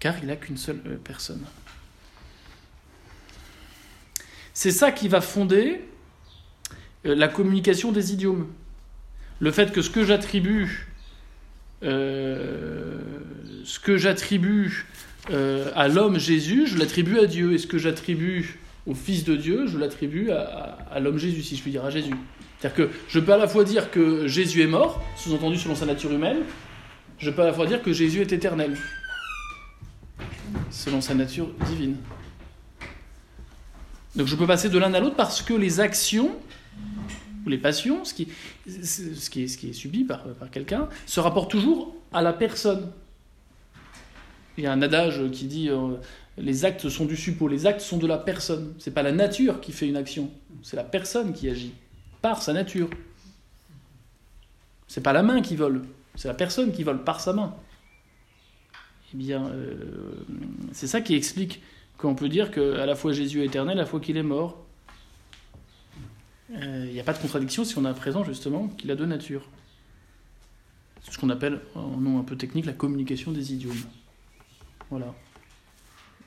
Car 0.00 0.16
il 0.18 0.26
n'a 0.26 0.36
qu'une 0.36 0.56
seule 0.56 0.80
personne. 1.02 1.44
C'est 4.54 4.72
ça 4.72 4.90
qui 4.90 5.08
va 5.08 5.20
fonder 5.20 5.80
euh, 7.06 7.14
la 7.14 7.28
communication 7.28 7.92
des 7.92 8.12
idiomes. 8.12 8.48
Le 9.40 9.52
fait 9.52 9.72
que 9.72 9.82
ce 9.82 9.90
que 9.90 10.04
j'attribue, 10.04 10.88
euh, 11.84 12.98
ce 13.64 13.78
que 13.78 13.96
j'attribue 13.96 14.86
euh, 15.30 15.70
à 15.76 15.86
l'homme 15.86 16.18
Jésus, 16.18 16.66
je 16.66 16.76
l'attribue 16.76 17.20
à 17.20 17.26
Dieu, 17.26 17.52
et 17.52 17.58
ce 17.58 17.68
que 17.68 17.78
j'attribue 17.78 18.58
au 18.86 18.94
Fils 18.94 19.24
de 19.24 19.36
Dieu, 19.36 19.66
je 19.68 19.78
l'attribue 19.78 20.30
à, 20.30 20.98
l'homme 21.00 21.18
Jésus, 21.18 21.42
si 21.42 21.56
je 21.56 21.62
puis 21.62 21.70
dire, 21.70 21.84
à 21.84 21.90
Jésus. 21.90 22.14
C'est-à-dire 22.58 22.88
que 22.88 22.90
je 23.08 23.20
peux 23.20 23.32
à 23.32 23.36
la 23.36 23.46
fois 23.46 23.64
dire 23.64 23.90
que 23.90 24.26
Jésus 24.26 24.62
est 24.62 24.66
mort, 24.66 25.02
sous-entendu 25.16 25.56
selon 25.56 25.76
sa 25.76 25.86
nature 25.86 26.12
humaine, 26.12 26.38
je 27.18 27.30
peux 27.30 27.42
à 27.42 27.46
la 27.46 27.52
fois 27.52 27.66
dire 27.66 27.82
que 27.82 27.92
Jésus 27.92 28.20
est 28.20 28.32
éternel, 28.32 28.76
selon 30.70 31.00
sa 31.00 31.14
nature 31.14 31.48
divine. 31.66 31.96
Donc 34.16 34.26
je 34.26 34.34
peux 34.34 34.46
passer 34.46 34.68
de 34.68 34.78
l'un 34.78 34.92
à 34.94 35.00
l'autre 35.00 35.14
parce 35.14 35.40
que 35.42 35.54
les 35.54 35.78
actions 35.78 36.34
ou 37.46 37.48
les 37.48 37.58
passions, 37.58 38.04
ce 38.04 38.12
qui, 38.12 38.28
est, 38.66 39.72
subi 39.72 40.02
par, 40.02 40.24
par 40.34 40.50
quelqu'un, 40.50 40.88
se 41.06 41.20
rapportent 41.20 41.52
toujours 41.52 41.94
à 42.12 42.22
la 42.22 42.32
personne. 42.32 42.90
Il 44.56 44.64
y 44.64 44.66
a 44.66 44.72
un 44.72 44.82
adage 44.82 45.30
qui 45.30 45.46
dit 45.46 45.68
euh, 45.68 45.94
les 46.36 46.64
actes 46.64 46.88
sont 46.88 47.04
du 47.04 47.16
suppôt, 47.16 47.46
les 47.46 47.66
actes 47.66 47.80
sont 47.80 47.98
de 47.98 48.08
la 48.08 48.18
personne. 48.18 48.74
C'est 48.80 48.92
pas 48.92 49.04
la 49.04 49.12
nature 49.12 49.60
qui 49.60 49.70
fait 49.70 49.86
une 49.86 49.96
action, 49.96 50.30
c'est 50.64 50.76
la 50.76 50.82
personne 50.82 51.32
qui 51.32 51.48
agit 51.48 51.72
par 52.22 52.42
sa 52.42 52.52
nature. 52.52 52.88
C'est 54.86 55.02
pas 55.02 55.12
la 55.12 55.22
main 55.22 55.42
qui 55.42 55.56
vole, 55.56 55.84
c'est 56.14 56.28
la 56.28 56.34
personne 56.34 56.72
qui 56.72 56.82
vole 56.82 57.04
par 57.04 57.20
sa 57.20 57.32
main. 57.32 57.54
Eh 59.12 59.16
bien, 59.16 59.46
euh, 59.46 60.12
c'est 60.72 60.86
ça 60.86 61.00
qui 61.00 61.14
explique 61.14 61.62
qu'on 61.96 62.14
peut 62.14 62.28
dire 62.28 62.50
qu'à 62.50 62.86
la 62.86 62.94
fois 62.94 63.12
Jésus 63.12 63.42
est 63.42 63.46
éternel, 63.46 63.78
à 63.78 63.82
la 63.82 63.86
fois 63.86 64.00
qu'il 64.00 64.16
est 64.16 64.22
mort. 64.22 64.64
Il 66.50 66.62
euh, 66.62 66.92
n'y 66.92 67.00
a 67.00 67.04
pas 67.04 67.12
de 67.12 67.18
contradiction 67.18 67.64
si 67.64 67.76
on 67.76 67.84
a 67.84 67.92
présent 67.92 68.24
justement 68.24 68.68
qu'il 68.68 68.90
a 68.90 68.96
deux 68.96 69.06
natures. 69.06 69.46
C'est 71.02 71.12
ce 71.12 71.18
qu'on 71.18 71.30
appelle, 71.30 71.60
en 71.74 71.96
nom 71.98 72.18
un 72.18 72.24
peu 72.24 72.36
technique, 72.36 72.66
la 72.66 72.72
communication 72.72 73.32
des 73.32 73.52
idiomes. 73.52 73.82
Voilà. 74.90 75.14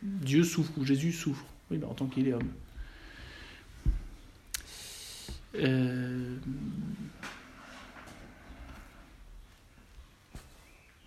Dieu 0.04 0.44
souffre 0.44 0.72
ou 0.78 0.86
Jésus 0.86 1.12
souffre, 1.12 1.46
oui, 1.70 1.78
ben, 1.78 1.88
en 1.88 1.94
tant 1.94 2.08
qu'il 2.08 2.28
est 2.28 2.34
homme. 2.34 2.52
Euh, 5.56 6.38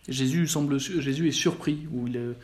Jésus 0.09 0.47
semble, 0.47 0.79
Jésus 0.79 1.29
est 1.29 1.33
surpris 1.33 1.87
ou 1.93 2.07
il 2.07 2.35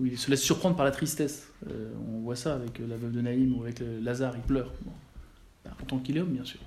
il 0.00 0.16
se 0.16 0.30
laisse 0.30 0.42
surprendre 0.42 0.76
par 0.76 0.84
la 0.84 0.92
tristesse. 0.92 1.48
Euh, 1.68 1.92
on 2.08 2.20
voit 2.20 2.36
ça 2.36 2.54
avec 2.54 2.78
la 2.78 2.96
veuve 2.96 3.10
de 3.12 3.20
Naïm 3.20 3.58
ou 3.58 3.64
avec 3.64 3.82
Lazare, 4.00 4.36
il 4.36 4.42
pleure. 4.42 4.72
Bah, 5.64 5.72
en 5.82 5.84
tant 5.84 5.98
qu'il 5.98 6.16
est 6.16 6.20
homme, 6.20 6.32
bien 6.32 6.44
sûr. 6.44 6.60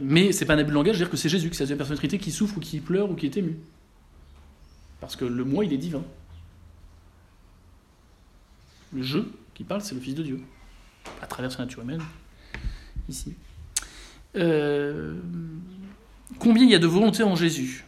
Mais 0.00 0.32
c'est 0.32 0.44
pas 0.44 0.54
un 0.54 0.58
abus 0.58 0.70
de 0.70 0.74
langage 0.74 0.98
dire 0.98 1.08
que 1.08 1.16
c'est 1.16 1.30
Jésus, 1.30 1.48
que 1.48 1.56
c'est 1.56 1.64
la 1.64 1.74
deuxième 1.74 1.98
personne 1.98 2.20
qui 2.20 2.30
souffre 2.30 2.58
ou 2.58 2.60
qui 2.60 2.80
pleure 2.80 3.10
ou 3.10 3.14
qui 3.14 3.26
est 3.26 3.36
ému. 3.36 3.56
Parce 5.00 5.16
que 5.16 5.24
le 5.24 5.44
moi, 5.44 5.64
il 5.64 5.72
est 5.72 5.78
divin. 5.78 6.02
Le 8.92 9.02
je 9.02 9.18
qui 9.54 9.64
parle, 9.64 9.80
c'est 9.80 9.94
le 9.94 10.00
Fils 10.00 10.14
de 10.14 10.22
Dieu, 10.22 10.40
à 11.22 11.26
travers 11.26 11.50
sa 11.50 11.64
nature 11.64 11.82
humaine, 11.82 12.02
ici. 13.08 13.34
Euh, 14.36 15.14
combien 16.38 16.64
il 16.64 16.70
y 16.70 16.74
a 16.74 16.78
de 16.78 16.86
volonté 16.86 17.22
en 17.22 17.36
Jésus? 17.36 17.84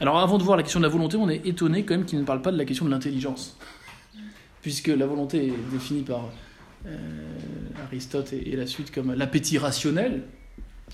Alors 0.00 0.18
avant 0.18 0.38
de 0.38 0.44
voir 0.44 0.56
la 0.56 0.62
question 0.62 0.80
de 0.80 0.84
la 0.84 0.90
volonté, 0.90 1.16
on 1.16 1.28
est 1.28 1.46
étonné 1.46 1.84
quand 1.84 1.94
même 1.94 2.04
qu'il 2.04 2.20
ne 2.20 2.24
parle 2.24 2.42
pas 2.42 2.52
de 2.52 2.58
la 2.58 2.64
question 2.64 2.84
de 2.84 2.90
l'intelligence. 2.90 3.56
Puisque 4.62 4.88
la 4.88 5.06
volonté 5.06 5.48
est 5.48 5.72
définie 5.72 6.02
par 6.02 6.30
euh, 6.86 6.96
Aristote 7.84 8.32
et, 8.32 8.54
la 8.54 8.66
suite 8.66 8.92
comme 8.92 9.12
l'appétit 9.14 9.58
rationnel, 9.58 10.22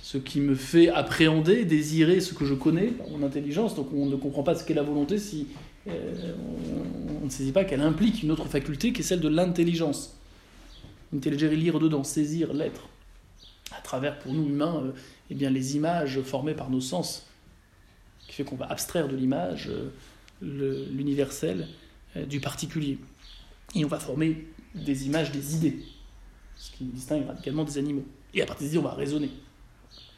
ce 0.01 0.17
qui 0.17 0.41
me 0.41 0.55
fait 0.55 0.89
appréhender, 0.89 1.65
désirer 1.65 2.21
ce 2.21 2.35
que 2.35 2.47
je 2.47 2.55
connais 2.55 2.93
mon 3.11 3.25
intelligence. 3.27 3.75
Donc 3.75 3.93
on 3.93 4.07
ne 4.07 4.17
comprend 4.17 4.43
pas 4.43 4.55
ce 4.55 4.65
qu'est 4.65 4.75
la 4.75 4.83
volonté 4.83 5.19
si 5.19 5.49
euh, 5.87 6.35
on, 7.21 7.25
ne 7.25 7.31
saisit 7.31 7.53
pas 7.53 7.65
qu'elle 7.65 7.83
implique 7.83 8.23
une 8.23 8.31
autre 8.31 8.47
faculté 8.47 8.93
qui 8.93 9.03
est 9.03 9.05
celle 9.05 9.21
de 9.21 9.29
l'intelligence. 9.29 10.19
Intelligere 11.15 11.55
lire 11.55 11.79
dedans, 11.79 12.05
saisir 12.05 12.55
l'être. 12.55 12.89
À 13.77 13.81
travers, 13.83 14.19
pour 14.19 14.33
nous 14.33 14.47
humains, 14.47 14.83
euh, 14.85 14.93
eh 15.31 15.35
bien, 15.35 15.51
les 15.51 15.77
images 15.77 16.21
formées 16.23 16.55
par 16.55 16.71
nos 16.71 16.81
sens 16.81 17.27
qui 18.27 18.35
fait 18.35 18.45
qu'on 18.45 18.57
va 18.57 18.67
abstraire 18.67 19.09
de 19.09 19.17
l'image 19.17 19.71
euh, 19.71 20.87
l'universel 20.91 21.69
euh, 22.17 22.25
du 22.25 22.41
particulier. 22.41 22.99
Et 23.75 23.85
on 23.85 23.89
va 23.89 23.99
former 23.99 24.47
des 24.75 25.07
images, 25.07 25.31
des 25.33 25.57
idées, 25.57 25.79
ce 26.57 26.71
qui 26.73 26.85
distingue 26.85 27.27
radicalement 27.27 27.65
des 27.65 27.79
animaux. 27.79 28.05
Et 28.33 28.43
à 28.43 28.47
partir 28.47 28.65
des 28.65 28.71
idées, 28.71 28.79
on 28.79 28.89
va 28.89 28.95
raisonner. 28.95 29.31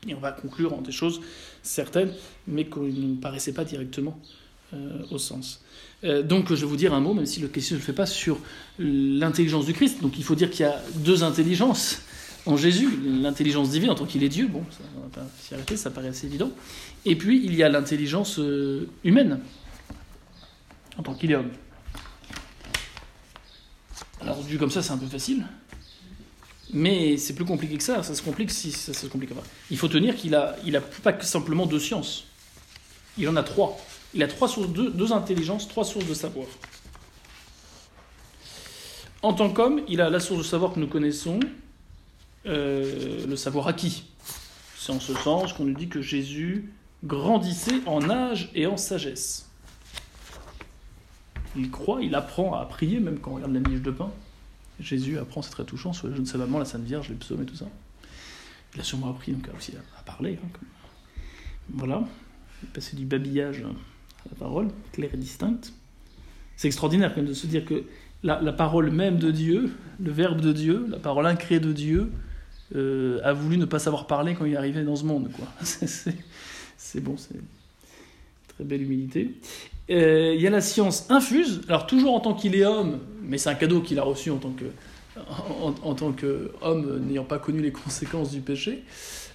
Et 0.08 0.14
on 0.14 0.20
va 0.20 0.32
conclure 0.32 0.72
en 0.72 0.82
des 0.82 0.92
choses 0.92 1.20
certaines, 1.62 2.12
mais 2.46 2.66
qui 2.66 2.78
ne 2.78 3.16
paraissaient 3.16 3.54
pas 3.54 3.64
directement 3.64 4.18
au 5.10 5.18
sens. 5.18 5.64
donc 6.02 6.48
je 6.50 6.54
vais 6.54 6.66
vous 6.66 6.76
dire 6.76 6.92
un 6.92 7.00
mot, 7.00 7.14
même 7.14 7.26
si 7.26 7.40
le 7.40 7.48
question 7.48 7.76
ne 7.76 7.80
le 7.80 7.84
fait 7.84 7.92
pas, 7.92 8.06
sur 8.06 8.38
l'intelligence 8.78 9.66
du 9.66 9.72
Christ. 9.72 10.02
Donc 10.02 10.18
il 10.18 10.24
faut 10.24 10.34
dire 10.34 10.50
qu'il 10.50 10.60
y 10.60 10.68
a 10.68 10.80
deux 10.96 11.22
intelligences 11.22 12.02
en 12.46 12.56
Jésus, 12.56 12.88
l'intelligence 13.04 13.70
divine 13.70 13.90
en 13.90 13.94
tant 13.94 14.06
qu'il 14.06 14.22
est 14.22 14.28
Dieu, 14.28 14.46
bon, 14.46 14.64
ça, 14.70 14.78
on 14.96 15.00
va 15.00 15.08
pas 15.08 15.26
s'y 15.40 15.54
arrêter, 15.54 15.76
ça 15.76 15.90
paraît 15.90 16.08
assez 16.08 16.26
évident. 16.26 16.50
Et 17.04 17.16
puis 17.16 17.44
il 17.44 17.54
y 17.54 17.62
a 17.62 17.68
l'intelligence 17.68 18.38
euh, 18.38 18.88
humaine 19.04 19.40
en 20.96 21.02
tant 21.02 21.14
qu'il 21.14 21.32
est 21.32 21.34
homme. 21.34 21.50
Alors 24.20 24.42
Dieu 24.44 24.58
comme 24.58 24.70
ça, 24.70 24.82
c'est 24.82 24.92
un 24.92 24.98
peu 24.98 25.06
facile, 25.06 25.44
mais 26.72 27.16
c'est 27.16 27.34
plus 27.34 27.44
compliqué 27.44 27.76
que 27.76 27.82
ça. 27.82 28.02
Ça 28.02 28.14
se 28.14 28.22
complique 28.22 28.50
si 28.50 28.72
ça 28.72 28.94
se 28.94 29.06
complique 29.06 29.34
pas. 29.34 29.42
Il 29.70 29.76
faut 29.76 29.88
tenir 29.88 30.16
qu'il 30.16 30.34
a, 30.34 30.56
a 30.56 30.80
pas 31.02 31.12
que 31.12 31.24
simplement 31.24 31.66
deux 31.66 31.80
sciences. 31.80 32.24
Il 33.18 33.28
en 33.28 33.36
a 33.36 33.42
trois. 33.42 33.76
Il 34.14 34.22
a 34.22 34.28
trois 34.28 34.48
sources, 34.48 34.68
deux, 34.68 34.90
deux 34.90 35.12
intelligences, 35.12 35.68
trois 35.68 35.84
sources 35.84 36.06
de 36.06 36.14
savoir. 36.14 36.46
En 39.22 39.32
tant 39.32 39.50
qu'homme, 39.50 39.82
il 39.88 40.00
a 40.00 40.10
la 40.10 40.20
source 40.20 40.38
de 40.38 40.44
savoir 40.44 40.72
que 40.72 40.80
nous 40.80 40.86
connaissons, 40.86 41.40
euh, 42.46 43.26
le 43.26 43.36
savoir 43.36 43.68
acquis. 43.68 44.04
C'est 44.76 44.92
en 44.92 45.00
ce 45.00 45.14
sens 45.14 45.52
qu'on 45.52 45.64
nous 45.64 45.74
dit 45.74 45.88
que 45.88 46.00
Jésus 46.00 46.72
grandissait 47.04 47.80
en 47.86 48.08
âge 48.08 48.50
et 48.54 48.66
en 48.66 48.76
sagesse. 48.76 49.50
Il 51.56 51.70
croit, 51.70 52.02
il 52.02 52.14
apprend 52.14 52.54
à 52.54 52.64
prier, 52.66 53.00
même 53.00 53.18
quand 53.18 53.32
on 53.32 53.34
regarde 53.36 53.54
la 53.54 53.60
miche 53.60 53.82
de 53.82 53.90
pain. 53.90 54.10
Jésus 54.78 55.18
apprend, 55.18 55.42
c'est 55.42 55.50
très 55.50 55.64
touchant, 55.64 55.92
sur 55.92 56.06
le 56.06 56.14
jeune 56.14 56.26
sa 56.26 56.38
maman, 56.38 56.58
la 56.58 56.64
Sainte 56.66 56.84
Vierge, 56.84 57.08
les 57.08 57.14
psaumes 57.14 57.42
et 57.42 57.46
tout 57.46 57.56
ça. 57.56 57.66
Il 58.74 58.80
a 58.80 58.84
sûrement 58.84 59.10
appris 59.10 59.32
donc 59.32 59.48
aussi 59.56 59.72
à, 59.98 60.02
parler. 60.02 60.38
Hein, 60.44 60.48
voilà. 61.70 62.04
Il 62.62 62.68
passé 62.68 62.94
du 62.94 63.06
babillage 63.06 63.62
à 63.62 64.28
la 64.30 64.36
parole, 64.38 64.68
claire 64.92 65.10
et 65.14 65.16
distincte. 65.16 65.72
C'est 66.56 66.68
extraordinaire 66.68 67.10
quand 67.10 67.22
même 67.22 67.28
de 67.28 67.34
se 67.34 67.46
dire 67.46 67.64
que 67.64 67.84
la, 68.22 68.40
la, 68.40 68.52
parole 68.52 68.90
même 68.90 69.18
de 69.18 69.30
Dieu, 69.30 69.74
le 69.98 70.10
Verbe 70.10 70.40
de 70.40 70.52
Dieu, 70.52 70.86
la 70.88 70.98
parole 70.98 71.26
incrée 71.26 71.60
de 71.60 71.72
Dieu, 71.72 72.12
euh, 72.74 73.20
a 73.22 73.32
voulu 73.32 73.58
ne 73.58 73.64
pas 73.64 73.78
savoir 73.78 74.06
parler 74.06 74.34
quand 74.34 74.44
il 74.44 74.56
arrivé 74.56 74.82
dans 74.82 74.96
ce 74.96 75.04
monde. 75.04 75.30
Quoi. 75.36 75.46
c'est, 75.62 77.00
bon, 77.00 77.16
c'est 77.16 77.40
très 78.48 78.64
belle 78.64 78.82
humilité. 78.82 79.34
Euh, 79.88 80.34
il 80.34 80.40
y 80.40 80.46
a 80.46 80.50
la 80.50 80.60
science 80.60 81.06
infuse, 81.10 81.60
alors 81.68 81.86
toujours 81.86 82.14
en 82.14 82.20
tant 82.20 82.34
qu'il 82.34 82.56
est 82.56 82.64
homme, 82.64 82.98
mais 83.22 83.38
c'est 83.38 83.50
un 83.50 83.54
cadeau 83.54 83.80
qu'il 83.80 83.98
a 83.98 84.02
reçu 84.02 84.30
en 84.30 84.38
tant 84.38 84.50
que 84.50 84.64
en, 85.82 85.94
tant 85.94 86.12
qu'homme 86.12 87.06
n'ayant 87.06 87.24
pas 87.24 87.38
connu 87.38 87.62
les 87.62 87.72
conséquences 87.72 88.32
du 88.32 88.40
péché, 88.40 88.82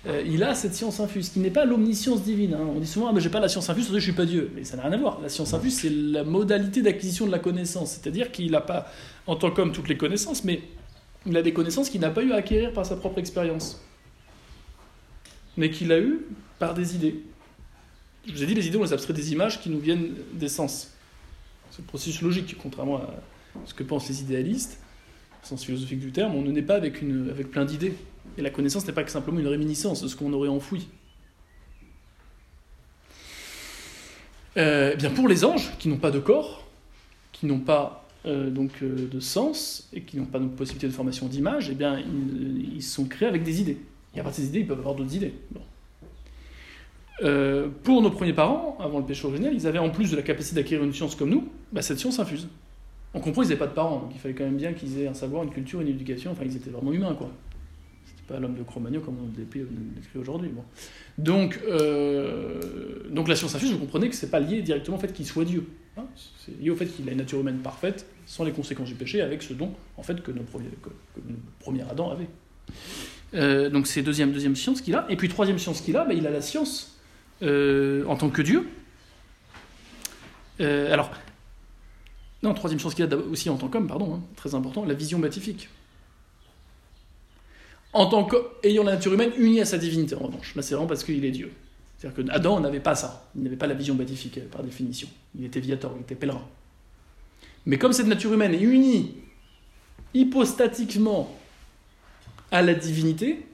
euh, 0.07 0.23
il 0.25 0.43
a 0.43 0.55
cette 0.55 0.73
science 0.73 0.99
infuse, 0.99 1.29
qui 1.29 1.39
n'est 1.39 1.51
pas 1.51 1.65
l'omniscience 1.65 2.23
divine. 2.23 2.55
Hein. 2.55 2.67
On 2.75 2.79
dit 2.79 2.87
souvent, 2.87 3.07
ah, 3.09 3.11
mais 3.13 3.21
j'ai 3.21 3.29
pas 3.29 3.39
la 3.39 3.49
science 3.49 3.69
infuse, 3.69 3.91
je 3.91 3.99
suis 3.99 4.13
pas 4.13 4.25
Dieu. 4.25 4.51
Mais 4.55 4.63
ça 4.63 4.77
n'a 4.77 4.83
rien 4.83 4.93
à 4.93 4.97
voir. 4.97 5.19
La 5.21 5.29
science 5.29 5.53
infuse, 5.53 5.79
c'est 5.79 5.91
la 5.91 6.23
modalité 6.23 6.81
d'acquisition 6.81 7.27
de 7.27 7.31
la 7.31 7.39
connaissance. 7.39 7.91
C'est-à-dire 7.91 8.31
qu'il 8.31 8.51
n'a 8.51 8.61
pas, 8.61 8.87
en 9.27 9.35
tant 9.35 9.51
qu'homme, 9.51 9.71
toutes 9.71 9.89
les 9.89 9.97
connaissances, 9.97 10.43
mais 10.43 10.61
il 11.25 11.37
a 11.37 11.41
des 11.41 11.53
connaissances 11.53 11.89
qu'il 11.89 12.01
n'a 12.01 12.09
pas 12.09 12.23
eu 12.23 12.31
à 12.31 12.37
acquérir 12.37 12.73
par 12.73 12.85
sa 12.85 12.95
propre 12.95 13.19
expérience. 13.19 13.81
mais 15.57 15.69
qu'il 15.69 15.91
a 15.91 15.99
eu 15.99 16.25
par 16.59 16.73
des 16.73 16.95
idées. 16.95 17.23
Je 18.25 18.31
vous 18.31 18.43
ai 18.43 18.45
dit, 18.45 18.53
les 18.53 18.67
idées, 18.67 18.77
on 18.77 18.83
les 18.83 18.93
abstrait 18.93 19.13
des 19.13 19.33
images 19.33 19.59
qui 19.59 19.69
nous 19.69 19.79
viennent 19.79 20.15
des 20.33 20.47
sens. 20.47 20.93
C'est 21.71 21.79
le 21.79 21.87
processus 21.87 22.21
logique, 22.21 22.55
contrairement 22.57 22.97
à 22.97 23.13
ce 23.65 23.73
que 23.73 23.83
pensent 23.83 24.07
les 24.07 24.21
idéalistes, 24.21 24.79
au 25.43 25.47
sens 25.47 25.65
philosophique 25.65 25.99
du 25.99 26.11
terme, 26.11 26.35
on 26.35 26.41
ne 26.41 26.51
naît 26.51 26.61
pas 26.61 26.75
avec, 26.75 27.01
plein 27.51 27.65
d'idées. 27.65 27.95
Et 28.37 28.41
la 28.41 28.49
connaissance 28.49 28.85
n'est 28.87 28.93
pas 28.93 29.05
simplement 29.07 29.39
une 29.39 29.47
réminiscence 29.47 30.01
de 30.01 30.07
ce 30.07 30.15
qu'on 30.15 30.31
aurait 30.33 30.49
enfoui. 30.49 30.87
Euh, 34.57 34.95
bien 34.95 35.09
pour 35.09 35.27
les 35.27 35.43
anges, 35.43 35.71
qui 35.79 35.89
n'ont 35.89 35.97
pas 35.97 36.11
de 36.11 36.19
corps, 36.19 36.67
qui 37.31 37.45
n'ont 37.45 37.59
pas 37.59 38.07
euh, 38.25 38.49
donc, 38.49 38.71
euh, 38.83 39.07
de 39.11 39.19
sens 39.19 39.89
et 39.93 40.01
qui 40.01 40.17
n'ont 40.17 40.25
pas 40.25 40.39
de 40.39 40.45
possibilité 40.45 40.87
de 40.87 40.93
formation 40.93 41.27
d'image, 41.27 41.69
eh 41.71 41.75
bien, 41.75 41.99
ils, 41.99 42.75
ils, 42.75 42.83
sont 42.83 43.05
créés 43.05 43.27
avec 43.27 43.43
des 43.43 43.61
idées. 43.61 43.77
Et 44.15 44.19
à 44.19 44.23
partir 44.23 44.43
ces 44.43 44.49
idées, 44.49 44.59
ils 44.59 44.67
peuvent 44.67 44.79
avoir 44.79 44.95
d'autres 44.95 45.15
idées. 45.15 45.33
Euh, 47.23 47.67
pour 47.83 48.01
nos 48.01 48.09
premiers 48.09 48.33
parents, 48.33 48.77
avant 48.79 48.99
le 48.99 49.05
péché 49.05 49.27
originel, 49.27 49.53
ils 49.53 49.67
avaient 49.67 49.79
en 49.79 49.89
plus 49.89 50.11
de 50.11 50.15
la 50.15 50.21
capacité 50.21 50.55
d'acquérir 50.55 50.83
une 50.83 50.93
science 50.93 51.15
comme 51.15 51.29
nous, 51.29 51.47
bah, 51.71 51.81
cette 51.81 51.99
science 51.99 52.19
infuse. 52.19 52.47
On 53.13 53.19
comprend 53.19 53.41
qu'ils 53.41 53.49
n'avaient 53.49 53.59
pas 53.59 53.67
de 53.67 53.73
parents, 53.73 53.99
donc 53.99 54.11
il 54.13 54.19
fallait 54.19 54.33
quand 54.33 54.45
même 54.45 54.57
bien 54.57 54.73
qu'ils 54.73 54.99
aient 54.99 55.07
un 55.07 55.13
savoir, 55.13 55.43
une 55.43 55.51
culture, 55.51 55.81
une 55.81 55.89
éducation, 55.89 56.31
enfin 56.31 56.43
ils 56.45 56.55
étaient 56.55 56.69
vraiment 56.69 56.93
humains, 56.93 57.13
quoi. 57.13 57.29
C'était 58.05 58.33
pas 58.33 58.39
l'homme 58.39 58.55
de 58.55 58.63
Cro-Magnon 58.63 59.01
comme 59.01 59.17
on 59.21 59.27
le 59.27 59.45
décrit 59.45 60.19
aujourd'hui. 60.19 60.49
Bon. 60.49 60.63
Donc, 61.17 61.59
euh, 61.67 62.59
donc 63.09 63.27
la 63.27 63.35
science 63.35 63.53
infuse, 63.53 63.71
vous 63.71 63.79
comprenez 63.79 64.09
que 64.09 64.15
c'est 64.15 64.31
pas 64.31 64.39
lié 64.39 64.61
directement 64.61 64.97
au 64.97 64.99
fait 64.99 65.13
qu'il 65.13 65.25
soit 65.25 65.45
Dieu. 65.45 65.67
Hein 65.97 66.05
c'est 66.45 66.57
lié 66.57 66.69
au 66.69 66.75
fait 66.75 66.85
qu'il 66.85 67.07
a 67.09 67.11
une 67.11 67.17
nature 67.17 67.39
humaine 67.39 67.59
parfaite, 67.59 68.05
sans 68.25 68.43
les 68.43 68.51
conséquences 68.51 68.87
du 68.87 68.95
péché, 68.95 69.21
avec 69.21 69.43
ce 69.43 69.53
don, 69.53 69.73
en 69.97 70.03
fait, 70.03 70.21
que 70.23 70.31
nos 70.31 70.43
premiers, 70.43 70.69
premiers 71.59 71.83
Adam 71.83 72.11
avait. 72.11 72.29
Euh, 73.33 73.69
donc 73.69 73.87
c'est 73.87 74.01
deuxième, 74.01 74.31
deuxième 74.31 74.55
science 74.55 74.81
qu'il 74.81 74.95
a. 74.95 75.05
Et 75.09 75.15
puis 75.15 75.29
troisième 75.29 75.59
science 75.59 75.81
qu'il 75.81 75.97
a, 75.97 76.05
bah, 76.05 76.13
il 76.13 76.25
a 76.27 76.31
la 76.31 76.41
science 76.41 76.97
euh, 77.41 78.05
en 78.05 78.15
tant 78.15 78.29
que 78.29 78.41
Dieu. 78.41 78.67
Euh, 80.59 80.93
alors, 80.93 81.11
non, 82.43 82.53
troisième 82.53 82.79
chose 82.79 82.93
qu'il 82.93 83.05
a 83.05 83.15
aussi 83.15 83.49
en 83.49 83.57
tant 83.57 83.67
qu'homme, 83.67 83.87
pardon, 83.87 84.15
hein, 84.15 84.21
très 84.35 84.55
important, 84.55 84.85
la 84.85 84.93
vision 84.93 85.19
béatifique. 85.19 85.69
En 87.93 88.05
tant 88.05 88.25
qu'ayant 88.25 88.83
la 88.83 88.93
nature 88.93 89.13
humaine 89.13 89.31
unie 89.37 89.59
à 89.59 89.65
sa 89.65 89.77
divinité, 89.77 90.15
en 90.15 90.27
revanche. 90.27 90.55
Là, 90.55 90.61
c'est 90.61 90.75
vraiment 90.75 90.87
parce 90.87 91.03
qu'il 91.03 91.23
est 91.25 91.31
Dieu. 91.31 91.51
C'est-à-dire 92.01 92.25
que 92.25 92.31
Adam 92.31 92.59
n'avait 92.59 92.79
pas 92.79 92.95
ça. 92.95 93.29
Il 93.35 93.43
n'avait 93.43 93.57
pas 93.57 93.67
la 93.67 93.75
vision 93.75 93.93
béatifique, 93.93 94.39
euh, 94.39 94.47
par 94.49 94.63
définition. 94.63 95.07
Il 95.37 95.45
était 95.45 95.59
viator, 95.59 95.93
il 95.95 96.01
était 96.01 96.15
pèlerin. 96.15 96.43
Mais 97.67 97.77
comme 97.77 97.93
cette 97.93 98.07
nature 98.07 98.33
humaine 98.33 98.55
est 98.55 98.61
unie 98.61 99.17
hypostatiquement 100.15 101.31
à 102.49 102.63
la 102.63 102.73
divinité 102.73 103.45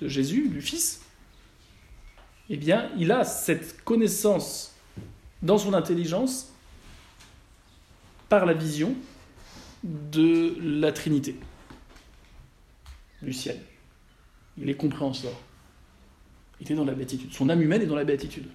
de 0.00 0.08
Jésus, 0.08 0.48
du 0.48 0.60
Fils, 0.60 1.00
eh 2.50 2.56
bien, 2.56 2.90
il 2.98 3.12
a 3.12 3.22
cette 3.22 3.84
connaissance 3.84 4.74
dans 5.42 5.58
son 5.58 5.74
intelligence 5.74 6.50
par 8.28 8.46
la 8.46 8.52
vision 8.52 8.96
de 9.84 10.56
la 10.60 10.90
Trinité, 10.90 11.36
du 13.22 13.32
ciel. 13.32 13.60
Il 14.58 14.68
est 14.68 14.74
compréhenseur. 14.74 15.34
Il 16.60 16.70
est 16.70 16.74
dans 16.74 16.84
la 16.84 16.94
béatitude. 16.94 17.32
Son 17.32 17.48
âme 17.48 17.62
humaine 17.62 17.82
est 17.82 17.86
dans 17.86 17.96
la 17.96 18.04
béatitude. 18.04 18.46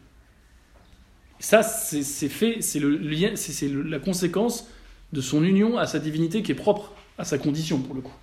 ça, 1.39 1.63
c'est 1.63 2.29
fait, 2.29 2.61
c'est 2.61 2.79
le 2.79 2.97
lien, 2.97 3.35
c'est 3.35 3.67
la 3.67 3.99
conséquence 3.99 4.67
de 5.13 5.21
son 5.21 5.43
union 5.43 5.77
à 5.77 5.87
sa 5.87 5.99
divinité 5.99 6.43
qui 6.43 6.51
est 6.51 6.55
propre 6.55 6.93
à 7.17 7.25
sa 7.25 7.37
condition, 7.37 7.79
pour 7.79 7.95
le 7.95 8.01
coup. 8.01 8.13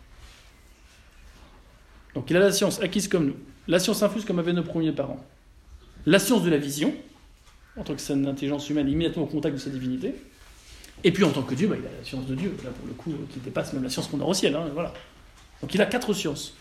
Donc 2.15 2.31
il 2.31 2.37
a 2.37 2.41
la 2.41 2.53
science 2.53 2.81
acquise 2.81 3.09
comme 3.09 3.27
nous, 3.27 3.37
la 3.69 3.79
science 3.79 4.03
infuse 4.03 4.25
comme 4.25 4.39
avaient 4.39 4.55
nos 4.55 4.63
premiers 4.63 4.93
parents, 4.93 5.23
la 6.07 6.19
science 6.19 6.43
de 6.43 6.51
la 6.51 6.57
vision, 6.57 6.95
en 7.77 7.85
tant 7.85 7.95
que 7.95 8.01
c'est 8.01 8.15
une 8.15 8.27
intelligence 8.27 8.71
humaine 8.71 8.89
immédiatement 8.89 9.25
au 9.25 9.27
contact 9.27 9.55
de 9.55 9.61
sa 9.61 9.69
divinité, 9.69 10.15
et 11.05 11.13
puis 11.13 11.25
en 11.25 11.31
tant 11.31 11.43
que 11.43 11.55
Dieu, 11.55 11.69
bah, 11.69 11.77
il 11.79 11.87
a 11.87 11.91
la 11.91 12.05
science 12.05 12.27
de 12.27 12.35
Dieu, 12.35 12.57
là 12.65 12.71
pour 12.71 12.87
le 12.87 12.95
coup, 12.95 13.13
qui 13.31 13.39
dépasse 13.41 13.73
même 13.75 13.83
la 13.83 13.91
science 13.91 14.09
qu'on 14.09 14.21
a 14.21 14.25
au 14.25 14.33
ciel. 14.33 14.55
Hein, 14.57 14.71
voilà. 14.73 14.95
Donc 15.61 15.75
il 15.75 15.81
a 15.83 15.87
quatre 15.87 16.13
sciences. 16.15 16.55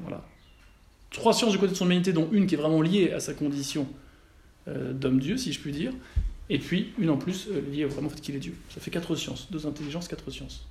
Voilà. 0.00 0.24
Trois 1.10 1.32
sciences 1.32 1.52
du 1.52 1.58
côté 1.58 1.72
de 1.72 1.76
son 1.76 1.86
humanité, 1.86 2.12
dont 2.12 2.28
une 2.32 2.46
qui 2.46 2.54
est 2.54 2.58
vraiment 2.58 2.82
liée 2.82 3.12
à 3.12 3.20
sa 3.20 3.34
condition 3.34 3.86
euh, 4.66 4.92
d'homme-dieu, 4.92 5.36
si 5.36 5.52
je 5.52 5.60
puis 5.60 5.72
dire, 5.72 5.92
et 6.48 6.58
puis 6.58 6.92
une 6.98 7.10
en 7.10 7.16
plus 7.16 7.48
euh, 7.50 7.60
liée 7.70 7.84
vraiment 7.84 8.06
au 8.06 8.10
fait 8.10 8.20
qu'il 8.20 8.34
est 8.34 8.38
Dieu. 8.40 8.54
Ça 8.70 8.80
fait 8.80 8.90
quatre 8.90 9.14
sciences, 9.14 9.48
deux 9.50 9.66
intelligences, 9.66 10.08
quatre 10.08 10.30
sciences. 10.30 10.66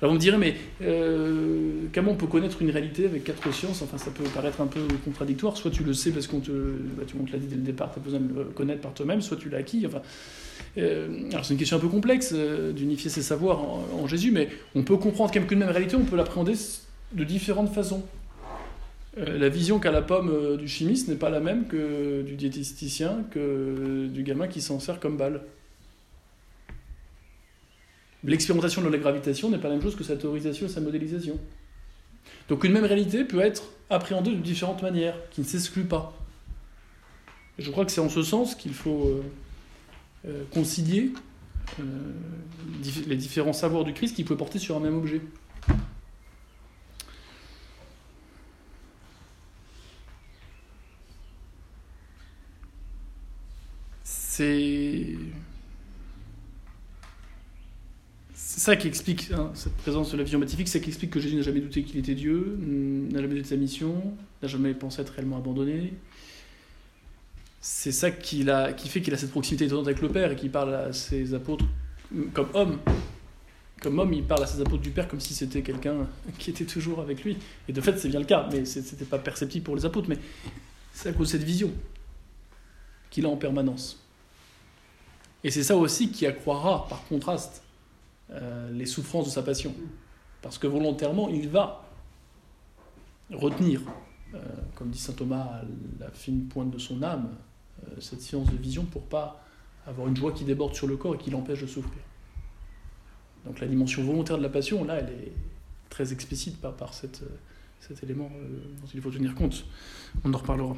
Alors 0.00 0.12
vous 0.12 0.16
me 0.16 0.20
direz, 0.20 0.36
mais 0.36 0.54
euh, 0.82 1.86
comment 1.92 2.12
on 2.12 2.16
peut 2.16 2.26
connaître 2.26 2.60
une 2.60 2.70
réalité 2.70 3.06
avec 3.06 3.24
quatre 3.24 3.50
sciences? 3.52 3.80
Enfin, 3.80 3.96
ça 3.96 4.10
peut 4.10 4.24
paraître 4.24 4.60
un 4.60 4.66
peu 4.66 4.80
contradictoire. 5.04 5.56
Soit 5.56 5.70
tu 5.70 5.82
le 5.82 5.94
sais 5.94 6.12
parce 6.12 6.26
qu'on 6.26 6.40
te, 6.40 6.50
bah, 6.50 7.04
tu 7.06 7.16
te 7.16 7.32
l'a 7.32 7.38
dit 7.38 7.46
dès 7.46 7.56
le 7.56 7.62
départ, 7.62 7.92
tu 7.92 7.98
as 7.98 8.02
besoin 8.02 8.20
de 8.20 8.32
le 8.32 8.44
connaître 8.44 8.82
par 8.82 8.92
toi-même, 8.92 9.22
soit 9.22 9.38
tu 9.38 9.48
l'as 9.48 9.58
acquis. 9.58 9.86
Enfin, 9.86 10.02
alors 10.76 11.44
c'est 11.44 11.54
une 11.54 11.58
question 11.58 11.78
un 11.78 11.80
peu 11.80 11.88
complexe 11.88 12.32
d'unifier 12.32 13.10
ces 13.10 13.22
savoirs 13.22 13.60
en, 13.60 13.88
en, 14.02 14.06
Jésus, 14.06 14.30
mais 14.30 14.50
on 14.74 14.82
peut 14.82 14.98
comprendre 14.98 15.32
qu'une 15.32 15.58
même 15.58 15.70
réalité, 15.70 15.96
on 15.96 16.04
peut 16.04 16.16
l'appréhender 16.16 16.52
de 17.12 17.24
différentes 17.24 17.72
façons. 17.72 18.04
Euh, 19.18 19.38
la 19.38 19.48
vision 19.48 19.78
qu'a 19.78 19.90
la 19.90 20.02
pomme 20.02 20.30
euh, 20.30 20.56
du 20.56 20.68
chimiste 20.68 21.08
n'est 21.08 21.16
pas 21.16 21.30
la 21.30 21.40
même 21.40 21.66
que 21.66 22.22
du 22.22 22.36
diététicien, 22.36 23.24
que 23.30 24.06
du 24.06 24.22
gamin 24.22 24.46
qui 24.46 24.60
s'en 24.60 24.78
sert 24.78 25.00
comme 25.00 25.16
balle. 25.16 25.42
L'expérimentation 28.24 28.82
de 28.82 28.88
la 28.88 28.98
gravitation 28.98 29.50
n'est 29.50 29.58
pas 29.58 29.68
la 29.68 29.74
même 29.74 29.82
chose 29.82 29.96
que 29.96 30.04
sa 30.04 30.16
théorisation 30.16 30.66
et 30.66 30.68
sa 30.68 30.80
modélisation. 30.80 31.38
Donc 32.48 32.64
une 32.64 32.72
même 32.72 32.84
réalité 32.84 33.24
peut 33.24 33.40
être 33.40 33.64
appréhendée 33.90 34.32
de 34.32 34.40
différentes 34.40 34.82
manières, 34.82 35.16
qui 35.30 35.40
ne 35.40 35.46
s'excluent 35.46 35.86
pas. 35.86 36.16
Je 37.58 37.70
crois 37.70 37.84
que 37.84 37.92
c'est 37.92 38.00
en 38.00 38.08
ce 38.08 38.22
sens 38.22 38.54
qu'il 38.54 38.74
faut 38.74 39.22
euh, 40.26 40.44
concilier 40.52 41.12
les 43.06 43.16
différents 43.16 43.52
savoirs 43.52 43.84
du 43.84 43.92
Christ 43.92 44.14
qui 44.14 44.24
peuvent 44.24 44.36
porter 44.36 44.58
sur 44.58 44.76
un 44.76 44.80
même 44.80 44.96
objet. 44.96 45.20
C'est 54.38 55.04
c'est 58.34 58.60
ça 58.60 58.76
qui 58.76 58.86
explique 58.86 59.32
hein, 59.32 59.50
cette 59.54 59.76
présence 59.78 60.12
de 60.12 60.16
la 60.16 60.22
vision 60.22 60.38
béatifique, 60.38 60.68
c'est 60.68 60.80
qui 60.80 60.90
explique 60.90 61.10
que 61.10 61.18
Jésus 61.18 61.34
n'a 61.34 61.42
jamais 61.42 61.58
douté 61.58 61.82
qu'il 61.82 61.98
était 61.98 62.14
Dieu, 62.14 62.56
n'a 62.60 63.20
jamais 63.20 63.34
douté 63.34 63.42
de 63.42 63.46
sa 63.48 63.56
mission, 63.56 64.16
n'a 64.40 64.46
jamais 64.46 64.74
pensé 64.74 65.00
être 65.00 65.12
réellement 65.12 65.38
abandonné. 65.38 65.92
C'est 67.60 67.90
ça 67.90 68.12
qui, 68.12 68.46
qui 68.76 68.88
fait 68.88 69.00
qu'il 69.00 69.12
a 69.12 69.16
cette 69.16 69.32
proximité 69.32 69.64
étonnante 69.64 69.88
avec 69.88 70.00
le 70.00 70.08
Père 70.08 70.30
et 70.30 70.36
qu'il 70.36 70.52
parle 70.52 70.72
à 70.72 70.92
ses 70.92 71.34
apôtres 71.34 71.64
comme 72.32 72.50
homme. 72.54 72.78
Comme 73.82 73.98
homme, 73.98 74.12
il 74.12 74.22
parle 74.22 74.44
à 74.44 74.46
ses 74.46 74.60
apôtres 74.60 74.84
du 74.84 74.90
Père 74.90 75.08
comme 75.08 75.20
si 75.20 75.34
c'était 75.34 75.62
quelqu'un 75.62 76.06
qui 76.38 76.50
était 76.50 76.64
toujours 76.64 77.00
avec 77.00 77.24
lui. 77.24 77.38
Et 77.68 77.72
de 77.72 77.80
fait, 77.80 77.98
c'est 77.98 78.08
bien 78.08 78.20
le 78.20 78.26
cas, 78.26 78.48
mais 78.52 78.64
c'était 78.64 79.04
pas 79.04 79.18
perceptible 79.18 79.64
pour 79.64 79.74
les 79.74 79.84
apôtres. 79.84 80.08
Mais 80.08 80.18
c'est 80.92 81.08
à 81.08 81.12
cause 81.12 81.26
de 81.26 81.32
cette 81.32 81.44
vision 81.44 81.72
qu'il 83.10 83.26
a 83.26 83.28
en 83.28 83.36
permanence. 83.36 84.04
Et 85.44 85.50
c'est 85.50 85.62
ça 85.62 85.76
aussi 85.76 86.10
qui 86.10 86.26
accroira, 86.26 86.86
par 86.88 87.04
contraste, 87.06 87.62
euh, 88.30 88.70
les 88.72 88.86
souffrances 88.86 89.26
de 89.26 89.30
sa 89.30 89.42
passion. 89.42 89.74
Parce 90.42 90.58
que 90.58 90.66
volontairement, 90.66 91.28
il 91.28 91.48
va 91.48 91.84
retenir, 93.30 93.80
euh, 94.34 94.38
comme 94.74 94.90
dit 94.90 94.98
saint 94.98 95.12
Thomas, 95.12 95.62
la 95.98 96.10
fine 96.10 96.46
pointe 96.46 96.70
de 96.70 96.78
son 96.78 97.02
âme, 97.02 97.36
euh, 97.84 98.00
cette 98.00 98.20
science 98.20 98.50
de 98.50 98.56
vision 98.56 98.84
pour 98.84 99.02
pas 99.02 99.44
avoir 99.86 100.08
une 100.08 100.16
joie 100.16 100.32
qui 100.32 100.44
déborde 100.44 100.74
sur 100.74 100.86
le 100.86 100.96
corps 100.96 101.14
et 101.14 101.18
qui 101.18 101.30
l'empêche 101.30 101.60
de 101.60 101.66
souffrir. 101.66 102.02
Donc 103.46 103.60
la 103.60 103.66
dimension 103.66 104.02
volontaire 104.04 104.38
de 104.38 104.42
la 104.42 104.48
passion, 104.48 104.84
là, 104.84 104.96
elle 104.96 105.10
est 105.10 105.32
très 105.88 106.12
explicite 106.12 106.60
par, 106.60 106.74
par 106.74 106.92
cette, 106.92 107.22
cet 107.80 108.02
élément 108.02 108.30
dont 108.80 108.88
il 108.92 109.00
faut 109.00 109.10
tenir 109.10 109.34
compte. 109.34 109.64
On 110.24 110.34
en 110.34 110.36
reparlera. 110.36 110.76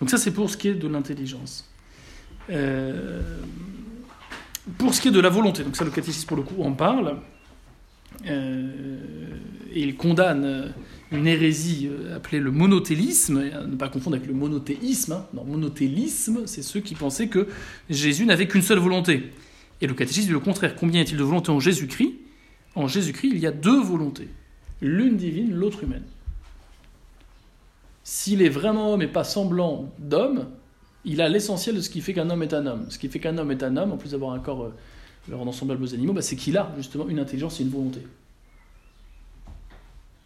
Donc 0.00 0.10
ça, 0.10 0.18
c'est 0.18 0.32
pour 0.32 0.50
ce 0.50 0.56
qui 0.56 0.68
est 0.68 0.74
de 0.74 0.88
l'intelligence. 0.88 1.70
Euh, 2.50 3.22
pour 4.78 4.94
ce 4.94 5.00
qui 5.00 5.08
est 5.08 5.12
de 5.12 5.20
la 5.20 5.28
volonté, 5.28 5.62
donc 5.62 5.76
ça 5.76 5.84
le 5.84 5.90
catéchisme 5.90 6.26
pour 6.26 6.36
le 6.36 6.42
coup 6.42 6.62
en 6.62 6.72
parle, 6.72 7.16
euh, 8.26 9.36
et 9.72 9.82
il 9.82 9.96
condamne 9.96 10.72
une 11.12 11.26
hérésie 11.26 11.88
appelée 12.14 12.40
le 12.40 12.50
monothélisme, 12.50 13.50
à 13.52 13.66
ne 13.66 13.76
pas 13.76 13.88
confondre 13.88 14.16
avec 14.16 14.28
le 14.28 14.34
monothéisme. 14.34 15.12
Hein. 15.12 15.26
Non, 15.34 15.44
monothélisme, 15.44 16.46
c'est 16.46 16.62
ceux 16.62 16.80
qui 16.80 16.94
pensaient 16.94 17.28
que 17.28 17.48
Jésus 17.90 18.26
n'avait 18.26 18.48
qu'une 18.48 18.62
seule 18.62 18.78
volonté. 18.78 19.30
Et 19.80 19.86
le 19.86 19.94
catéchisme 19.94 20.28
dit 20.28 20.32
le 20.32 20.40
contraire. 20.40 20.74
Combien 20.76 21.00
y 21.00 21.02
a-t-il 21.02 21.18
de 21.18 21.22
volonté 21.22 21.50
en 21.50 21.60
Jésus-Christ? 21.60 22.14
En 22.74 22.88
Jésus-Christ, 22.88 23.30
il 23.32 23.38
y 23.38 23.46
a 23.46 23.52
deux 23.52 23.80
volontés. 23.80 24.28
L'une 24.80 25.16
divine, 25.16 25.52
l'autre 25.52 25.84
humaine. 25.84 26.04
S'il 28.02 28.42
est 28.42 28.48
vraiment 28.48 28.92
homme 28.92 29.02
et 29.02 29.06
pas 29.06 29.24
semblant 29.24 29.92
d'homme, 29.98 30.46
il 31.04 31.20
a 31.20 31.28
l'essentiel 31.28 31.76
de 31.76 31.80
ce 31.80 31.90
qui 31.90 32.00
fait 32.00 32.14
qu'un 32.14 32.30
homme 32.30 32.42
est 32.42 32.54
un 32.54 32.66
homme. 32.66 32.86
Ce 32.88 32.98
qui 32.98 33.08
fait 33.08 33.20
qu'un 33.20 33.36
homme 33.38 33.50
est 33.50 33.62
un 33.62 33.76
homme, 33.76 33.92
en 33.92 33.96
plus 33.96 34.12
d'avoir 34.12 34.32
un 34.32 34.38
corps 34.38 34.64
euh, 34.64 34.74
le 35.28 35.36
rendant 35.36 35.52
semblable 35.52 35.82
aux 35.82 35.94
animaux, 35.94 36.12
bah, 36.12 36.22
c'est 36.22 36.36
qu'il 36.36 36.56
a 36.56 36.72
justement 36.76 37.08
une 37.08 37.18
intelligence 37.18 37.60
et 37.60 37.62
une 37.62 37.70
volonté. 37.70 38.00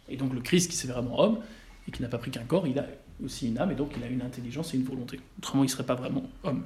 Et 0.09 0.17
donc 0.17 0.33
le 0.33 0.41
Christ 0.41 0.69
qui 0.69 0.75
s'est 0.75 0.87
vraiment 0.87 1.19
homme 1.19 1.39
et 1.87 1.91
qui 1.91 2.01
n'a 2.01 2.09
pas 2.09 2.17
pris 2.17 2.31
qu'un 2.31 2.43
corps, 2.43 2.67
il 2.67 2.77
a 2.79 2.87
aussi 3.23 3.47
une 3.47 3.57
âme 3.57 3.71
et 3.71 3.75
donc 3.75 3.91
il 3.97 4.03
a 4.03 4.07
une 4.07 4.21
intelligence 4.21 4.73
et 4.73 4.77
une 4.77 4.83
volonté. 4.83 5.19
Autrement, 5.37 5.63
il 5.63 5.67
ne 5.67 5.71
serait 5.71 5.85
pas 5.85 5.95
vraiment 5.95 6.23
homme. 6.43 6.63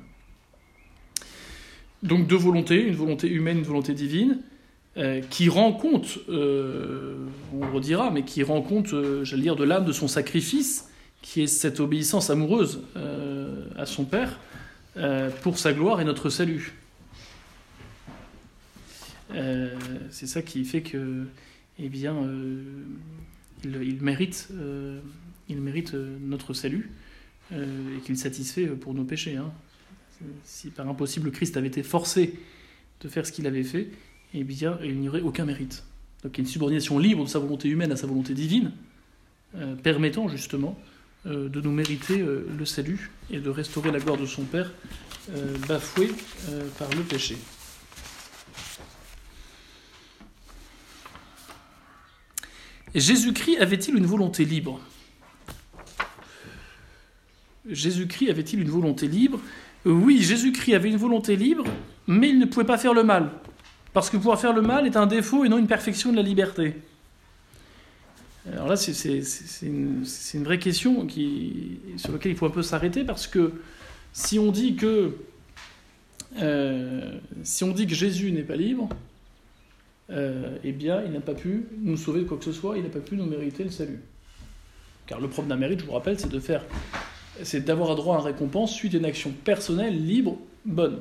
Donc 2.02 2.28
deux 2.28 2.38
volontés, 2.38 2.82
une 2.84 2.96
volonté 2.96 3.30
humaine, 3.30 3.60
une 3.60 3.64
volonté 3.64 3.94
divine, 3.94 4.40
euh, 4.98 5.22
qui 5.22 5.50
rend 5.50 5.72
compte, 5.74 6.20
euh, 6.30 7.26
on 7.54 7.74
redira, 7.74 8.12
mais 8.12 8.24
qui 8.24 8.44
rend 8.44 8.62
compte, 8.62 8.94
euh, 8.94 9.24
j'allais 9.24 9.44
dire, 9.44 9.56
de 9.56 9.64
l'âme 9.64 9.86
de 9.86 9.92
son 9.92 10.08
sacrifice, 10.08 10.90
qui 11.24 11.42
est 11.42 11.48
cette 11.48 11.80
obéissance 11.80 12.30
amoureuse 12.30 12.82
à 13.76 13.88
son 13.88 14.06
Père 14.06 14.40
pour 15.42 15.58
sa 15.58 15.74
gloire 15.74 16.00
et 16.02 16.06
notre 16.06 16.30
salut. 16.30 16.76
C'est 19.32 20.28
ça 20.28 20.44
qui 20.44 20.64
fait 20.66 20.82
que, 20.82 21.26
eh 21.80 21.90
bien, 21.90 22.16
il, 23.64 24.02
mérite, 24.02 24.50
notre 26.22 26.54
salut 26.54 26.92
et 27.52 28.02
qu'il 28.06 28.18
satisfait 28.18 28.68
pour 28.68 28.94
nos 28.94 29.06
péchés. 29.06 29.38
Hein. 29.38 29.52
Si 30.44 30.70
par 30.70 30.88
impossible 30.88 31.32
Christ 31.32 31.58
avait 31.58 31.68
été 31.68 31.84
forcé 31.84 32.38
de 33.02 33.08
faire 33.08 33.26
ce 33.26 33.32
qu'il 33.32 33.48
avait 33.48 33.64
fait, 33.64 33.90
eh 34.34 34.44
bien, 34.44 34.78
il 34.84 35.00
n'y 35.00 35.10
aurait 35.10 35.22
aucun 35.22 35.46
mérite. 35.46 35.84
Donc 36.24 36.38
il 36.38 36.42
y 36.42 36.42
a 36.42 36.44
une 36.46 36.52
subordination 36.52 37.00
libre 37.00 37.24
de 37.24 37.30
sa 37.30 37.40
volonté 37.40 37.70
humaine 37.70 37.92
à 37.92 37.98
sa 37.98 38.08
volonté 38.08 38.34
divine, 38.34 38.72
euh, 39.56 39.76
permettant 39.76 40.28
justement 40.28 40.80
euh, 40.80 40.93
de 41.26 41.62
nous 41.62 41.72
mériter 41.72 42.20
euh, 42.20 42.48
le 42.58 42.66
salut 42.66 43.12
et 43.32 43.40
de 43.40 43.50
restaurer 43.50 43.92
la 43.92 44.00
gloire 44.00 44.18
de 44.18 44.26
son 44.26 44.44
Père, 44.44 44.72
bafoué 45.68 46.12
par 46.78 46.90
le 46.90 47.02
péché. 47.02 47.38
Jésus-Christ 52.94 53.58
avait-il 53.58 53.96
une 53.96 54.06
volonté 54.06 54.46
libre? 54.46 54.82
Jésus-Christ 57.68 58.30
avait-il 58.30 58.60
une 58.60 58.70
volonté 58.70 59.08
libre? 59.08 59.40
Oui, 59.86 60.22
Jésus-Christ 60.22 60.76
avait 60.76 60.90
une 60.90 60.98
volonté 60.98 61.36
libre, 61.36 61.64
mais 62.06 62.30
il 62.30 62.38
ne 62.38 62.46
pouvait 62.46 62.66
pas 62.66 62.78
faire 62.78 62.94
le 62.94 63.04
mal. 63.04 63.32
Parce 63.94 64.10
que 64.10 64.18
pouvoir 64.18 64.40
faire 64.40 64.54
le 64.54 64.62
mal 64.62 64.86
est 64.86 64.98
un 64.98 65.06
défaut 65.06 65.46
et 65.46 65.50
non 65.50 65.58
une 65.58 65.68
perfection 65.68 66.12
de 66.12 66.18
la 66.18 66.22
liberté. 66.22 66.76
Alors 68.52 68.68
là, 68.68 68.76
c'est 68.76 69.22
une, 69.62 70.04
vraie 70.44 70.60
question 70.60 71.08
sur 71.98 72.12
laquelle 72.12 72.32
il 72.32 72.38
faut 72.38 72.46
un 72.46 72.52
peu 72.52 72.62
s'arrêter 72.62 73.06
parce 73.06 73.26
que 73.26 73.54
si 74.12 74.38
on 74.38 74.52
dit 74.52 74.76
que, 74.76 75.16
euh, 76.40 77.20
si 77.44 77.64
on 77.64 77.72
dit 77.72 77.88
que 77.88 77.96
Jésus 77.96 78.32
n'est 78.32 78.44
pas 78.44 78.58
libre, 78.58 78.90
euh, 80.10 80.58
eh 80.64 80.74
bien, 80.74 81.02
il 81.06 81.12
n'a 81.12 81.22
pas 81.22 81.34
pu 81.34 81.68
nous 81.80 81.96
sauver 81.96 82.22
de 82.22 82.26
quoi 82.26 82.38
que 82.38 82.44
ce 82.44 82.52
soit, 82.52 82.78
il 82.78 82.84
n'a 82.84 82.90
pas 82.90 83.00
pu 83.00 83.16
nous 83.16 83.26
mériter 83.26 83.64
le 83.64 83.70
salut. 83.70 84.02
Car 85.08 85.22
le 85.22 85.30
propre 85.30 85.48
d'un 85.48 85.56
mérite, 85.56 85.80
je 85.80 85.86
vous 85.86 85.94
rappelle, 85.94 86.20
c'est 86.20 86.30
de 86.30 86.40
faire, 86.40 86.66
c'est 87.44 87.64
d'avoir 87.64 87.96
droit 87.96 88.18
à 88.18 88.20
une 88.20 88.26
récompense 88.26 88.74
suite 88.74 88.94
à 88.94 88.98
une 88.98 89.06
action 89.06 89.32
personnelle, 89.32 90.06
libre, 90.06 90.38
bonne 90.66 91.00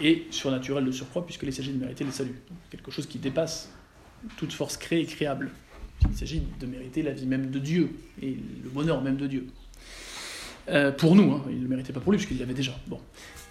et 0.00 0.26
surnaturel 0.30 0.84
de 0.84 0.92
surcroît, 0.92 1.24
puisqu'il 1.24 1.52
s'agit 1.52 1.72
de 1.72 1.78
mériter 1.78 2.04
le 2.04 2.10
salut. 2.10 2.34
quelque 2.70 2.90
chose 2.90 3.06
qui 3.06 3.18
dépasse 3.18 3.70
toute 4.36 4.52
force 4.52 4.76
créée 4.76 5.00
et 5.00 5.06
créable. 5.06 5.50
Il 6.10 6.16
s'agit 6.16 6.42
de 6.60 6.66
mériter 6.66 7.02
la 7.02 7.12
vie 7.12 7.26
même 7.26 7.50
de 7.50 7.58
Dieu 7.58 7.90
et 8.20 8.36
le 8.64 8.70
bonheur 8.70 9.02
même 9.02 9.16
de 9.16 9.26
Dieu. 9.26 9.46
Euh, 10.68 10.92
pour 10.92 11.14
nous, 11.14 11.32
hein, 11.32 11.42
il 11.48 11.58
ne 11.58 11.62
le 11.62 11.68
méritait 11.68 11.92
pas 11.92 12.00
pour 12.00 12.12
lui, 12.12 12.18
puisqu'il 12.18 12.38
l'avait 12.38 12.54
déjà. 12.54 12.72
Bon. 12.86 13.00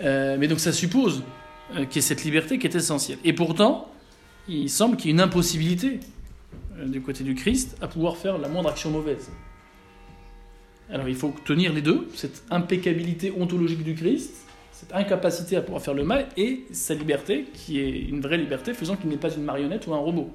Euh, 0.02 0.38
mais 0.40 0.48
donc 0.48 0.60
ça 0.60 0.72
suppose 0.72 1.24
euh, 1.74 1.86
qu'il 1.86 1.96
y 1.96 2.00
ait 2.00 2.02
cette 2.02 2.24
liberté 2.24 2.58
qui 2.58 2.68
est 2.68 2.76
essentielle. 2.76 3.20
Et 3.24 3.34
pourtant, 3.34 3.92
il 4.48 4.70
semble 4.70 4.98
qu'il 4.98 5.08
y 5.08 5.10
ait 5.10 5.16
une 5.16 5.22
impossibilité 5.22 6.00
du 6.86 7.02
côté 7.02 7.24
du 7.24 7.36
Christ 7.36 7.78
à 7.82 7.88
pouvoir 7.88 8.18
faire 8.18 8.38
la 8.38 8.48
moindre 8.48 8.70
action 8.70 8.90
mauvaise. 8.90 9.30
Alors 10.90 11.08
il 11.08 11.16
faut 11.16 11.34
tenir 11.46 11.72
les 11.74 11.82
deux, 11.82 12.10
cette 12.16 12.44
impeccabilité 12.50 13.32
ontologique 13.38 13.84
du 13.84 13.94
Christ 13.94 14.46
cette 14.82 14.96
incapacité 14.96 15.56
à 15.58 15.62
pouvoir 15.62 15.84
faire 15.84 15.94
le 15.94 16.04
mal 16.04 16.28
et 16.38 16.66
sa 16.72 16.96
liberté, 16.96 17.46
qui 17.54 17.80
est 17.80 18.00
une 18.00 18.20
vraie 18.20 18.38
liberté, 18.38 18.74
faisant 18.74 18.96
qu'il 18.96 19.12
n'est 19.12 19.18
pas 19.18 19.32
une 19.32 19.44
marionnette 19.44 19.86
ou 19.86 19.94
un 19.94 20.00
robot. 20.00 20.32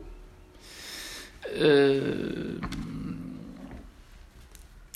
Euh, 1.55 2.59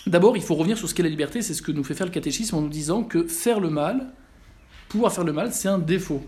d'abord, 0.06 0.36
il 0.36 0.42
faut 0.42 0.54
revenir 0.54 0.76
sur 0.76 0.88
ce 0.88 0.94
qu'est 0.94 1.02
la 1.02 1.08
liberté, 1.08 1.42
c'est 1.42 1.54
ce 1.54 1.62
que 1.62 1.72
nous 1.72 1.84
fait 1.84 1.94
faire 1.94 2.06
le 2.06 2.12
catéchisme 2.12 2.56
en 2.56 2.62
nous 2.62 2.68
disant 2.68 3.02
que 3.02 3.26
faire 3.26 3.60
le 3.60 3.70
mal, 3.70 4.12
pouvoir 4.88 5.12
faire 5.12 5.24
le 5.24 5.32
mal, 5.32 5.52
c'est 5.52 5.68
un 5.68 5.78
défaut. 5.78 6.22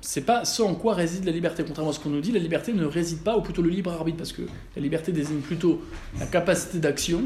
C'est 0.00 0.24
pas 0.24 0.44
ce 0.46 0.62
en 0.62 0.74
quoi 0.74 0.94
réside 0.94 1.24
la 1.24 1.32
liberté. 1.32 1.62
Contrairement 1.62 1.90
à 1.90 1.94
ce 1.94 2.00
qu'on 2.00 2.08
nous 2.08 2.22
dit, 2.22 2.32
la 2.32 2.38
liberté 2.38 2.72
ne 2.72 2.86
réside 2.86 3.22
pas, 3.22 3.36
ou 3.36 3.42
plutôt 3.42 3.60
le 3.60 3.68
libre 3.68 3.92
arbitre, 3.92 4.16
parce 4.16 4.32
que 4.32 4.42
la 4.74 4.82
liberté 4.82 5.12
désigne 5.12 5.40
plutôt 5.40 5.82
la 6.18 6.26
capacité 6.26 6.78
d'action, 6.78 7.24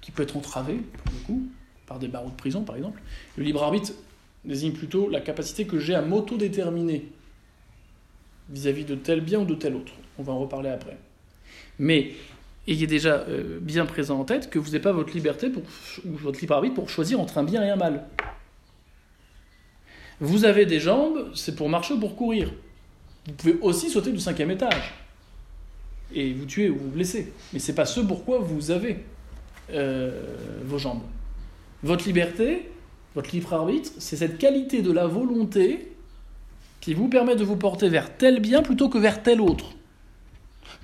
qui 0.00 0.10
peut 0.10 0.22
être 0.22 0.36
entravée, 0.36 0.76
pour 1.04 1.14
le 1.14 1.26
coup, 1.26 1.42
par 1.86 1.98
des 1.98 2.08
barreaux 2.08 2.30
de 2.30 2.36
prison, 2.36 2.62
par 2.62 2.76
exemple. 2.76 3.00
Le 3.36 3.44
libre 3.44 3.62
arbitre 3.62 3.92
désigne 4.44 4.72
plutôt 4.72 5.08
la 5.08 5.20
capacité 5.20 5.66
que 5.66 5.78
j'ai 5.78 5.94
à 5.94 6.02
m'auto-déterminer 6.02 7.10
vis-à-vis 8.50 8.84
de 8.84 8.94
tel 8.94 9.20
bien 9.20 9.40
ou 9.40 9.44
de 9.44 9.54
tel 9.54 9.74
autre. 9.74 9.92
On 10.20 10.22
va 10.22 10.34
en 10.34 10.38
reparler 10.38 10.68
après. 10.68 10.98
Mais 11.78 12.10
ayez 12.68 12.86
déjà 12.86 13.20
euh, 13.20 13.58
bien 13.58 13.86
présent 13.86 14.20
en 14.20 14.24
tête 14.24 14.50
que 14.50 14.58
vous 14.58 14.66
n'avez 14.66 14.80
pas 14.80 14.92
votre 14.92 15.14
liberté 15.14 15.48
pour, 15.48 15.62
ou 16.04 16.14
votre 16.14 16.40
libre 16.40 16.56
arbitre 16.56 16.74
pour 16.74 16.90
choisir 16.90 17.18
entre 17.18 17.38
un 17.38 17.42
bien 17.42 17.64
et 17.64 17.70
un 17.70 17.76
mal. 17.76 18.04
Vous 20.20 20.44
avez 20.44 20.66
des 20.66 20.78
jambes, 20.78 21.30
c'est 21.34 21.56
pour 21.56 21.70
marcher 21.70 21.94
ou 21.94 21.98
pour 21.98 22.16
courir. 22.16 22.52
Vous 23.26 23.32
pouvez 23.32 23.56
aussi 23.62 23.88
sauter 23.88 24.12
du 24.12 24.18
cinquième 24.18 24.50
étage 24.50 24.92
et 26.14 26.34
vous 26.34 26.44
tuer 26.44 26.68
ou 26.68 26.76
vous 26.76 26.90
blesser. 26.90 27.32
Mais 27.54 27.58
c'est 27.58 27.74
pas 27.74 27.86
ce 27.86 28.00
pourquoi 28.00 28.40
vous 28.40 28.70
avez 28.70 28.98
euh, 29.72 30.36
vos 30.66 30.76
jambes. 30.76 31.02
Votre 31.82 32.04
liberté, 32.04 32.68
votre 33.14 33.30
libre 33.32 33.54
arbitre, 33.54 33.90
c'est 33.96 34.16
cette 34.16 34.36
qualité 34.36 34.82
de 34.82 34.92
la 34.92 35.06
volonté 35.06 35.92
qui 36.82 36.92
vous 36.92 37.08
permet 37.08 37.36
de 37.36 37.44
vous 37.44 37.56
porter 37.56 37.88
vers 37.88 38.14
tel 38.18 38.40
bien 38.40 38.60
plutôt 38.60 38.90
que 38.90 38.98
vers 38.98 39.22
tel 39.22 39.40
autre. 39.40 39.76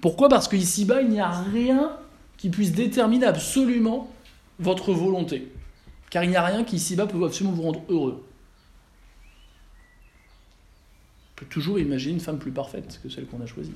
Pourquoi? 0.00 0.28
Parce 0.28 0.48
qu'ici-bas, 0.48 1.02
il 1.02 1.08
n'y 1.08 1.20
a 1.20 1.30
rien 1.30 1.96
qui 2.36 2.50
puisse 2.50 2.72
déterminer 2.72 3.26
absolument 3.26 4.12
votre 4.58 4.92
volonté. 4.92 5.52
Car 6.10 6.24
il 6.24 6.30
n'y 6.30 6.36
a 6.36 6.44
rien 6.44 6.64
qui 6.64 6.76
ici-bas 6.76 7.06
peut 7.06 7.22
absolument 7.24 7.54
vous 7.54 7.62
rendre 7.62 7.82
heureux. 7.88 8.24
On 11.32 11.40
peut 11.40 11.46
toujours 11.46 11.78
imaginer 11.78 12.14
une 12.14 12.20
femme 12.20 12.38
plus 12.38 12.52
parfaite 12.52 13.00
que 13.02 13.08
celle 13.08 13.26
qu'on 13.26 13.40
a 13.40 13.46
choisie. 13.46 13.72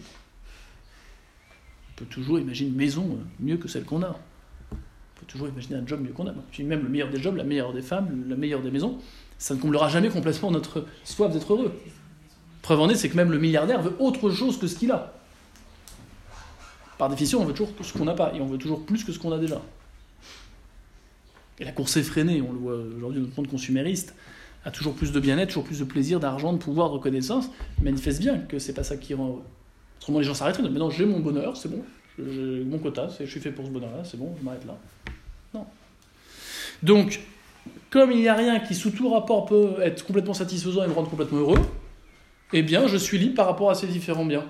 On 1.90 1.94
peut 1.96 2.06
toujours 2.06 2.38
imaginer 2.38 2.70
une 2.70 2.76
maison 2.76 3.18
mieux 3.38 3.56
que 3.56 3.68
celle 3.68 3.84
qu'on 3.84 4.02
a 4.02 4.18
peut 5.20 5.26
toujours 5.26 5.48
imaginer 5.48 5.76
un 5.76 5.86
job 5.86 6.00
mieux 6.00 6.12
qu'on 6.12 6.26
a. 6.26 6.32
Même 6.60 6.82
le 6.82 6.88
meilleur 6.88 7.10
des 7.10 7.20
jobs, 7.20 7.36
la 7.36 7.44
meilleure 7.44 7.72
des 7.72 7.82
femmes, 7.82 8.24
la 8.28 8.36
meilleure 8.36 8.62
des 8.62 8.70
maisons, 8.70 8.98
ça 9.38 9.54
ne 9.54 9.60
comblera 9.60 9.88
jamais 9.88 10.08
complètement 10.08 10.50
notre 10.50 10.86
soif 11.04 11.32
d'être 11.32 11.52
heureux. 11.52 11.72
Preuve 12.62 12.80
en 12.80 12.88
est, 12.88 12.94
c'est 12.94 13.08
que 13.08 13.16
même 13.16 13.30
le 13.30 13.38
milliardaire 13.38 13.82
veut 13.82 13.94
autre 13.98 14.30
chose 14.30 14.58
que 14.58 14.66
ce 14.66 14.76
qu'il 14.76 14.90
a. 14.90 15.14
Par 17.00 17.08
définition, 17.08 17.40
on 17.40 17.46
veut 17.46 17.54
toujours 17.54 17.72
ce 17.80 17.94
qu'on 17.94 18.04
n'a 18.04 18.12
pas, 18.12 18.34
et 18.34 18.42
on 18.42 18.46
veut 18.46 18.58
toujours 18.58 18.84
plus 18.84 19.04
que 19.04 19.10
ce 19.10 19.18
qu'on 19.18 19.32
a 19.32 19.38
déjà. 19.38 19.62
Et 21.58 21.64
la 21.64 21.72
course 21.72 21.96
effrénée, 21.96 22.42
on 22.42 22.52
le 22.52 22.58
voit 22.58 22.74
aujourd'hui 22.74 23.20
dans 23.22 23.26
notre 23.26 23.40
monde 23.40 23.48
consumériste, 23.48 24.14
a 24.66 24.70
toujours 24.70 24.92
plus 24.92 25.10
de 25.10 25.18
bien-être, 25.18 25.48
toujours 25.48 25.64
plus 25.64 25.78
de 25.78 25.84
plaisir, 25.84 26.20
d'argent, 26.20 26.52
de 26.52 26.58
pouvoir, 26.58 26.90
de 26.90 26.96
reconnaissance, 26.96 27.48
manifeste 27.80 28.20
bien 28.20 28.36
que 28.40 28.58
c'est 28.58 28.74
pas 28.74 28.84
ça 28.84 28.98
qui 28.98 29.14
rend 29.14 29.28
heureux. 29.28 29.44
Autrement, 29.96 30.18
les 30.18 30.26
gens 30.26 30.34
s'arrêteraient, 30.34 30.68
mais 30.68 30.78
non, 30.78 30.90
j'ai 30.90 31.06
mon 31.06 31.20
bonheur, 31.20 31.56
c'est 31.56 31.70
bon, 31.70 31.82
j'ai 32.18 32.64
mon 32.64 32.78
quota, 32.78 33.08
je 33.18 33.24
suis 33.24 33.40
fait 33.40 33.50
pour 33.50 33.64
ce 33.64 33.70
bonheur-là, 33.70 34.04
c'est 34.04 34.18
bon, 34.18 34.34
je 34.38 34.44
m'arrête 34.44 34.66
là. 34.66 34.76
Non. 35.54 35.64
Donc, 36.82 37.20
comme 37.88 38.12
il 38.12 38.18
n'y 38.18 38.28
a 38.28 38.34
rien 38.34 38.60
qui, 38.60 38.74
sous 38.74 38.90
tout 38.90 39.08
rapport, 39.08 39.46
peut 39.46 39.76
être 39.80 40.04
complètement 40.04 40.34
satisfaisant 40.34 40.84
et 40.84 40.86
me 40.86 40.92
rendre 40.92 41.08
complètement 41.08 41.38
heureux, 41.38 41.60
eh 42.52 42.62
bien, 42.62 42.86
je 42.88 42.98
suis 42.98 43.16
libre 43.16 43.36
par 43.36 43.46
rapport 43.46 43.70
à 43.70 43.74
ces 43.74 43.86
différents 43.86 44.26
biens. 44.26 44.44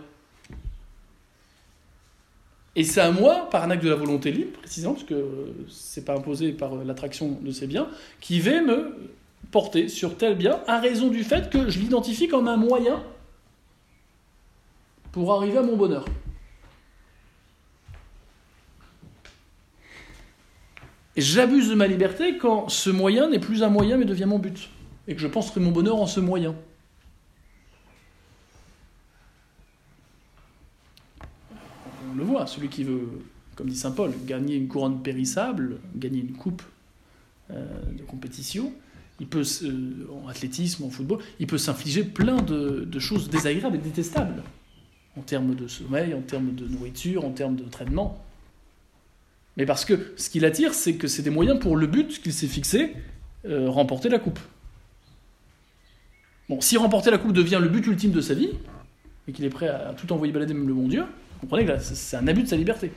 Et 2.77 2.85
c'est 2.85 3.01
à 3.01 3.11
moi, 3.11 3.49
par 3.51 3.65
un 3.65 3.71
acte 3.71 3.83
de 3.83 3.91
la 3.91 3.97
volonté 3.97 4.31
libre, 4.31 4.59
précisément, 4.59 4.95
parce 4.95 5.05
que 5.05 5.53
c'est 5.69 6.05
pas 6.05 6.15
imposé 6.15 6.53
par 6.53 6.77
l'attraction 6.77 7.39
de 7.41 7.51
ces 7.51 7.67
biens, 7.67 7.89
qui 8.21 8.41
vais 8.41 8.61
me 8.61 9.11
porter 9.51 9.89
sur 9.89 10.17
tel 10.17 10.37
bien 10.37 10.61
à 10.67 10.79
raison 10.79 11.09
du 11.09 11.25
fait 11.25 11.51
que 11.51 11.69
je 11.69 11.79
l'identifie 11.81 12.29
comme 12.29 12.47
un 12.47 12.57
moyen 12.57 13.03
pour 15.13 15.33
arriver 15.33 15.59
à 15.59 15.63
mon 15.63 15.77
bonheur. 15.77 16.05
Et 21.17 21.21
j'abuse 21.21 21.69
de 21.69 21.75
ma 21.75 21.89
liberté 21.89 22.39
quand 22.39 22.69
ce 22.69 22.89
moyen 22.89 23.29
n'est 23.29 23.41
plus 23.41 23.63
un 23.63 23.69
moyen 23.69 23.97
mais 23.97 24.05
devient 24.05 24.27
mon 24.27 24.39
but. 24.39 24.71
Et 25.09 25.15
que 25.15 25.21
je 25.21 25.27
pense 25.27 25.51
que 25.51 25.59
mon 25.59 25.73
bonheur 25.73 25.97
en 25.97 26.07
ce 26.07 26.21
moyen. 26.21 26.55
On 32.13 32.17
le 32.17 32.20
celui 32.47 32.69
qui 32.69 32.85
veut, 32.85 33.09
comme 33.57 33.69
dit 33.69 33.77
Saint 33.77 33.93
Paul, 33.93 34.13
gagner 34.27 34.57
une 34.57 34.69
couronne 34.69 35.03
périssable, 35.03 35.79
gagner 35.95 36.21
une 36.21 36.33
coupe 36.33 36.63
euh, 37.51 37.65
de 37.97 38.03
compétition, 38.03 38.73
il 39.21 39.27
peut, 39.27 39.43
en 40.11 40.29
athlétisme, 40.29 40.85
en 40.85 40.91
football, 40.91 41.19
il 41.39 41.47
peut 41.47 41.59
s'infliger 41.59 42.05
plein 42.05 42.41
de, 42.41 42.99
choses 42.99 43.29
désagréables 43.29 43.77
et 43.77 43.81
détestables. 43.81 44.43
en 45.17 45.23
termes 45.23 45.55
de 45.55 45.69
sommeil, 45.69 46.15
en 46.15 46.23
termes 46.23 46.55
de 46.55 46.67
nourriture, 46.67 47.25
en 47.25 47.31
termes 47.31 47.57
de 47.57 47.65
traitement. 47.65 48.25
Mais 49.57 49.67
parce 49.67 49.85
que 49.85 50.13
ce 50.17 50.31
qui 50.31 50.41
l'attire, 50.41 50.73
c'est 50.73 50.95
que 50.95 51.07
c'est 51.09 51.23
des 51.23 51.31
moyens 51.31 51.59
pour 51.59 51.77
le 51.77 51.87
but 51.87 52.23
qu'il 52.23 52.33
s'est 52.33 52.47
fixé, 52.47 52.95
euh, 53.45 53.69
remporter 53.69 54.09
la 54.09 54.19
coupe. 54.19 54.39
Bon, 56.49 56.61
si 56.61 56.77
remporter 56.77 57.11
la 57.11 57.19
coupe 57.19 57.33
devient 57.33 57.59
le 57.61 57.69
but 57.69 57.87
ultime 57.87 58.13
de 58.13 58.21
sa 58.21 58.35
vie, 58.35 58.51
et 59.29 59.33
qu'il 59.33 59.45
est 59.45 59.51
prêt 59.51 59.69
à 59.69 59.95
tout 59.95 60.13
envoyer 60.13 60.33
balader, 60.33 60.55
même 60.55 60.69
le 60.69 60.75
bon 60.75 60.89
Dieu, 60.89 61.05
vous 61.41 61.47
comprenez 61.47 61.65
que 61.65 61.73
c'est 61.81 62.17
un 62.17 62.27
abus 62.29 62.43
de 62.43 62.49
sa 62.49 62.57
liberté. 62.57 62.91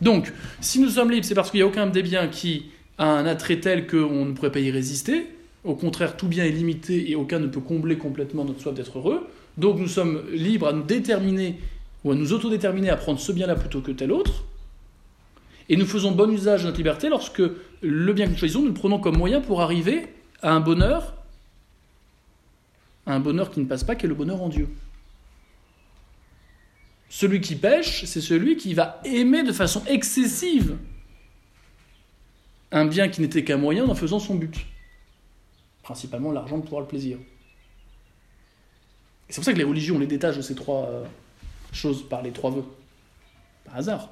Donc, 0.00 0.32
si 0.60 0.80
nous 0.80 0.88
sommes 0.88 1.10
libres, 1.10 1.26
c'est 1.26 1.34
parce 1.34 1.50
qu'il 1.50 1.58
n'y 1.58 1.64
a 1.64 1.66
aucun 1.66 1.86
des 1.86 2.02
biens 2.02 2.28
qui 2.28 2.70
a 2.98 3.06
un 3.06 3.26
attrait 3.26 3.60
tel 3.60 3.86
qu'on 3.86 4.24
ne 4.26 4.32
pourrait 4.32 4.52
pas 4.52 4.60
y 4.60 4.70
résister. 4.70 5.26
Au 5.64 5.74
contraire, 5.74 6.16
tout 6.16 6.26
bien 6.26 6.44
est 6.44 6.50
limité 6.50 7.10
et 7.10 7.14
aucun 7.14 7.38
ne 7.38 7.46
peut 7.46 7.60
combler 7.60 7.96
complètement 7.96 8.44
notre 8.44 8.60
soif 8.60 8.74
d'être 8.74 8.98
heureux. 8.98 9.28
Donc 9.56 9.78
nous 9.78 9.88
sommes 9.88 10.22
libres 10.32 10.68
à 10.68 10.72
nous 10.72 10.82
déterminer 10.82 11.58
ou 12.04 12.12
à 12.12 12.14
nous 12.14 12.32
autodéterminer 12.32 12.90
à 12.90 12.96
prendre 12.96 13.20
ce 13.20 13.32
bien-là 13.32 13.54
plutôt 13.54 13.80
que 13.80 13.92
tel 13.92 14.10
autre. 14.12 14.44
Et 15.68 15.76
nous 15.76 15.86
faisons 15.86 16.10
bon 16.12 16.30
usage 16.32 16.62
de 16.62 16.66
notre 16.66 16.78
liberté 16.78 17.08
lorsque 17.08 17.42
le 17.80 18.12
bien 18.12 18.26
que 18.26 18.32
nous 18.32 18.36
choisissons, 18.36 18.62
nous 18.62 18.68
le 18.68 18.74
prenons 18.74 18.98
comme 18.98 19.16
moyen 19.16 19.40
pour 19.40 19.62
arriver 19.62 20.06
à 20.42 20.52
un 20.52 20.60
bonheur, 20.60 21.14
à 23.06 23.14
un 23.14 23.20
bonheur 23.20 23.50
qui 23.50 23.60
ne 23.60 23.66
passe 23.66 23.84
pas, 23.84 23.94
qui 23.94 24.06
est 24.06 24.08
le 24.08 24.14
bonheur 24.14 24.42
en 24.42 24.48
Dieu. 24.48 24.68
Celui 27.14 27.42
qui 27.42 27.56
pêche, 27.56 28.06
c'est 28.06 28.22
celui 28.22 28.56
qui 28.56 28.72
va 28.72 28.98
aimer 29.04 29.42
de 29.42 29.52
façon 29.52 29.84
excessive 29.84 30.78
un 32.70 32.86
bien 32.86 33.10
qui 33.10 33.20
n'était 33.20 33.44
qu'un 33.44 33.58
moyen 33.58 33.86
en 33.86 33.94
faisant 33.94 34.18
son 34.18 34.34
but. 34.34 34.64
Principalement 35.82 36.32
l'argent, 36.32 36.58
pouvoir, 36.62 36.80
le 36.80 36.88
plaisir. 36.88 37.18
c'est 39.28 39.34
pour 39.34 39.44
ça 39.44 39.52
que 39.52 39.58
les 39.58 39.64
religions, 39.64 39.96
on 39.96 39.98
les 39.98 40.06
détache 40.06 40.38
de 40.38 40.40
ces 40.40 40.54
trois 40.54 40.86
euh, 40.88 41.04
choses 41.70 42.08
par 42.08 42.22
les 42.22 42.30
trois 42.30 42.50
vœux. 42.50 42.64
Par 43.66 43.76
hasard. 43.76 44.08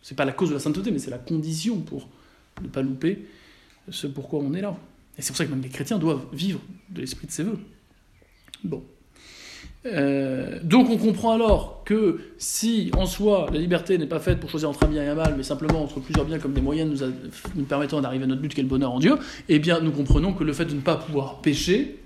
C'est 0.00 0.14
pas 0.14 0.24
la 0.24 0.32
cause 0.32 0.48
de 0.48 0.54
la 0.54 0.60
sainteté, 0.60 0.90
mais 0.90 0.98
c'est 0.98 1.10
la 1.10 1.18
condition 1.18 1.78
pour 1.80 2.08
ne 2.62 2.68
pas 2.68 2.80
louper 2.80 3.26
ce 3.90 4.06
pourquoi 4.06 4.40
on 4.40 4.54
est 4.54 4.62
là. 4.62 4.74
Et 5.18 5.20
c'est 5.20 5.28
pour 5.28 5.36
ça 5.36 5.44
que 5.44 5.50
même 5.50 5.60
les 5.60 5.68
chrétiens 5.68 5.98
doivent 5.98 6.24
vivre 6.32 6.60
de 6.88 7.02
l'esprit 7.02 7.26
de 7.26 7.32
ces 7.32 7.42
vœux. 7.42 7.58
Bon. 8.64 8.82
Euh, 9.84 10.58
donc 10.62 10.90
on 10.90 10.96
comprend 10.96 11.34
alors 11.34 11.82
que 11.84 12.20
si 12.38 12.90
en 12.96 13.06
soi 13.06 13.46
la 13.52 13.58
liberté 13.58 13.98
n'est 13.98 14.06
pas 14.06 14.18
faite 14.18 14.40
pour 14.40 14.50
choisir 14.50 14.68
entre 14.68 14.84
un 14.84 14.88
bien 14.88 15.04
et 15.04 15.08
un 15.08 15.14
mal, 15.14 15.34
mais 15.36 15.42
simplement 15.42 15.82
entre 15.82 16.00
plusieurs 16.00 16.24
biens 16.24 16.38
comme 16.38 16.54
des 16.54 16.60
moyens 16.60 17.04
nous, 17.54 17.64
permettant 17.64 18.00
d'arriver 18.00 18.24
à 18.24 18.26
notre 18.26 18.40
but 18.40 18.52
qui 18.52 18.60
est 18.60 18.64
le 18.64 18.68
bonheur 18.68 18.92
en 18.92 18.98
Dieu, 18.98 19.16
eh 19.48 19.58
bien 19.58 19.80
nous 19.80 19.92
comprenons 19.92 20.32
que 20.32 20.42
le 20.42 20.52
fait 20.52 20.64
de 20.64 20.74
ne 20.74 20.80
pas 20.80 20.96
pouvoir 20.96 21.40
pécher 21.40 22.00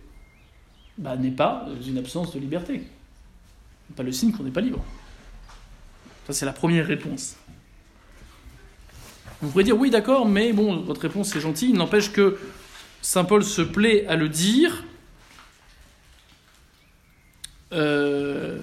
bah, 0.99 1.17
n'est 1.17 1.31
pas 1.31 1.67
une 1.87 1.99
absence 1.99 2.35
de 2.35 2.41
liberté. 2.41 2.83
Pas 3.97 4.03
le 4.03 4.13
signe 4.13 4.33
qu'on 4.33 4.45
n'est 4.45 4.51
pas 4.51 4.61
libre. 4.61 4.85
Ça 6.27 6.35
c'est 6.35 6.47
la 6.47 6.53
première 6.53 6.87
réponse. 6.87 7.37
Vous 9.41 9.49
pourrez 9.51 9.65
dire 9.65 9.79
oui 9.79 9.89
d'accord, 9.89 10.29
mais 10.29 10.53
bon, 10.53 10.81
votre 10.83 11.01
réponse 11.01 11.35
est 11.35 11.41
gentille, 11.41 11.71
il 11.71 11.77
n'empêche 11.77 12.13
que 12.13 12.37
Saint 13.01 13.25
Paul 13.25 13.43
se 13.43 13.63
plaît 13.63 14.07
à 14.07 14.17
le 14.17 14.29
dire 14.29 14.85
euh, 17.73 18.59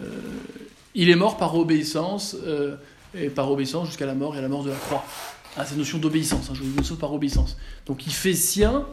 il 0.96 1.10
est 1.10 1.16
mort 1.16 1.38
par 1.38 1.56
obéissance, 1.56 2.36
euh, 2.46 2.76
et 3.16 3.30
par 3.30 3.52
obéissance 3.52 3.88
jusqu'à 3.88 4.06
la 4.06 4.16
mort 4.16 4.36
et 4.36 4.40
à 4.40 4.42
la 4.42 4.48
mort 4.48 4.64
de 4.64 4.70
la 4.70 4.76
croix. 4.76 5.06
Ah, 5.56 5.66
cette 5.66 5.78
notion 5.78 5.98
d'obéissance, 5.98 6.50
hein, 6.50 6.54
je 6.54 6.62
vous 6.62 6.82
dis 6.82 6.94
par 6.94 7.14
obéissance. 7.14 7.58
Donc 7.86 8.06
il 8.06 8.14
fait 8.14 8.34
sien, 8.34 8.86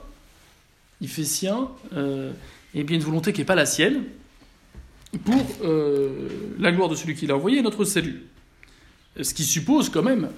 il 1.00 1.08
fait 1.08 1.24
sien, 1.24 1.68
euh, 1.94 2.32
et 2.74 2.84
bien 2.84 2.96
une 2.96 3.02
volonté 3.02 3.32
qui 3.32 3.40
n'est 3.40 3.46
pas 3.46 3.54
la 3.54 3.66
sienne, 3.66 4.04
pour 5.24 5.44
la 6.58 6.72
gloire 6.72 6.88
de 6.88 6.96
celui 6.96 7.14
qui 7.14 7.28
l'a 7.28 7.36
envoyé 7.36 7.62
notre 7.62 7.84
salut. 7.84 8.24
Ce 9.20 9.32
qui 9.32 9.44
suppose 9.44 9.88
quand 9.88 10.02
même, 10.02 10.28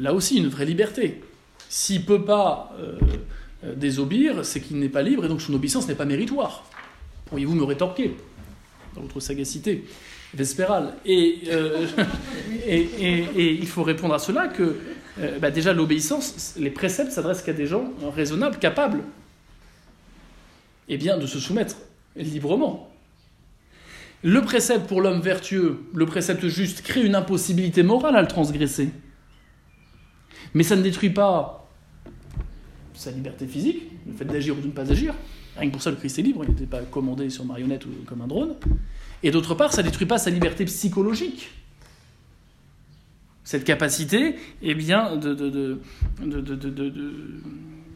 là 0.00 0.12
aussi, 0.12 0.38
une 0.38 0.48
vraie 0.48 0.64
liberté. 0.64 1.20
S'il 1.68 2.00
ne 2.00 2.06
peut 2.06 2.24
pas 2.24 2.74
désobéir, 3.76 4.44
c'est 4.44 4.60
qu'il 4.60 4.80
n'est 4.80 4.88
pas 4.88 5.02
libre, 5.02 5.24
et 5.24 5.28
donc 5.28 5.40
son 5.40 5.54
obéissance 5.54 5.86
n'est 5.86 5.94
pas 5.94 6.04
méritoire. 6.04 6.64
Pourriez-vous 7.26 7.54
me 7.54 7.62
rétorquer? 7.62 8.16
Dans 8.94 9.02
votre 9.02 9.20
sagacité 9.20 9.84
vespérale. 10.34 10.94
Euh, 11.06 11.86
et, 12.66 13.54
il 13.54 13.66
faut 13.66 13.82
répondre 13.82 14.14
à 14.14 14.18
cela 14.18 14.48
que 14.48 14.76
euh, 15.20 15.38
bah 15.38 15.50
déjà 15.50 15.72
l'obéissance, 15.72 16.54
les 16.58 16.70
préceptes 16.70 17.12
s'adressent 17.12 17.42
qu'à 17.42 17.52
des 17.52 17.66
gens 17.66 17.92
raisonnables, 18.14 18.58
capables, 18.58 19.02
et 20.88 20.96
bien 20.96 21.18
de 21.18 21.26
se 21.26 21.38
soumettre 21.38 21.76
librement. 22.16 22.88
Le 24.22 24.42
précepte 24.42 24.86
pour 24.86 25.00
l'homme 25.00 25.20
vertueux, 25.20 25.80
le 25.94 26.06
précepte 26.06 26.46
juste, 26.48 26.82
crée 26.82 27.02
une 27.02 27.14
impossibilité 27.14 27.82
morale 27.82 28.16
à 28.16 28.20
le 28.20 28.28
transgresser. 28.28 28.90
Mais 30.52 30.62
ça 30.62 30.76
ne 30.76 30.82
détruit 30.82 31.10
pas 31.10 31.68
sa 32.92 33.10
liberté 33.10 33.46
physique, 33.46 33.82
le 34.06 34.12
fait 34.12 34.26
d'agir 34.26 34.58
ou 34.58 34.60
de 34.60 34.66
ne 34.66 34.72
pas 34.72 34.90
agir, 34.90 35.14
Rien 35.60 35.68
que 35.68 35.74
pour 35.74 35.82
ça, 35.82 35.90
le 35.90 35.96
Christ 35.96 36.18
est 36.18 36.22
libre, 36.22 36.42
il 36.42 36.50
n'était 36.50 36.64
pas 36.64 36.80
commandé 36.80 37.28
sur 37.28 37.44
marionnette 37.44 37.84
ou 37.84 37.90
comme 38.06 38.22
un 38.22 38.26
drone. 38.26 38.54
Et 39.22 39.30
d'autre 39.30 39.54
part, 39.54 39.74
ça 39.74 39.82
ne 39.82 39.88
détruit 39.88 40.06
pas 40.06 40.16
sa 40.16 40.30
liberté 40.30 40.64
psychologique. 40.64 41.50
Cette 43.44 43.64
capacité, 43.64 44.36
eh 44.62 44.74
bien, 44.74 45.16
de, 45.16 45.34
de, 45.34 45.50
de, 45.50 46.62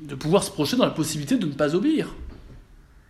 de, 0.03 0.15
pouvoir 0.15 0.45
se 0.45 0.51
projeter 0.51 0.77
dans 0.77 0.85
la 0.85 0.91
possibilité 0.91 1.39
de 1.39 1.47
ne 1.47 1.53
pas 1.53 1.75
obéir. 1.75 2.15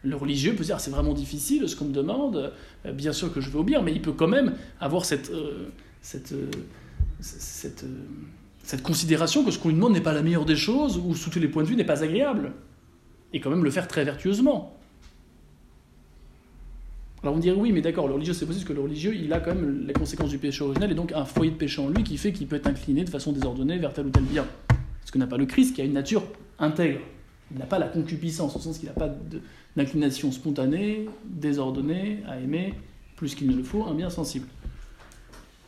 Le 0.05 0.15
religieux 0.15 0.55
peut 0.55 0.63
dire 0.63 0.79
c'est 0.79 0.91
vraiment 0.91 1.15
difficile 1.15 1.69
ce 1.69 1.75
qu'on 1.75 1.87
me 1.87 1.93
demande, 1.93 2.53
euh, 2.87 2.93
bien 2.93 3.13
sûr 3.13 3.33
que 3.33 3.41
je 3.41 3.51
veux 3.51 3.59
obéir, 3.59 3.83
mais 3.83 3.91
il 3.91 4.03
peut 4.03 4.13
quand 4.13 4.29
même 4.29 4.55
avoir 4.79 5.05
cette, 5.05 5.31
euh, 5.31 5.71
cette, 6.01 6.33
euh, 6.33 6.51
cette 8.63 8.83
considération 8.83 9.43
que 9.43 9.51
ce 9.51 9.59
qu'on 9.59 9.71
lui 9.71 9.77
demande 9.77 9.95
n'est 9.95 10.01
pas 10.01 10.13
la 10.13 10.23
meilleure 10.23 10.45
des 10.45 10.57
choses 10.57 10.99
ou 10.99 11.17
sous 11.17 11.31
tous 11.31 11.41
les 11.41 11.49
points 11.49 11.65
de 11.65 11.69
vue 11.69 11.77
n'est 11.77 11.83
pas 11.83 12.05
agréable 12.05 12.53
et 13.35 13.41
quand 13.41 13.51
même 13.51 13.65
le 13.65 13.71
faire 13.71 13.89
très 13.89 14.05
vertueusement. 14.05 14.73
Alors 17.23 17.35
on 17.35 17.39
dirait 17.39 17.57
oui, 17.59 17.73
mais 17.73 17.81
d'accord, 17.81 18.07
le 18.07 18.15
religieux 18.15 18.33
c'est 18.33 18.47
possible 18.47 18.67
que 18.67 18.73
le 18.73 18.81
religieux 18.81 19.15
il 19.15 19.33
a 19.33 19.41
quand 19.41 19.55
même 19.55 19.87
les 19.87 19.93
conséquences 19.93 20.31
du 20.31 20.39
péché 20.39 20.63
originel 20.63 20.93
et 20.93 20.95
donc 20.95 21.13
un 21.13 21.25
foyer 21.25 21.51
de 21.51 21.57
péché 21.57 21.83
en 21.83 21.89
lui 21.89 22.05
qui 22.05 22.17
fait 22.17 22.33
qu'il 22.33 22.47
peut 22.47 22.57
être 22.57 22.69
incliné 22.69 23.03
de 23.03 23.11
façon 23.11 23.33
désordonnée 23.33 23.79
vers 23.79 23.93
tel 23.93 24.07
ou 24.07 24.11
tel 24.11 24.23
bien. 24.23 24.47
Ce 25.05 25.11
que 25.11 25.19
n'a 25.19 25.27
pas 25.27 25.37
le 25.37 25.47
Christ 25.47 25.75
qui 25.75 25.83
a 25.83 25.85
une 25.85 25.95
nature 25.95 26.23
intègre. 26.59 27.01
Il 27.51 27.59
n'a 27.59 27.67
pas 27.67 27.79
la 27.79 27.89
concupiscence, 27.89 28.57
au 28.57 28.59
sens 28.59 28.79
qu'il 28.79 28.89
n'a 28.89 28.95
pas 28.95 29.15
d'inclination 29.77 30.33
spontanée, 30.33 31.09
désordonnée, 31.25 32.21
à 32.27 32.39
aimer, 32.41 32.75
plus 33.17 33.35
qu'il 33.35 33.49
ne 33.49 33.57
le 33.57 33.63
faut, 33.63 33.85
un 33.85 33.95
bien 33.95 34.11
sensible. 34.11 34.47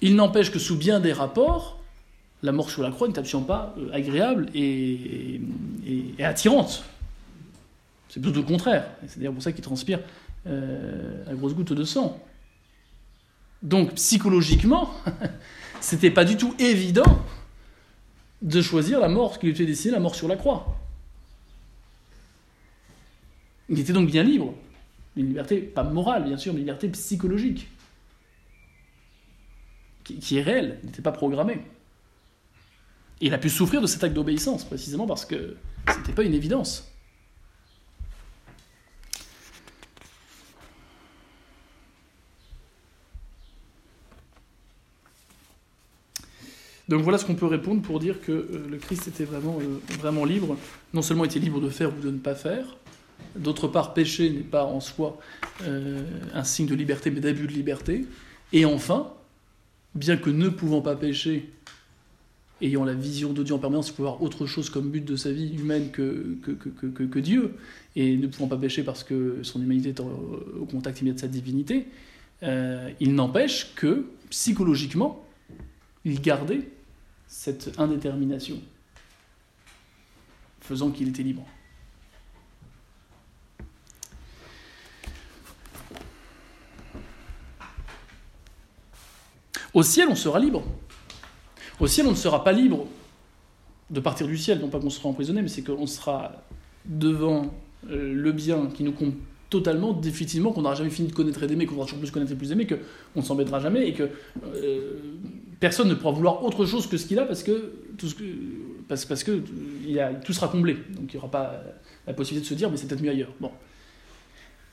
Il 0.01 0.17
n'empêche 0.17 0.51
que 0.51 0.59
sous 0.59 0.77
bien 0.77 1.01
des 1.01 1.13
rapports, 1.13 1.79
la 2.43 2.53
mort 2.53 2.71
sur 2.71 2.83
la 2.83 2.91
croix 2.91 3.09
n'est 3.09 3.19
absolument 3.19 3.47
pas 3.47 3.75
euh, 3.79 3.91
agréable 3.93 4.47
et 4.55 5.41
attirante. 6.19 6.85
C'est 8.17 8.23
plutôt 8.23 8.41
le 8.41 8.47
contraire. 8.47 8.89
C'est 9.07 9.19
d'ailleurs 9.19 9.35
pour 9.35 9.43
ça 9.43 9.53
qu'il 9.53 9.63
transpire 9.63 10.01
euh, 10.47 11.23
la 11.27 11.35
grosse 11.35 11.55
goutte 11.55 11.75
de 11.75 11.85
sang. 11.85 12.19
Donc 13.63 13.93
psychologiquement, 13.97 14.91
c'était 15.83 16.11
pas 16.11 16.25
du 16.25 16.39
tout 16.39 16.55
évident 16.59 17.23
de 18.41 18.63
choisir 18.63 19.01
la 19.01 19.11
mort 19.11 19.39
qui 19.39 19.45
lui 19.45 19.53
était 19.53 19.67
destinée, 19.67 19.93
la 19.93 20.01
mort 20.01 20.15
sur 20.15 20.29
la 20.29 20.37
croix. 20.37 20.79
Il 23.69 23.79
était 23.79 23.93
donc 23.93 24.11
bien 24.11 24.23
libre. 24.23 24.55
Une 25.15 25.27
liberté, 25.27 25.59
pas 25.59 25.85
morale 25.85 26.25
bien 26.25 26.39
sûr, 26.39 26.55
mais 26.55 26.61
une 26.61 26.65
liberté 26.65 26.89
psychologique. 26.89 27.69
Qui, 30.05 30.21
qui 30.21 30.39
est 30.39 30.43
réelle, 30.43 30.81
n'était 30.85 31.03
pas 31.03 31.13
programmée. 31.13 31.61
Et 33.21 33.27
il 33.27 33.35
a 33.35 33.39
pu 33.39 33.51
souffrir 33.51 33.83
de 33.83 33.87
cet 33.87 34.03
acte 34.05 34.15
d'obéissance, 34.15 34.65
précisément 34.65 35.07
parce 35.07 35.27
que 35.27 35.59
c'était 35.87 36.15
pas 36.15 36.23
une 36.23 36.33
évidence. 36.33 36.91
Donc 46.89 47.03
voilà 47.03 47.19
ce 47.19 47.25
qu'on 47.25 47.35
peut 47.35 47.47
répondre 47.47 47.83
pour 47.83 47.99
dire 47.99 48.21
que 48.21 48.33
euh, 48.33 48.67
le 48.71 48.77
Christ 48.77 49.09
était 49.09 49.25
vraiment, 49.25 49.59
euh, 49.61 50.27
libre. 50.27 50.57
Non 50.95 51.03
seulement 51.03 51.25
était 51.25 51.41
libre 51.41 51.61
de 51.61 51.69
faire 51.69 51.91
ou 51.97 52.01
de 52.01 52.11
ne 52.11 52.19
pas 52.19 52.35
faire, 52.35 52.77
d'autre 53.35 53.67
part, 53.67 53.93
péché 53.93 54.31
n'est 54.31 54.41
pas 54.41 54.65
en 54.65 54.81
soi 54.81 55.19
euh, 55.63 56.03
un 56.33 56.45
signe 56.45 56.67
de 56.67 56.75
liberté, 56.75 57.11
mais 57.11 57.21
d'abus 57.21 57.49
de 57.49 57.53
liberté. 57.53 58.07
Et 58.53 58.65
enfin, 58.65 59.13
bien 59.95 60.17
que 60.17 60.31
ne 60.31 60.49
pouvant 60.49 60.81
pas 60.81 60.95
pécher, 60.95 61.51
ayant 62.63 62.85
la 62.85 62.95
vision 62.95 63.33
de 63.33 63.43
Dieu 63.43 63.55
en 63.55 63.59
permanence, 63.59 63.89
il 63.89 63.95
peut 63.95 64.05
avoir 64.05 64.23
autre 64.23 64.47
chose 64.47 64.71
comme 64.71 64.89
but 64.91 65.05
de 65.05 65.17
sa 65.17 65.33
vie 65.33 65.55
humaine 65.59 65.91
que 65.91 67.19
Dieu, 67.19 67.55
et 67.97 68.17
ne 68.17 68.29
pouvant 68.29 68.47
pas 68.47 68.57
pécher 68.57 68.83
parce 68.85 69.03
que 69.03 69.41
son 69.43 69.61
humanité 69.61 69.91
est 69.91 70.01
au 70.01 70.67
contact 70.71 71.01
immédiat 71.01 71.17
de 71.17 71.21
sa 71.21 71.29
divinité, 71.29 71.89
il 72.43 73.15
n'empêche 73.15 73.75
que, 73.75 74.07
psychologiquement, 74.31 75.27
il 76.07 76.23
gardait 76.23 76.63
cette 77.27 77.79
indétermination, 77.79 78.61
faisant 80.61 80.91
qu'il 80.91 81.09
était 81.09 81.23
libre. 81.23 81.47
Au 89.75 89.83
ciel, 89.83 90.09
on 90.11 90.15
sera 90.15 90.39
libre. 90.39 90.65
Au 91.79 91.87
ciel, 91.87 92.07
on 92.07 92.13
ne 92.13 92.17
sera 92.17 92.43
pas 92.43 92.53
libre 92.53 92.87
de 93.91 94.01
partir 94.01 94.27
du 94.27 94.39
ciel, 94.39 94.59
non 94.59 94.69
pas 94.69 94.81
qu'on 94.81 94.91
sera 94.91 95.09
emprisonné, 95.09 95.43
mais 95.43 95.49
c'est 95.49 95.63
qu'on 95.63 95.87
sera 95.87 96.33
devant 96.87 97.55
euh, 97.91 98.15
le 98.15 98.33
bien 98.33 98.69
qui 98.69 98.83
nous 98.85 98.93
compte 98.93 99.15
totalement, 99.51 99.93
définitivement, 99.93 100.53
qu'on 100.53 100.63
n'aura 100.63 100.75
jamais 100.75 100.91
fini 100.91 101.09
de 101.09 101.13
connaître 101.13 101.43
et 101.43 101.47
d'aimer, 101.47 101.67
qu'on 101.67 101.77
aura 101.77 101.85
toujours 101.85 102.01
plus 102.01 102.11
connaître 102.11 102.33
et 102.33 102.37
plus 102.37 102.53
aimer, 102.53 102.67
qu'on 102.67 103.21
ne 103.21 103.25
s'embêtera 103.25 103.61
jamais 103.61 103.87
et 103.87 103.93
que 103.93 104.09
euh, 104.45 104.93
personne 105.61 105.89
ne 105.89 105.95
pourra 105.95 106.13
vouloir 106.13 106.45
autre 106.45 106.67
chose 106.67 106.87
que 106.87 106.97
ce 106.97 107.07
qu'il 107.07 107.19
a 107.19 107.25
parce 107.25 107.43
que 107.43 107.73
tout, 107.97 108.09
ce 108.09 108.15
que, 108.15 108.25
parce, 108.89 109.05
parce 109.05 109.25
que 109.25 109.43
il 109.87 109.99
a, 109.99 110.13
tout 110.15 110.33
sera 110.33 110.49
comblé. 110.49 110.75
Donc 110.91 111.13
il 111.13 111.17
n'y 111.17 111.19
aura 111.19 111.31
pas 111.31 111.63
la 112.07 112.13
possibilité 112.13 112.49
de 112.49 112.55
se 112.55 112.59
dire, 112.59 112.71
mais 112.71 112.77
c'est 112.77 112.87
peut-être 112.87 113.03
mieux 113.03 113.11
ailleurs. 113.11 113.33
Bon. 113.41 113.51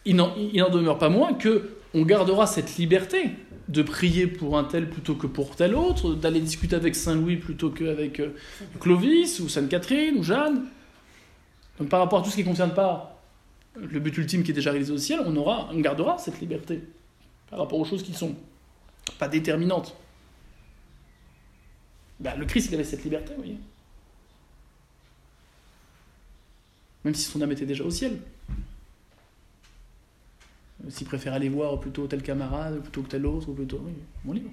Il 0.06 0.16
n'en 0.16 0.36
demeure 0.70 0.98
pas 0.98 1.10
moins 1.10 1.34
que 1.34 1.70
on 1.94 2.04
gardera 2.04 2.48
cette 2.48 2.76
liberté 2.78 3.32
de 3.70 3.82
prier 3.82 4.28
pour 4.28 4.58
un 4.58 4.64
tel 4.64 4.90
plutôt 4.90 5.16
que 5.16 5.28
pour 5.28 5.56
tel 5.56 5.76
autre, 5.76 6.16
d'aller 6.16 6.42
discuter 6.42 6.76
avec 6.76 6.96
Saint 6.96 7.16
Louis 7.16 7.38
plutôt 7.38 7.70
qu'avec 7.70 8.20
euh, 8.20 8.36
Clovis 8.80 9.40
ou 9.40 9.48
Sainte 9.48 9.70
Catherine 9.70 10.18
ou 10.18 10.24
Jeanne. 10.24 10.66
Donc 11.80 11.90
par 11.90 12.02
rapport 12.02 12.20
à 12.20 12.24
tout 12.24 12.30
ce 12.30 12.36
qui 12.36 12.44
ne 12.44 12.48
concerne 12.48 12.74
pas 12.74 13.22
le 13.76 14.00
but 14.00 14.18
ultime 14.18 14.44
qui 14.44 14.52
est 14.52 14.54
déjà 14.54 14.72
réalisé 14.72 14.92
au 14.92 14.98
ciel, 14.98 15.22
on, 15.26 15.36
aura, 15.36 15.70
on 15.72 15.80
gardera 15.80 16.18
cette 16.18 16.40
liberté 16.42 16.84
par 17.50 17.60
rapport 17.60 17.80
aux 17.80 17.86
choses 17.86 18.04
qui 18.04 18.14
sont 18.14 18.36
pas 19.18 19.28
déterminantes. 19.28 19.96
Ben, 22.24 22.36
le 22.38 22.46
Christ, 22.46 22.74
avait 22.74 22.86
cette 22.86 23.04
liberté, 23.04 23.34
vous 23.36 23.42
voyez. 23.42 23.58
Même 27.04 27.14
si 27.14 27.26
son 27.26 27.42
âme 27.42 27.52
était 27.52 27.66
déjà 27.66 27.84
au 27.84 27.90
ciel. 27.90 28.18
S'il 30.88 31.06
préfère 31.06 31.34
aller 31.34 31.50
voir 31.50 31.80
plutôt 31.82 32.08
tel 32.08 32.24
camarade, 32.24 32.82
plutôt 32.82 33.02
que 33.02 33.10
tel 33.10 33.26
autre, 33.26 33.50
ou 33.50 33.54
plutôt. 33.54 33.82
Oui, 33.86 33.92
mon 34.24 34.32
libre. 34.32 34.50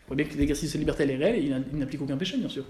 Je 0.00 0.04
crois 0.04 0.16
bien 0.16 0.26
que 0.26 0.36
l'exercice 0.36 0.72
de 0.72 0.78
liberté, 0.78 1.04
elle 1.04 1.10
est 1.12 1.16
réelle 1.16 1.64
il 1.72 1.78
n'applique 1.78 2.02
aucun 2.02 2.16
péché, 2.16 2.36
bien 2.36 2.48
sûr. 2.48 2.64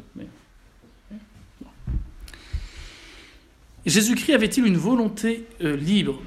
Jésus-Christ 3.87 4.35
avait-il 4.35 4.67
une 4.67 4.77
volonté 4.77 5.47
euh, 5.63 5.75
libre? 5.75 6.21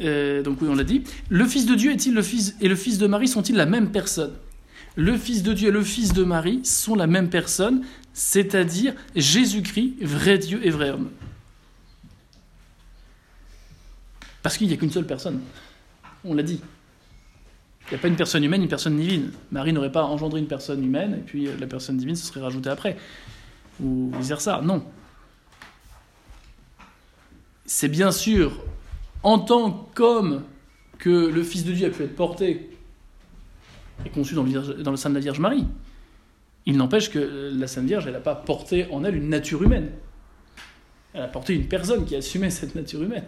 Euh, 0.00 0.42
Donc 0.42 0.60
oui, 0.60 0.68
on 0.68 0.74
l'a 0.74 0.82
dit. 0.82 1.04
Le 1.28 1.44
Fils 1.44 1.66
de 1.66 1.76
Dieu 1.76 1.92
est-il 1.92 2.14
le 2.14 2.22
Fils 2.22 2.56
et 2.60 2.66
le 2.66 2.74
Fils 2.74 2.98
de 2.98 3.06
Marie 3.06 3.28
sont-ils 3.28 3.54
la 3.54 3.66
même 3.66 3.92
personne? 3.92 4.32
Le 4.96 5.18
Fils 5.18 5.42
de 5.42 5.52
Dieu 5.52 5.68
et 5.68 5.72
le 5.72 5.82
Fils 5.82 6.14
de 6.14 6.24
Marie 6.24 6.64
sont 6.64 6.94
la 6.94 7.06
même 7.06 7.28
personne, 7.28 7.84
c'est-à-dire 8.14 8.94
Jésus-Christ, 9.14 10.02
vrai 10.02 10.38
Dieu 10.38 10.66
et 10.66 10.70
vrai 10.70 10.90
homme. 10.90 11.10
Parce 14.42 14.56
qu'il 14.56 14.68
n'y 14.68 14.72
a 14.72 14.76
qu'une 14.78 14.90
seule 14.90 15.06
personne. 15.06 15.40
On 16.24 16.32
l'a 16.34 16.42
dit. 16.42 16.62
Il 17.82 17.94
n'y 17.94 17.98
a 17.98 17.98
pas 17.98 18.08
une 18.08 18.16
personne 18.16 18.42
humaine, 18.42 18.62
une 18.62 18.68
personne 18.68 18.96
divine. 18.96 19.32
Marie 19.52 19.72
n'aurait 19.72 19.92
pas 19.92 20.04
engendré 20.04 20.40
une 20.40 20.48
personne 20.48 20.82
humaine, 20.82 21.14
et 21.14 21.22
puis 21.22 21.46
euh, 21.46 21.56
la 21.60 21.66
personne 21.66 21.98
divine 21.98 22.16
se 22.16 22.26
serait 22.26 22.40
rajoutée 22.40 22.70
après. 22.70 22.96
Ou 23.82 24.10
vice-versa. 24.18 24.62
Non. 24.62 24.82
C'est 27.66 27.88
bien 27.88 28.10
sûr 28.10 28.64
en 29.22 29.40
tant 29.40 29.90
qu'homme 29.94 30.42
que 30.98 31.10
le 31.10 31.42
Fils 31.42 31.64
de 31.64 31.72
Dieu 31.72 31.86
a 31.86 31.90
pu 31.90 32.04
être 32.04 32.16
porté 32.16 32.70
et 34.04 34.10
conçu 34.10 34.34
dans 34.34 34.42
le, 34.44 34.96
sein 34.96 35.10
de 35.10 35.14
la 35.14 35.20
Vierge 35.20 35.40
Marie. 35.40 35.66
Il 36.66 36.76
n'empêche 36.76 37.10
que 37.10 37.52
la 37.54 37.66
Sainte 37.66 37.86
Vierge, 37.86 38.06
elle 38.06 38.12
n'a 38.12 38.20
pas 38.20 38.34
porté 38.34 38.86
en 38.90 39.04
elle 39.04 39.16
une 39.16 39.28
nature 39.28 39.62
humaine. 39.62 39.90
Elle 41.14 41.22
a 41.22 41.28
porté 41.28 41.54
une 41.54 41.66
personne 41.66 42.04
qui 42.04 42.16
assumait 42.16 42.50
cette 42.50 42.74
nature 42.74 43.02
humaine. 43.02 43.24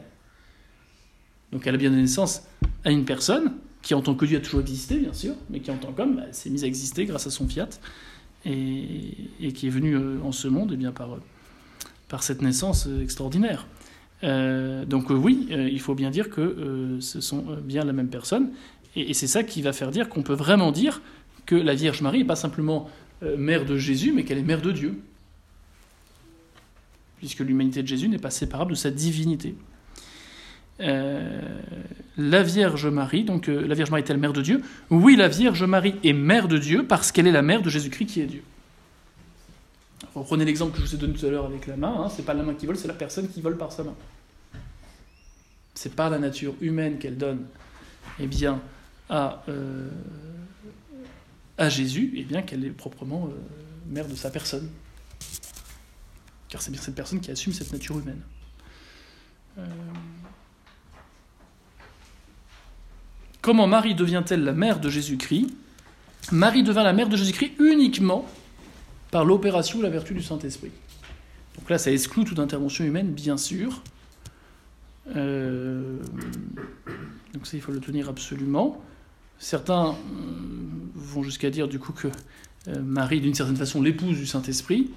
Donc 1.53 1.67
elle 1.67 1.75
a 1.75 1.79
bien 1.79 1.91
donné 1.91 2.03
naissance 2.03 2.43
à 2.85 2.91
une 2.91 3.05
personne 3.05 3.55
qui 3.83 3.95
en 3.95 4.03
tant 4.03 4.15
que 4.15 4.27
Dieu 4.27 4.39
a 4.39 4.41
toujours 4.41 4.61
existé, 4.61 4.99
bien 4.99 5.13
sûr, 5.13 5.35
mais 5.51 5.61
qui 5.61 5.71
en 5.71 5.77
tant 5.77 5.93
qu'homme 5.93 6.23
s'est 6.33 6.51
mise 6.51 6.65
à 6.65 6.67
exister 6.67 7.07
grâce 7.07 7.27
à 7.27 7.31
son 7.31 7.49
fiat 7.49 7.69
et, 8.45 9.53
qui 9.55 9.67
est 9.67 9.71
venue 9.71 9.97
euh, 9.97 10.19
en 10.23 10.33
ce 10.33 10.49
monde 10.49 10.73
eh 10.75 10.77
bien, 10.77 10.93
par, 10.93 11.19
par 12.09 12.23
cette 12.23 12.43
naissance 12.43 12.87
euh, 12.87 13.03
extraordinaire. 13.03 13.67
Euh, 14.25 14.85
donc 14.85 15.11
oui, 15.11 15.47
il 15.49 15.81
faut 15.81 15.95
bien 15.95 16.11
dire 16.11 16.29
que 16.29 16.99
ce 17.01 17.21
sont 17.21 17.45
bien 17.63 17.85
la 17.85 17.93
même 17.93 18.09
personne, 18.09 18.51
et, 18.99 19.15
c'est 19.15 19.27
ça 19.27 19.43
qui 19.43 19.63
va 19.63 19.73
faire 19.73 19.91
dire 19.91 20.09
qu'on 20.09 20.23
peut 20.23 20.35
vraiment 20.35 20.73
dire 20.73 21.01
que 21.47 21.55
la 21.55 21.75
Vierge 21.75 22.03
Marie 22.03 22.19
n'est 22.19 22.25
pas 22.25 22.37
simplement 22.37 22.91
mère 23.23 23.65
de 23.65 23.77
Jésus, 23.77 24.13
mais 24.13 24.25
qu'elle 24.25 24.39
est 24.39 24.43
mère 24.43 24.63
de 24.63 24.71
Dieu, 24.71 25.01
puisque 27.19 27.41
l'humanité 27.41 27.83
de 27.83 27.89
Jésus 27.89 28.09
n'est 28.09 28.19
pas 28.19 28.31
séparable 28.31 28.71
de 28.71 28.77
sa 28.77 28.91
divinité. 28.91 29.57
Euh, 30.81 31.41
la 32.17 32.43
Vierge 32.43 32.87
Marie, 32.87 33.25
donc 33.25 33.49
euh, 33.49 33.67
la 33.67 33.75
Vierge 33.75 33.91
Marie 33.91 34.03
est-elle 34.03 34.19
mère 34.19 34.33
de 34.33 34.43
Dieu? 34.43 34.63
Oui, 34.91 35.17
la 35.17 35.29
Vierge 35.29 35.65
Marie 35.65 35.95
est 36.05 36.13
mère 36.13 36.47
de 36.47 36.59
Dieu 36.59 36.87
parce 36.87 37.11
qu'elle 37.11 37.27
est 37.27 37.33
la 37.33 37.43
mère 37.43 37.63
de 37.63 37.71
Jésus-Christ 37.71 38.07
qui 38.07 38.21
est 38.21 38.27
Dieu. 38.27 38.43
Reprenez 40.15 40.45
l'exemple 40.45 40.73
que 40.73 40.79
je 40.79 40.87
vous 40.87 40.95
ai 40.95 40.99
donné 40.99 41.15
tout 41.15 41.27
à 41.27 41.31
l'heure 41.31 41.47
avec 41.47 41.67
la 41.67 41.77
main, 41.77 41.95
hein, 41.99 42.09
c'est 42.09 42.25
pas 42.25 42.35
la 42.35 42.43
main 42.43 42.55
qui 42.55 42.67
vole, 42.67 42.77
c'est 42.77 42.89
la 42.89 42.95
personne 42.95 43.29
qui 43.29 43.41
vole 43.41 43.57
par 43.57 43.73
sa 43.73 43.83
main. 43.83 43.95
C'est 45.75 45.95
pas 45.95 46.09
la 46.09 46.19
nature 46.19 46.55
humaine 46.61 46.99
qu'elle 46.99 47.17
donne 47.17 47.45
eh 48.21 48.27
bien, 48.27 48.61
à, 49.09 49.43
euh, 49.49 49.89
à 51.57 51.69
Jésus, 51.69 52.13
eh 52.17 52.25
bien 52.25 52.43
qu'elle 52.43 52.65
est 52.65 52.71
proprement 52.71 53.31
mère 53.87 54.07
de 54.09 54.15
sa 54.15 54.31
personne. 54.31 54.69
Car 56.49 56.63
c'est 56.63 56.71
bien 56.71 56.81
cette 56.81 56.95
personne 56.95 57.21
qui 57.21 57.31
assume 57.31 57.53
cette 57.53 57.73
nature 57.73 57.99
humaine. 57.99 58.21
Comment 63.41 63.67
Marie 63.67 63.95
devient-elle 63.95 64.45
la 64.45 64.53
mère 64.53 64.81
de 64.81 64.89
Jésus-Christ? 64.89 65.47
Marie 66.33 66.63
devint 66.63 66.83
la 66.83 66.93
mère 66.93 67.09
de 67.09 67.17
Jésus-Christ 67.17 67.53
uniquement 67.59 68.27
par 69.11 69.25
l'opération 69.25 69.79
ou 69.79 69.83
la 69.83 69.91
vertu 69.91 70.13
du 70.15 70.23
Saint-Esprit. 70.23 70.71
Donc 71.57 71.71
là, 71.71 71.79
ça 71.79 71.91
exclut 71.91 72.25
toute 72.25 72.39
intervention 72.39 72.85
humaine, 72.85 73.11
bien 73.13 73.37
sûr. 73.37 73.83
Euh, 75.17 75.99
donc 77.33 77.47
ça, 77.47 77.57
il 77.57 77.63
faut 77.63 77.73
le 77.73 77.81
tenir 77.81 78.09
absolument. 78.09 78.83
Certains 79.39 79.91
euh, 79.91 79.95
vont 80.95 81.23
jusqu'à 81.23 81.51
dire 81.51 81.69
du 81.69 81.79
coup 81.79 81.93
que 81.93 82.09
euh, 82.69 82.83
Marie, 82.83 83.21
d'une 83.21 83.35
certaine 83.35 83.57
façon, 83.57 83.83
l'épouse 83.83 84.17
du 84.17 84.27
Saint-Esprit. 84.27 84.91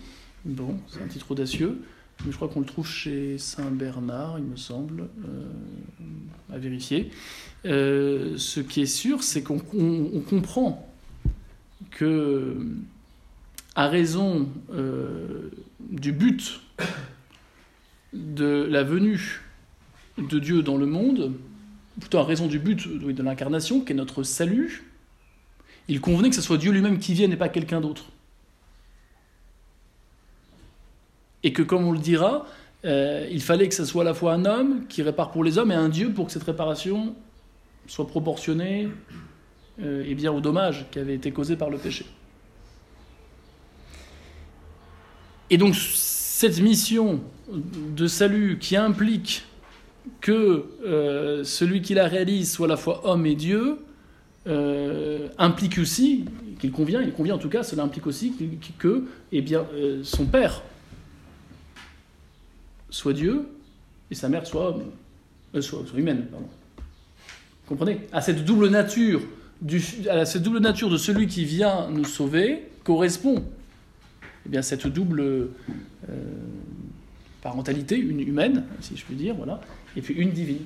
Bon, 0.46 0.78
c'est 0.88 1.02
un 1.02 1.08
titre 1.08 1.32
audacieux 1.32 1.82
mais 2.24 2.32
je 2.32 2.36
crois 2.36 2.50
qu'on 2.50 2.60
le 2.60 2.68
trouve 2.68 2.88
chez 2.88 3.39
Saint 3.39 3.72
Bernard, 3.72 4.38
il 4.38 4.46
me 4.46 4.56
semble, 4.56 5.08
euh, 5.26 6.54
à 6.54 6.60
vérifier. 6.60 7.10
Ce 7.64 8.60
qui 8.60 8.82
est 8.82 8.86
sûr, 8.86 9.24
c'est 9.24 9.42
qu'on 9.42 9.58
comprend 10.30 10.88
que, 11.89 12.64
à 13.74 13.88
raison 13.88 14.50
du 15.89 16.12
but 16.12 16.62
de 18.14 18.68
la 18.70 18.84
venue 18.84 19.42
de 20.20 20.38
Dieu 20.38 20.62
dans 20.62 20.78
le 20.78 20.86
monde, 20.86 21.34
plutôt 22.02 22.18
à 22.18 22.26
raison 22.26 22.47
du 22.47 22.60
but 22.60 22.86
de 22.88 23.24
l'incarnation, 23.24 23.80
qui 23.80 23.93
est 23.93 23.95
notre 23.95 24.24
salut, 24.24 24.91
il 25.88 26.02
convenait 26.02 26.30
que 26.30 26.36
ce 26.36 26.41
soit 26.41 26.58
Dieu 26.58 26.72
lui-même 26.72 26.99
qui 26.99 27.14
vienne 27.14 27.32
et 27.32 27.38
pas 27.38 27.47
quelqu'un 27.47 27.80
d'autre. 27.80 28.06
Et 31.43 31.54
que, 31.54 31.62
comme 31.62 31.86
on 31.86 31.91
le 31.91 31.99
dira, 31.99 32.45
euh, 32.84 33.28
il 33.32 33.41
fallait 33.41 33.70
que 33.70 33.76
ce 33.76 33.86
soit 33.86 34.02
à 34.02 34.06
la 34.06 34.14
fois 34.14 34.34
un 34.34 34.45
homme 34.45 34.88
qui 34.88 35.02
répare 35.02 35.32
pour 35.32 35.43
les 35.43 35.58
hommes 35.58 35.72
et 35.72 35.76
un 35.76 35.89
Dieu 35.89 36.12
pour 36.12 36.26
que 36.26 36.32
cette 36.32 36.43
réparation 36.43 37.16
soit 37.88 38.08
proportionnée 38.08 38.89
euh, 39.82 40.04
et 40.04 40.28
au 40.28 40.41
dommage 40.41 40.86
qui 40.91 40.99
avait 40.99 41.16
été 41.16 41.32
causé 41.32 41.56
par 41.56 41.70
le 41.70 41.78
péché. 41.78 42.06
Et 45.49 45.58
donc 45.58 45.76
cette 45.76 46.60
mission 46.60 47.22
de 47.49 48.08
salut 48.08 48.58
qui 48.60 48.76
implique 48.78 49.43
que 50.20 50.66
euh, 50.86 51.43
celui 51.43 51.82
qui 51.82 51.93
la 51.93 52.08
réalise 52.08 52.52
soit 52.52 52.68
à 52.68 52.70
la 52.70 52.78
fois 52.78 53.02
homme 53.06 53.26
et 53.26 53.36
Dieu, 53.36 53.78
implique 55.38 55.78
aussi, 55.78 56.26
qu'il 56.60 56.72
convient, 56.72 56.99
il 57.02 57.14
convient 57.14 57.36
en 57.36 57.38
tout 57.38 57.49
cas, 57.49 57.62
cela 57.62 57.84
implique 57.84 58.08
aussi 58.08 58.34
que 58.80 59.06
eh 59.32 59.41
bien, 59.41 59.68
son 60.02 60.26
père 60.26 60.64
soit 62.91 63.14
Dieu 63.14 63.47
et 64.12 64.16
sa 64.16 64.30
mère 64.30 64.45
soit 64.45 64.70
homme, 64.70 64.84
euh, 65.56 65.62
soit, 65.62 65.84
humaine. 65.95 66.28
Vous 66.32 66.45
comprenez? 67.66 68.02
À 68.12 68.22
cette 68.22 68.43
double 68.43 68.70
nature, 68.70 69.22
de 69.62 70.97
celui 70.97 71.28
qui 71.28 71.45
vient 71.45 71.89
nous 71.89 72.06
sauver 72.06 72.68
correspond 72.84 73.43
eh 74.52 74.62
cette 74.62 74.88
double 74.88 75.22
euh, 75.22 75.47
parentalité, 77.41 77.97
une 77.97 78.20
humaine, 78.20 78.66
si 78.82 78.97
je 78.97 79.06
puis 79.06 79.16
dire, 79.16 79.36
voilà, 79.36 79.62
et 79.96 80.02
puis 80.02 80.14
une 80.14 80.32
divine. 80.32 80.64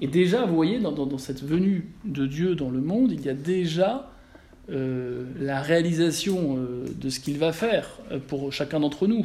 Et 0.00 0.08
déjà, 0.08 0.44
vous 0.44 0.54
voyez, 0.54 0.80
dans, 0.80 1.18
cette 1.18 1.42
venue 1.44 1.88
de 2.04 2.26
Dieu 2.26 2.54
dans 2.56 2.70
le 2.70 2.80
monde, 2.80 3.12
il 3.12 3.20
y 3.20 3.28
a 3.28 3.34
déjà 3.34 4.10
euh, 4.70 5.26
la 5.38 5.62
réalisation 5.62 6.58
de 6.92 7.08
ce 7.08 7.20
qu'il 7.20 7.38
va 7.38 7.52
faire 7.52 8.00
pour 8.26 8.52
chacun 8.52 8.80
d'entre 8.80 9.06
nous 9.06 9.24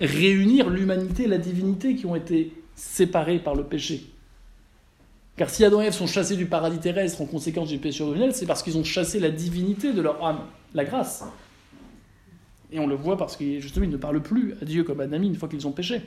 réunir 0.00 0.68
l'humanité 0.68 1.24
et 1.24 1.28
la 1.28 1.38
divinité 1.38 1.94
qui 1.94 2.06
ont 2.06 2.16
été 2.16 2.52
séparées 2.74 3.38
par 3.38 3.54
le 3.54 3.64
péché. 3.64 4.06
Car 5.36 5.50
si 5.50 5.64
Adam 5.64 5.82
et 5.82 5.86
Ève 5.86 5.92
sont 5.92 6.06
chassés 6.06 6.36
du 6.36 6.46
paradis 6.46 6.78
terrestre 6.78 7.20
en 7.20 7.26
conséquence 7.26 7.68
du 7.68 7.78
péché 7.78 8.02
originel, 8.02 8.34
c'est 8.34 8.46
parce 8.46 8.62
qu'ils 8.62 8.78
ont 8.78 8.84
chassé 8.84 9.20
la 9.20 9.30
divinité 9.30 9.92
de 9.92 10.00
leur 10.00 10.24
âme, 10.24 10.40
la 10.74 10.84
grâce. 10.84 11.24
Et 12.72 12.80
on 12.80 12.86
le 12.86 12.94
voit 12.94 13.16
parce 13.16 13.36
qu'ils 13.36 13.60
justement 13.60 13.86
ne 13.86 13.96
parlent 13.96 14.22
plus 14.22 14.54
à 14.60 14.64
Dieu 14.64 14.82
comme 14.82 15.00
Adam 15.00 15.22
une 15.22 15.36
fois 15.36 15.48
qu'ils 15.48 15.66
ont 15.66 15.72
péché. 15.72 16.00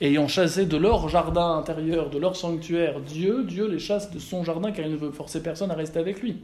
Ayant 0.00 0.28
chassé 0.28 0.66
de 0.66 0.76
leur 0.76 1.08
jardin 1.08 1.56
intérieur, 1.56 2.10
de 2.10 2.18
leur 2.18 2.36
sanctuaire, 2.36 3.00
Dieu, 3.00 3.44
Dieu 3.44 3.66
les 3.66 3.78
chasse 3.78 4.10
de 4.10 4.18
son 4.18 4.44
jardin 4.44 4.70
car 4.70 4.84
il 4.84 4.92
ne 4.92 4.96
veut 4.96 5.10
forcer 5.10 5.42
personne 5.42 5.70
à 5.70 5.74
rester 5.74 5.98
avec 5.98 6.20
lui. 6.20 6.42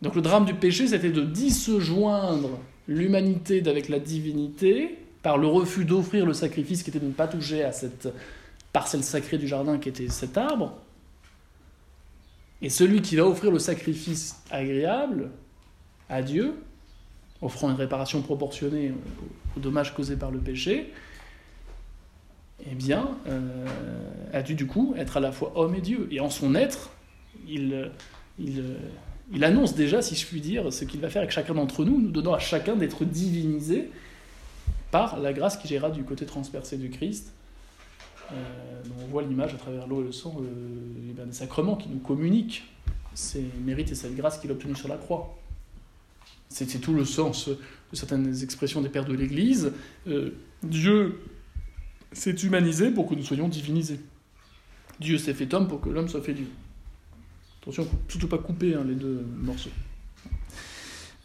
Donc 0.00 0.14
le 0.14 0.22
drame 0.22 0.46
du 0.46 0.54
péché, 0.54 0.86
c'était 0.86 1.10
de 1.10 1.22
disjoindre 1.22 2.50
l'humanité 2.86 3.60
d'avec 3.60 3.88
la 3.88 3.98
divinité 3.98 4.98
par 5.22 5.36
le 5.36 5.46
refus 5.46 5.84
d'offrir 5.84 6.24
le 6.24 6.32
sacrifice 6.32 6.82
qui 6.82 6.90
était 6.90 7.00
de 7.00 7.06
ne 7.06 7.12
pas 7.12 7.28
toucher 7.28 7.64
à 7.64 7.72
cette 7.72 8.08
parcelle 8.72 9.02
sacrée 9.02 9.36
du 9.36 9.46
jardin 9.46 9.78
qui 9.78 9.88
était 9.88 10.08
cet 10.08 10.38
arbre. 10.38 10.78
Et 12.62 12.70
celui 12.70 13.02
qui 13.02 13.16
va 13.16 13.26
offrir 13.26 13.50
le 13.50 13.58
sacrifice 13.58 14.42
agréable 14.50 15.30
à 16.08 16.22
Dieu, 16.22 16.54
offrant 17.42 17.70
une 17.70 17.76
réparation 17.76 18.22
proportionnée 18.22 18.92
aux 19.56 19.60
dommages 19.60 19.94
causés 19.94 20.16
par 20.16 20.30
le 20.30 20.38
péché, 20.38 20.92
eh 22.66 22.74
bien, 22.74 23.16
euh, 23.28 23.66
a 24.32 24.42
dû 24.42 24.54
du 24.54 24.66
coup 24.66 24.94
être 24.96 25.16
à 25.16 25.20
la 25.20 25.32
fois 25.32 25.52
homme 25.54 25.74
et 25.74 25.80
Dieu. 25.80 26.08
Et 26.10 26.20
en 26.20 26.30
son 26.30 26.54
être, 26.54 26.90
il, 27.46 27.90
il, 28.38 28.62
il 29.32 29.44
annonce 29.44 29.74
déjà, 29.74 30.02
si 30.02 30.14
je 30.14 30.26
puis 30.26 30.40
dire, 30.40 30.72
ce 30.72 30.84
qu'il 30.84 31.00
va 31.00 31.08
faire 31.08 31.22
avec 31.22 31.32
chacun 31.32 31.54
d'entre 31.54 31.84
nous, 31.84 32.00
nous 32.00 32.10
donnant 32.10 32.34
à 32.34 32.38
chacun 32.38 32.76
d'être 32.76 33.04
divinisé 33.04 33.90
par 34.90 35.18
la 35.18 35.32
grâce 35.32 35.56
qui 35.56 35.68
gérera 35.68 35.90
du 35.90 36.02
côté 36.02 36.24
transpercé 36.26 36.76
du 36.76 36.90
Christ. 36.90 37.32
Euh, 38.32 38.34
on 39.02 39.06
voit 39.06 39.22
l'image 39.22 39.54
à 39.54 39.56
travers 39.56 39.86
l'eau 39.86 40.00
et 40.00 40.04
le 40.04 40.12
sang 40.12 40.40
euh, 40.40 41.24
des 41.24 41.32
sacrements 41.32 41.76
qui 41.76 41.88
nous 41.88 41.98
communiquent 41.98 42.64
ses 43.14 43.44
mérites 43.64 43.90
et 43.90 43.94
cette 43.94 44.14
grâce 44.14 44.38
qu'il 44.38 44.50
a 44.50 44.52
obtenue 44.52 44.76
sur 44.76 44.88
la 44.88 44.96
croix. 44.96 45.36
C'est 46.48 46.80
tout 46.80 46.94
le 46.94 47.04
sens 47.04 47.48
de 47.48 47.96
certaines 47.96 48.42
expressions 48.42 48.80
des 48.80 48.88
pères 48.88 49.04
de 49.04 49.14
l'Église. 49.14 49.72
Euh, 50.06 50.30
Dieu 50.62 51.20
s'est 52.12 52.34
humanisé 52.34 52.90
pour 52.90 53.08
que 53.08 53.14
nous 53.14 53.22
soyons 53.22 53.48
divinisés. 53.48 54.00
Dieu 55.00 55.18
s'est 55.18 55.34
fait 55.34 55.52
homme 55.54 55.68
pour 55.68 55.80
que 55.80 55.88
l'homme 55.88 56.08
soit 56.08 56.22
fait 56.22 56.34
Dieu. 56.34 56.48
Attention, 57.62 57.88
surtout 58.08 58.28
pas 58.28 58.38
couper 58.38 58.74
hein, 58.74 58.84
les 58.86 58.94
deux 58.94 59.24
morceaux. 59.36 59.70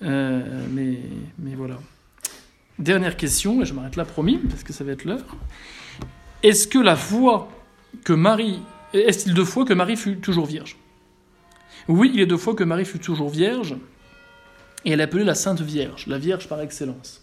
Euh, 0.02 0.68
mais, 0.72 1.56
voilà. 1.56 1.80
Dernière 2.80 3.16
question, 3.18 3.62
et 3.62 3.66
je 3.66 3.74
m'arrête 3.74 3.96
là 3.96 4.06
promis, 4.06 4.38
parce 4.38 4.64
que 4.64 4.74
ça 4.74 4.84
va 4.84 4.92
être 4.92 5.06
l'heure. 5.06 5.38
Est-ce 6.42 6.68
que 6.68 6.80
la 6.80 6.96
foi 6.96 7.50
que 8.04 8.14
Marie. 8.14 8.60
Est-il 8.94 9.34
deux 9.34 9.46
fois 9.46 9.66
que 9.66 9.74
Marie 9.74 9.96
fut 9.96 10.18
toujours 10.18 10.46
vierge? 10.46 10.78
Oui, 11.88 12.12
il 12.14 12.20
est 12.20 12.26
deux 12.26 12.38
fois 12.38 12.56
que 12.56 12.64
Marie 12.64 12.86
fut 12.86 13.00
toujours 13.00 13.30
vierge, 13.30 13.76
et 14.86 14.92
elle 14.92 15.00
est 15.00 15.04
appelée 15.04 15.24
la 15.24 15.36
Sainte 15.36 15.62
Vierge, 15.62 16.08
la 16.08 16.18
Vierge 16.18 16.48
par 16.48 16.62
excellence. 16.62 17.23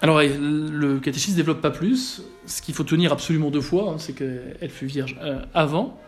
Alors, 0.00 0.20
le 0.20 1.00
catéchisme 1.00 1.32
ne 1.32 1.36
développe 1.38 1.60
pas 1.60 1.70
plus. 1.70 2.22
Ce 2.46 2.62
qu'il 2.62 2.74
faut 2.74 2.84
tenir 2.84 3.12
absolument 3.12 3.50
deux 3.50 3.60
fois, 3.60 3.90
hein, 3.90 3.98
c'est 3.98 4.12
qu'elle 4.12 4.70
fut 4.70 4.86
vierge 4.86 5.16
euh, 5.20 5.44
avant 5.54 5.98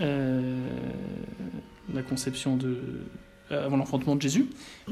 euh, 0.00 0.56
la 1.92 2.02
conception 2.02 2.56
de 2.56 2.78
euh, 3.50 3.66
avant 3.66 3.76
l'enfantement 3.76 4.14
de 4.14 4.22
Jésus. 4.22 4.46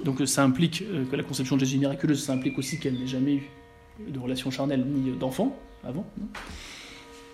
Donc 0.05 0.21
ça 0.27 0.43
implique 0.43 0.83
que 1.11 1.17
la 1.17 1.23
conception 1.23 1.57
de 1.57 1.61
Jésus 1.61 1.77
est 1.77 1.81
miraculeuse, 1.81 2.25
ça 2.25 2.33
implique 2.33 2.59
aussi 2.59 2.81
qu'elle 2.81 2.99
n'ait 2.99 3.07
jamais 3.07 3.35
eu 3.35 4.11
de 4.11 4.19
relation 4.19 4.51
charnelle 4.51 4.85
ni 4.85 5.13
d'enfant 5.13 5.57
avant. 5.85 6.07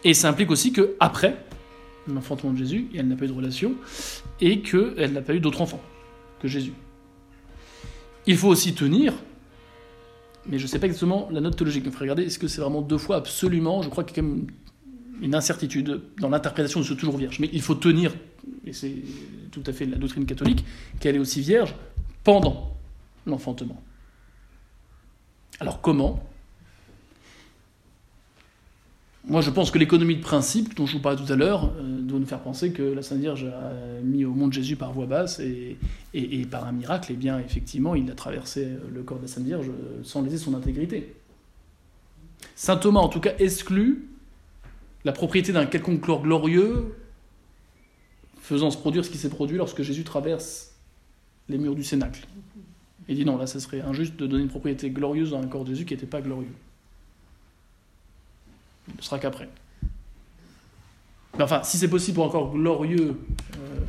Et 0.04 0.14
ça 0.14 0.28
implique 0.28 0.50
aussi 0.50 0.72
que 0.72 0.96
après 1.00 1.36
l'enfantement 2.08 2.50
de 2.50 2.58
Jésus, 2.58 2.88
elle 2.94 3.08
n'a 3.08 3.16
pas 3.16 3.24
eu 3.24 3.28
de 3.28 3.32
relation 3.32 3.74
et 4.40 4.60
qu'elle 4.60 5.12
n'a 5.12 5.22
pas 5.22 5.34
eu 5.34 5.40
d'autres 5.40 5.60
enfants 5.60 5.80
que 6.40 6.48
Jésus. 6.48 6.72
Il 8.26 8.36
faut 8.36 8.48
aussi 8.48 8.74
tenir 8.74 9.14
mais 10.46 10.58
je 10.58 10.64
ne 10.64 10.68
sais 10.68 10.78
pas 10.78 10.86
exactement 10.86 11.28
la 11.30 11.40
note 11.40 11.56
théologique. 11.56 11.84
Il 11.84 11.90
faudrait 11.90 12.04
regarder, 12.06 12.24
est-ce 12.24 12.38
que 12.38 12.48
c'est 12.48 12.60
vraiment 12.60 12.82
deux 12.82 12.98
fois 12.98 13.16
absolument? 13.16 13.82
Je 13.82 13.88
crois 13.88 14.04
qu'il 14.04 14.16
y 14.16 14.20
a 14.20 14.22
quand 14.22 14.28
même 14.28 14.46
une 15.20 15.34
incertitude 15.34 16.02
dans 16.20 16.28
l'interprétation 16.28 16.80
de 16.80 16.84
ce 16.84 16.94
toujours 16.94 17.16
vierge. 17.16 17.38
Mais 17.38 17.48
il 17.52 17.62
faut 17.62 17.74
tenir, 17.74 18.14
et 18.64 18.72
c'est 18.72 18.94
tout 19.50 19.62
à 19.66 19.72
fait 19.72 19.86
la 19.86 19.96
doctrine 19.96 20.26
catholique, 20.26 20.64
qu'elle 20.98 21.16
est 21.16 21.20
aussi 21.20 21.40
vierge 21.40 21.74
pendant 22.24 22.76
l'enfantement. 23.26 23.80
Alors 25.60 25.80
comment 25.80 26.22
moi, 29.24 29.40
je 29.40 29.50
pense 29.50 29.70
que 29.70 29.78
l'économie 29.78 30.16
de 30.16 30.22
principe, 30.22 30.74
dont 30.74 30.84
je 30.84 30.94
vous 30.94 30.98
parlais 30.98 31.22
tout 31.22 31.32
à 31.32 31.36
l'heure, 31.36 31.72
euh, 31.78 32.00
doit 32.00 32.18
nous 32.18 32.26
faire 32.26 32.40
penser 32.40 32.72
que 32.72 32.82
la 32.82 33.02
Sainte 33.02 33.20
Vierge 33.20 33.44
a 33.44 34.02
mis 34.02 34.24
au 34.24 34.34
monde 34.34 34.52
Jésus 34.52 34.74
par 34.74 34.92
voie 34.92 35.06
basse 35.06 35.40
et, 35.40 35.76
par 36.50 36.66
un 36.66 36.72
miracle, 36.72 37.12
et 37.12 37.14
eh 37.14 37.16
bien, 37.16 37.38
effectivement, 37.38 37.94
il 37.94 38.10
a 38.10 38.14
traversé 38.14 38.68
le 38.92 39.02
corps 39.02 39.18
de 39.18 39.22
la 39.22 39.28
Sainte 39.28 39.44
Vierge 39.44 39.70
sans 40.02 40.22
laisser 40.22 40.38
son 40.38 40.54
intégrité. 40.54 41.14
Saint 42.56 42.76
Thomas, 42.76 43.00
en 43.00 43.08
tout 43.08 43.20
cas, 43.20 43.32
exclut 43.38 44.08
la 45.04 45.12
propriété 45.12 45.52
d'un 45.52 45.66
quelconque 45.66 46.00
corps 46.00 46.22
glorieux 46.22 46.94
faisant 48.40 48.70
se 48.70 48.76
produire 48.76 49.04
ce 49.04 49.10
qui 49.10 49.18
s'est 49.18 49.30
produit 49.30 49.56
lorsque 49.56 49.82
Jésus 49.82 50.02
traverse 50.02 50.72
les 51.48 51.58
murs 51.58 51.76
du 51.76 51.84
Cénacle. 51.84 52.26
Il 53.08 53.16
dit 53.16 53.24
non, 53.24 53.36
là, 53.36 53.46
ça 53.46 53.60
serait 53.60 53.80
injuste 53.80 54.16
de 54.16 54.26
donner 54.26 54.42
une 54.42 54.48
propriété 54.48 54.90
glorieuse 54.90 55.32
à 55.32 55.38
un 55.38 55.46
corps 55.46 55.64
de 55.64 55.70
Jésus 55.70 55.84
qui 55.84 55.94
n'était 55.94 56.06
pas 56.06 56.20
glorieux 56.20 56.52
ne 58.88 59.02
sera 59.02 59.18
qu'après. 59.18 59.48
Mais 61.36 61.44
enfin, 61.44 61.62
si 61.62 61.78
c'est 61.78 61.88
possible 61.88 62.16
pour 62.16 62.24
encore 62.24 62.52
glorieux 62.52 63.16
euh, 63.54 63.80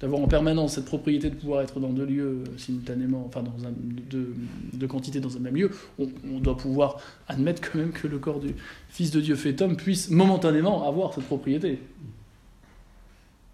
d'avoir 0.00 0.20
en 0.20 0.28
permanence 0.28 0.74
cette 0.74 0.84
propriété 0.84 1.30
de 1.30 1.34
pouvoir 1.34 1.62
être 1.62 1.80
dans 1.80 1.90
deux 1.90 2.04
lieux 2.04 2.44
euh, 2.46 2.58
simultanément, 2.58 3.24
enfin 3.26 3.42
dans 3.42 3.66
un, 3.66 3.72
deux, 3.72 4.86
quantités 4.86 5.20
dans 5.20 5.36
un 5.36 5.40
même 5.40 5.56
lieu, 5.56 5.70
on, 5.98 6.38
doit 6.38 6.56
pouvoir 6.56 6.98
admettre 7.28 7.62
quand 7.70 7.78
même 7.78 7.92
que 7.92 8.06
le 8.06 8.18
corps 8.18 8.40
du 8.40 8.54
Fils 8.88 9.10
de 9.10 9.20
Dieu 9.20 9.34
fait 9.34 9.60
homme 9.62 9.76
puisse 9.76 10.10
momentanément 10.10 10.86
avoir 10.86 11.12
cette 11.14 11.24
propriété. 11.24 11.80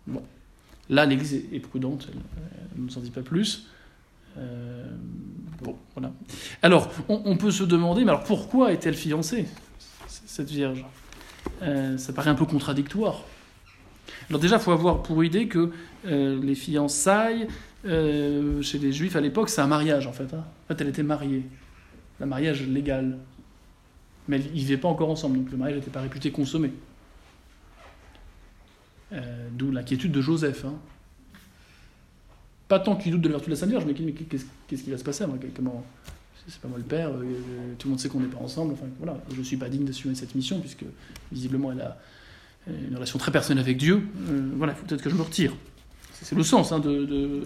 Bon. 0.07 0.23
Là, 0.91 1.05
l'Église 1.05 1.35
est 1.53 1.61
prudente, 1.61 2.09
elle, 2.11 2.85
ne 2.85 2.89
s'en 2.89 3.01
dit 3.01 3.11
pas 3.11 3.21
plus. 3.23 3.67
Euh, 4.39 4.87
bon, 5.63 5.77
voilà. 5.95 6.13
Alors, 6.63 6.91
on, 7.09 7.21
on, 7.27 7.37
peut 7.37 7.51
se 7.51 7.65
demander, 7.65 8.05
mais 8.05 8.11
alors 8.11 8.25
pourquoi 8.25 8.73
est-elle 8.73 8.95
fiancée? 8.95 9.47
Cette 10.29 10.51
Vierge. 10.51 10.85
Euh, 11.63 11.97
ça 11.97 12.13
paraît 12.13 12.31
un 12.31 12.35
peu 12.35 12.45
contradictoire. 12.45 13.23
Alors 14.29 14.41
déjà, 14.41 14.57
il 14.57 14.63
faut 14.63 14.73
avoir 14.73 15.03
pour 15.03 15.25
idée 15.25 15.49
que 15.49 15.73
euh, 16.07 16.41
les 16.43 16.55
fiançailles, 16.55 17.49
euh, 17.87 18.61
chez 18.61 18.79
les 18.79 18.93
juifs 18.93 19.17
à 19.17 19.21
l'époque, 19.21 19.49
c'est 19.49 19.63
un 19.63 19.67
mariage 19.67 20.07
en 20.07 20.13
fait. 20.13 20.33
Hein. 20.35 20.45
En 20.65 20.69
fait, 20.69 20.81
elle 20.83 20.89
était 20.89 21.03
mariée. 21.03 21.45
Un 22.21 22.27
mariage 22.27 22.67
légal. 22.67 23.19
Mais 24.29 24.39
ils 24.39 24.45
ne 24.45 24.59
vivaient 24.59 24.77
pas 24.77 24.89
encore 24.89 25.09
ensemble, 25.09 25.39
donc 25.39 25.51
le 25.51 25.57
mariage 25.57 25.79
n'était 25.79 25.91
pas 25.91 26.03
réputé 26.03 26.31
consommé. 26.31 26.73
D'où 29.53 29.71
l'inquiétude 29.71 30.13
de 30.13 30.21
Joseph. 30.21 30.67
Hein. 30.67 30.75
Pas 32.69 32.79
tant 32.79 32.97
qu'il 32.97 33.13
doute 33.13 33.23
de 33.23 33.29
la 33.29 33.37
vertu 33.37 33.47
de 33.47 33.55
la 33.55 33.57
Sainte 33.57 33.71
Vierge, 33.71 33.87
mais 33.87 33.95
qu'est-ce 33.95 34.83
qui 34.83 34.91
va 34.91 34.99
se 34.99 35.05
passer 35.05 35.25
Comment, 35.57 35.83
c'est 36.49 36.61
pas 36.61 36.69
moi 36.69 36.79
le 36.79 36.85
père, 36.85 37.11
euh, 37.11 37.75
tout 37.79 37.89
le 37.89 37.91
monde 37.91 38.01
sait 38.01 38.09
qu'on 38.09 38.21
n'est 38.21 38.27
pas 38.27 38.43
ensemble. 38.43 38.73
Enfin, 38.73 38.87
voilà, 38.99 39.19
je 39.33 39.39
ne 39.39 39.45
suis 39.45 39.57
pas 39.57 39.69
digne 39.69 39.85
d'assumer 39.85 40.15
cette 40.15 40.35
mission, 40.35 40.61
puisque 40.61 40.85
visiblement 41.31 41.73
elle 41.73 41.83
a 41.83 41.99
une 42.67 42.95
relation 42.95 43.19
très 43.19 43.31
personnelle 43.31 43.63
avec 43.65 43.77
Dieu. 43.77 44.03
Euh, 44.29 44.51
voilà, 44.57 44.73
il 44.73 44.77
faut 44.77 44.87
peut-être 44.87 45.03
que 45.03 45.11
je 45.11 45.15
me 45.15 45.23
retire. 45.23 45.53
C'est 46.21 46.35
le 46.35 46.43
sens 46.43 46.73
hein, 46.73 46.81
de, 46.81 47.05
de, 47.05 47.43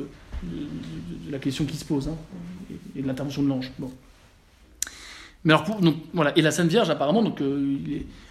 la 1.30 1.38
question 1.38 1.64
qui 1.64 1.76
se 1.76 1.84
pose 1.84 2.09
hein, 2.09 2.16
et 2.96 3.03
de 3.03 3.07
l'intervention 3.07 3.42
de 3.42 3.48
l'ange. 3.48 3.70
Bon. 3.78 3.92
Mais 5.44 5.53
alors, 5.53 5.80
donc, 5.80 5.96
voilà. 6.14 6.36
Et 6.38 6.42
la 6.42 6.50
Sainte 6.50 6.68
Vierge, 6.68 6.88
apparemment, 6.88 7.22
donc, 7.22 7.40
euh, 7.40 7.76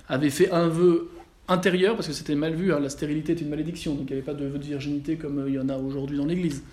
avait 0.10 0.30
fait 0.30 0.52
un 0.52 0.68
vœu 0.68 1.10
intérieur, 1.52 1.96
parce 1.96 2.08
que 2.08 2.14
c'était 2.14 2.36
mal 2.36 2.56
vu, 2.56 2.74
hein, 2.74 2.80
la 2.80 2.90
stérilité 2.90 3.34
est 3.34 3.42
une 3.42 3.50
malédiction, 3.50 3.94
donc 3.94 4.10
il 4.10 4.14
n'y 4.14 4.20
avait 4.20 4.26
pas 4.26 4.34
de 4.34 4.46
vœu 4.46 4.58
de 4.58 4.66
virginité 4.66 5.16
comme 5.16 5.46
il 5.48 5.54
y 5.54 5.60
en 5.60 5.70
a 5.70 5.78
aujourd'hui 5.78 6.18
dans 6.18 6.26
l'Église. 6.26 6.64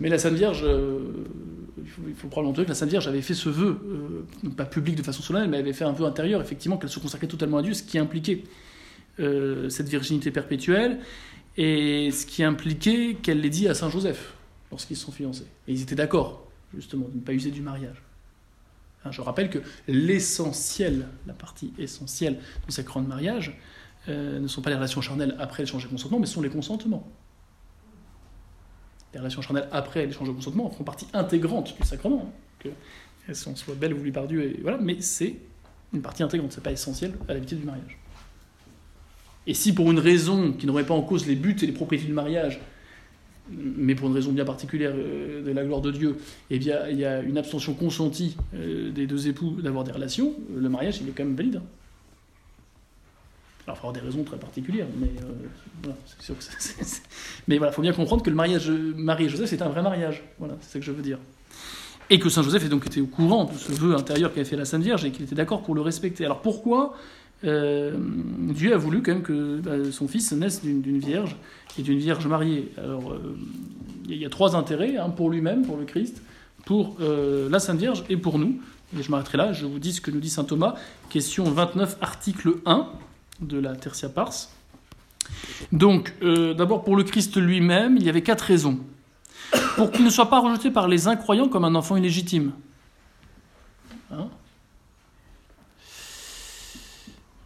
Mais 0.00 0.08
la 0.08 0.18
Sainte 0.18 0.34
Vierge 0.34 0.66
il 1.82 1.90
faut, 1.90 2.02
il 2.08 2.14
faut 2.14 2.28
probablement 2.28 2.64
que 2.64 2.68
la 2.68 2.74
Sainte 2.74 2.90
Vierge 2.90 3.08
avait 3.08 3.22
fait 3.22 3.34
ce 3.34 3.48
vœu, 3.48 3.78
euh, 3.84 4.50
pas 4.50 4.64
public 4.64 4.96
de 4.96 5.02
façon 5.02 5.22
solennelle, 5.22 5.50
mais 5.50 5.58
avait 5.58 5.72
fait 5.72 5.84
un 5.84 5.92
vœu 5.92 6.06
intérieur, 6.06 6.40
effectivement, 6.40 6.76
qu'elle 6.76 6.90
se 6.90 6.98
consacrait 6.98 7.26
totalement 7.26 7.58
à 7.58 7.62
Dieu, 7.62 7.74
ce 7.74 7.82
qui 7.82 7.98
impliquait 7.98 8.44
euh, 9.20 9.68
cette 9.68 9.88
virginité 9.88 10.30
perpétuelle, 10.30 11.00
et 11.56 12.10
ce 12.10 12.26
qui 12.26 12.42
impliquait 12.42 13.16
qu'elle 13.22 13.40
l'ait 13.40 13.50
dit 13.50 13.68
à 13.68 13.74
Saint 13.74 13.90
Joseph 13.90 14.34
lorsqu'ils 14.70 14.96
se 14.96 15.04
sont 15.04 15.12
fiancés. 15.12 15.46
Et 15.68 15.72
ils 15.72 15.82
étaient 15.82 15.94
d'accord, 15.94 16.48
justement, 16.74 17.08
de 17.08 17.16
ne 17.16 17.20
pas 17.22 17.32
user 17.32 17.50
du 17.50 17.60
mariage. 17.60 18.02
Hein, 19.04 19.10
je 19.10 19.20
rappelle 19.20 19.50
que 19.50 19.58
l'essentiel, 19.88 21.08
la 21.26 21.34
partie 21.34 21.72
essentielle 21.78 22.38
du 22.66 22.72
sacrement 22.72 23.04
de 23.04 23.08
mariage, 23.08 23.58
euh, 24.08 24.40
ne 24.40 24.48
sont 24.48 24.62
pas 24.62 24.70
les 24.70 24.76
relations 24.76 25.00
charnelles 25.00 25.36
après 25.38 25.62
l'échange 25.62 25.84
de 25.84 25.88
consentement, 25.88 26.18
mais 26.18 26.26
sont 26.26 26.42
les 26.42 26.50
consentements 26.50 27.06
les 29.12 29.18
relations 29.18 29.42
charnelles 29.42 29.68
après 29.72 30.06
l'échange 30.06 30.28
de 30.28 30.32
consentement 30.32 30.70
font 30.70 30.84
partie 30.84 31.06
intégrante 31.12 31.76
du 31.78 31.86
sacrement. 31.86 32.32
Que 32.58 32.68
elles 33.28 33.36
soit 33.36 33.74
belles 33.76 33.94
ou 33.94 33.98
voulues 33.98 34.12
par 34.12 34.26
Dieu, 34.26 34.42
et 34.42 34.60
voilà, 34.62 34.78
mais 34.78 35.00
c'est 35.00 35.36
une 35.92 36.02
partie 36.02 36.22
intégrante, 36.22 36.52
c'est 36.52 36.62
pas 36.62 36.72
essentiel 36.72 37.12
à 37.28 37.34
la 37.34 37.40
vie 37.40 37.54
du 37.54 37.64
mariage. 37.64 37.98
Et 39.46 39.54
si 39.54 39.72
pour 39.74 39.90
une 39.90 39.98
raison 39.98 40.52
qui 40.52 40.66
n'aurait 40.66 40.86
pas 40.86 40.94
en 40.94 41.02
cause 41.02 41.26
les 41.26 41.36
buts 41.36 41.56
et 41.62 41.66
les 41.66 41.72
propriétés 41.72 42.06
du 42.06 42.12
mariage, 42.12 42.60
mais 43.50 43.94
pour 43.94 44.08
une 44.08 44.14
raison 44.14 44.32
bien 44.32 44.44
particulière 44.44 44.92
euh, 44.94 45.44
de 45.44 45.50
la 45.52 45.64
gloire 45.64 45.80
de 45.80 45.90
Dieu, 45.90 46.18
eh 46.50 46.58
bien, 46.58 46.88
il 46.88 46.98
y 46.98 47.04
a 47.04 47.20
une 47.20 47.36
abstention 47.38 47.74
consentie 47.74 48.36
euh, 48.54 48.90
des 48.90 49.06
deux 49.06 49.28
époux 49.28 49.50
d'avoir 49.60 49.84
des 49.84 49.92
relations, 49.92 50.34
le 50.56 50.68
mariage, 50.68 51.00
il 51.00 51.08
est 51.08 51.12
quand 51.12 51.24
même 51.24 51.36
valide. 51.36 51.56
hein. 51.56 51.62
Alors, 53.66 53.76
il 53.76 53.80
faut 53.80 53.88
avoir 53.88 53.92
des 53.92 54.00
raisons 54.00 54.24
très 54.24 54.38
particulières, 54.38 54.86
mais 54.98 55.10
euh, 55.22 55.32
voilà, 55.82 55.96
c'est 56.06 56.22
sûr 56.22 56.36
que 56.36 56.44
Mais 57.48 57.58
voilà, 57.58 57.72
il 57.72 57.74
faut 57.74 57.82
bien 57.82 57.92
comprendre 57.92 58.22
que 58.22 58.30
le 58.30 58.36
mariage 58.36 58.68
euh, 58.70 58.92
Marie 58.96 59.26
et 59.26 59.28
Joseph, 59.28 59.48
c'est 59.48 59.62
un 59.62 59.68
vrai 59.68 59.82
mariage. 59.82 60.22
Voilà, 60.38 60.54
c'est 60.60 60.72
ce 60.72 60.78
que 60.78 60.84
je 60.84 60.92
veux 60.92 61.02
dire. 61.02 61.18
Et 62.10 62.18
que 62.18 62.28
Saint 62.28 62.42
Joseph 62.42 62.68
donc 62.68 62.86
été 62.86 63.00
au 63.00 63.06
courant 63.06 63.44
de 63.44 63.56
ce 63.56 63.72
vœu 63.72 63.94
intérieur 63.94 64.32
qu'avait 64.32 64.44
fait 64.44 64.56
la 64.56 64.64
Sainte 64.64 64.82
Vierge 64.82 65.04
et 65.04 65.12
qu'il 65.12 65.24
était 65.24 65.34
d'accord 65.34 65.62
pour 65.62 65.74
le 65.74 65.80
respecter. 65.80 66.24
Alors 66.24 66.42
pourquoi 66.42 66.94
euh, 67.44 67.96
Dieu 67.96 68.74
a 68.74 68.76
voulu 68.76 69.02
quand 69.02 69.12
même 69.12 69.22
que 69.22 69.60
bah, 69.60 69.90
son 69.90 70.08
fils 70.08 70.32
naisse 70.32 70.62
d'une 70.62 70.98
vierge 70.98 71.36
et 71.78 71.82
d'une 71.82 71.98
vierge 71.98 72.26
mariée? 72.26 72.70
Alors 72.76 73.12
euh, 73.12 73.36
il 74.08 74.16
y 74.16 74.26
a 74.26 74.28
trois 74.28 74.56
intérêts, 74.56 74.96
hein, 74.96 75.10
pour 75.10 75.30
lui-même, 75.30 75.64
pour 75.64 75.76
le 75.76 75.84
Christ, 75.84 76.22
pour 76.66 76.96
euh, 77.00 77.48
la 77.48 77.58
Sainte 77.58 77.78
Vierge 77.78 78.04
et 78.08 78.16
pour 78.16 78.38
nous. 78.38 78.60
Et 78.98 79.02
je 79.02 79.10
m'arrêterai 79.10 79.38
là, 79.38 79.52
je 79.52 79.64
vous 79.64 79.78
dis 79.78 79.92
ce 79.92 80.00
que 80.00 80.10
nous 80.10 80.20
dit 80.20 80.28
Saint 80.28 80.44
Thomas, 80.44 80.74
question 81.08 81.44
29, 81.44 81.96
article 82.02 82.56
1 82.66 82.88
de 83.42 83.58
la 83.58 83.76
Tertia 83.76 84.08
Pars. 84.08 84.48
Donc, 85.70 86.14
euh, 86.22 86.54
d'abord 86.54 86.84
pour 86.84 86.96
le 86.96 87.04
Christ 87.04 87.36
lui-même, 87.36 87.96
il 87.96 88.04
y 88.04 88.08
avait 88.08 88.22
quatre 88.22 88.42
raisons. 88.42 88.80
Pour 89.76 89.90
qu'il 89.90 90.04
ne 90.04 90.10
soit 90.10 90.30
pas 90.30 90.40
rejeté 90.40 90.70
par 90.70 90.88
les 90.88 91.08
incroyants 91.08 91.48
comme 91.48 91.64
un 91.64 91.74
enfant 91.74 91.96
illégitime. 91.96 92.52
Hein 94.10 94.28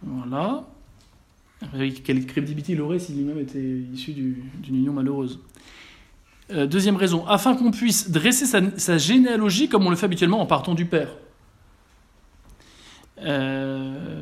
voilà. 0.03 0.65
Quelle 2.05 2.27
crédibilité 2.27 2.73
il 2.73 2.81
aurait 2.81 2.99
s'il 2.99 3.17
lui-même 3.17 3.41
était 3.41 3.59
issu 3.93 4.13
du- 4.13 4.45
d'une 4.59 4.77
union 4.77 4.93
malheureuse. 4.93 5.41
Euh, 6.53 6.67
deuxième 6.67 6.97
raison, 6.97 7.27
afin 7.27 7.57
qu'on 7.57 7.73
puisse 7.73 8.11
dresser 8.11 8.47
sa, 8.47 8.61
sa 8.79 8.99
généalogie 8.99 9.69
comme 9.69 9.85
on 9.85 9.91
le 9.91 9.97
fait 9.97 10.07
habituellement 10.07 10.41
en 10.41 10.47
partant 10.47 10.75
du 10.75 10.85
Père. 10.87 11.09
Euh, 13.19 14.21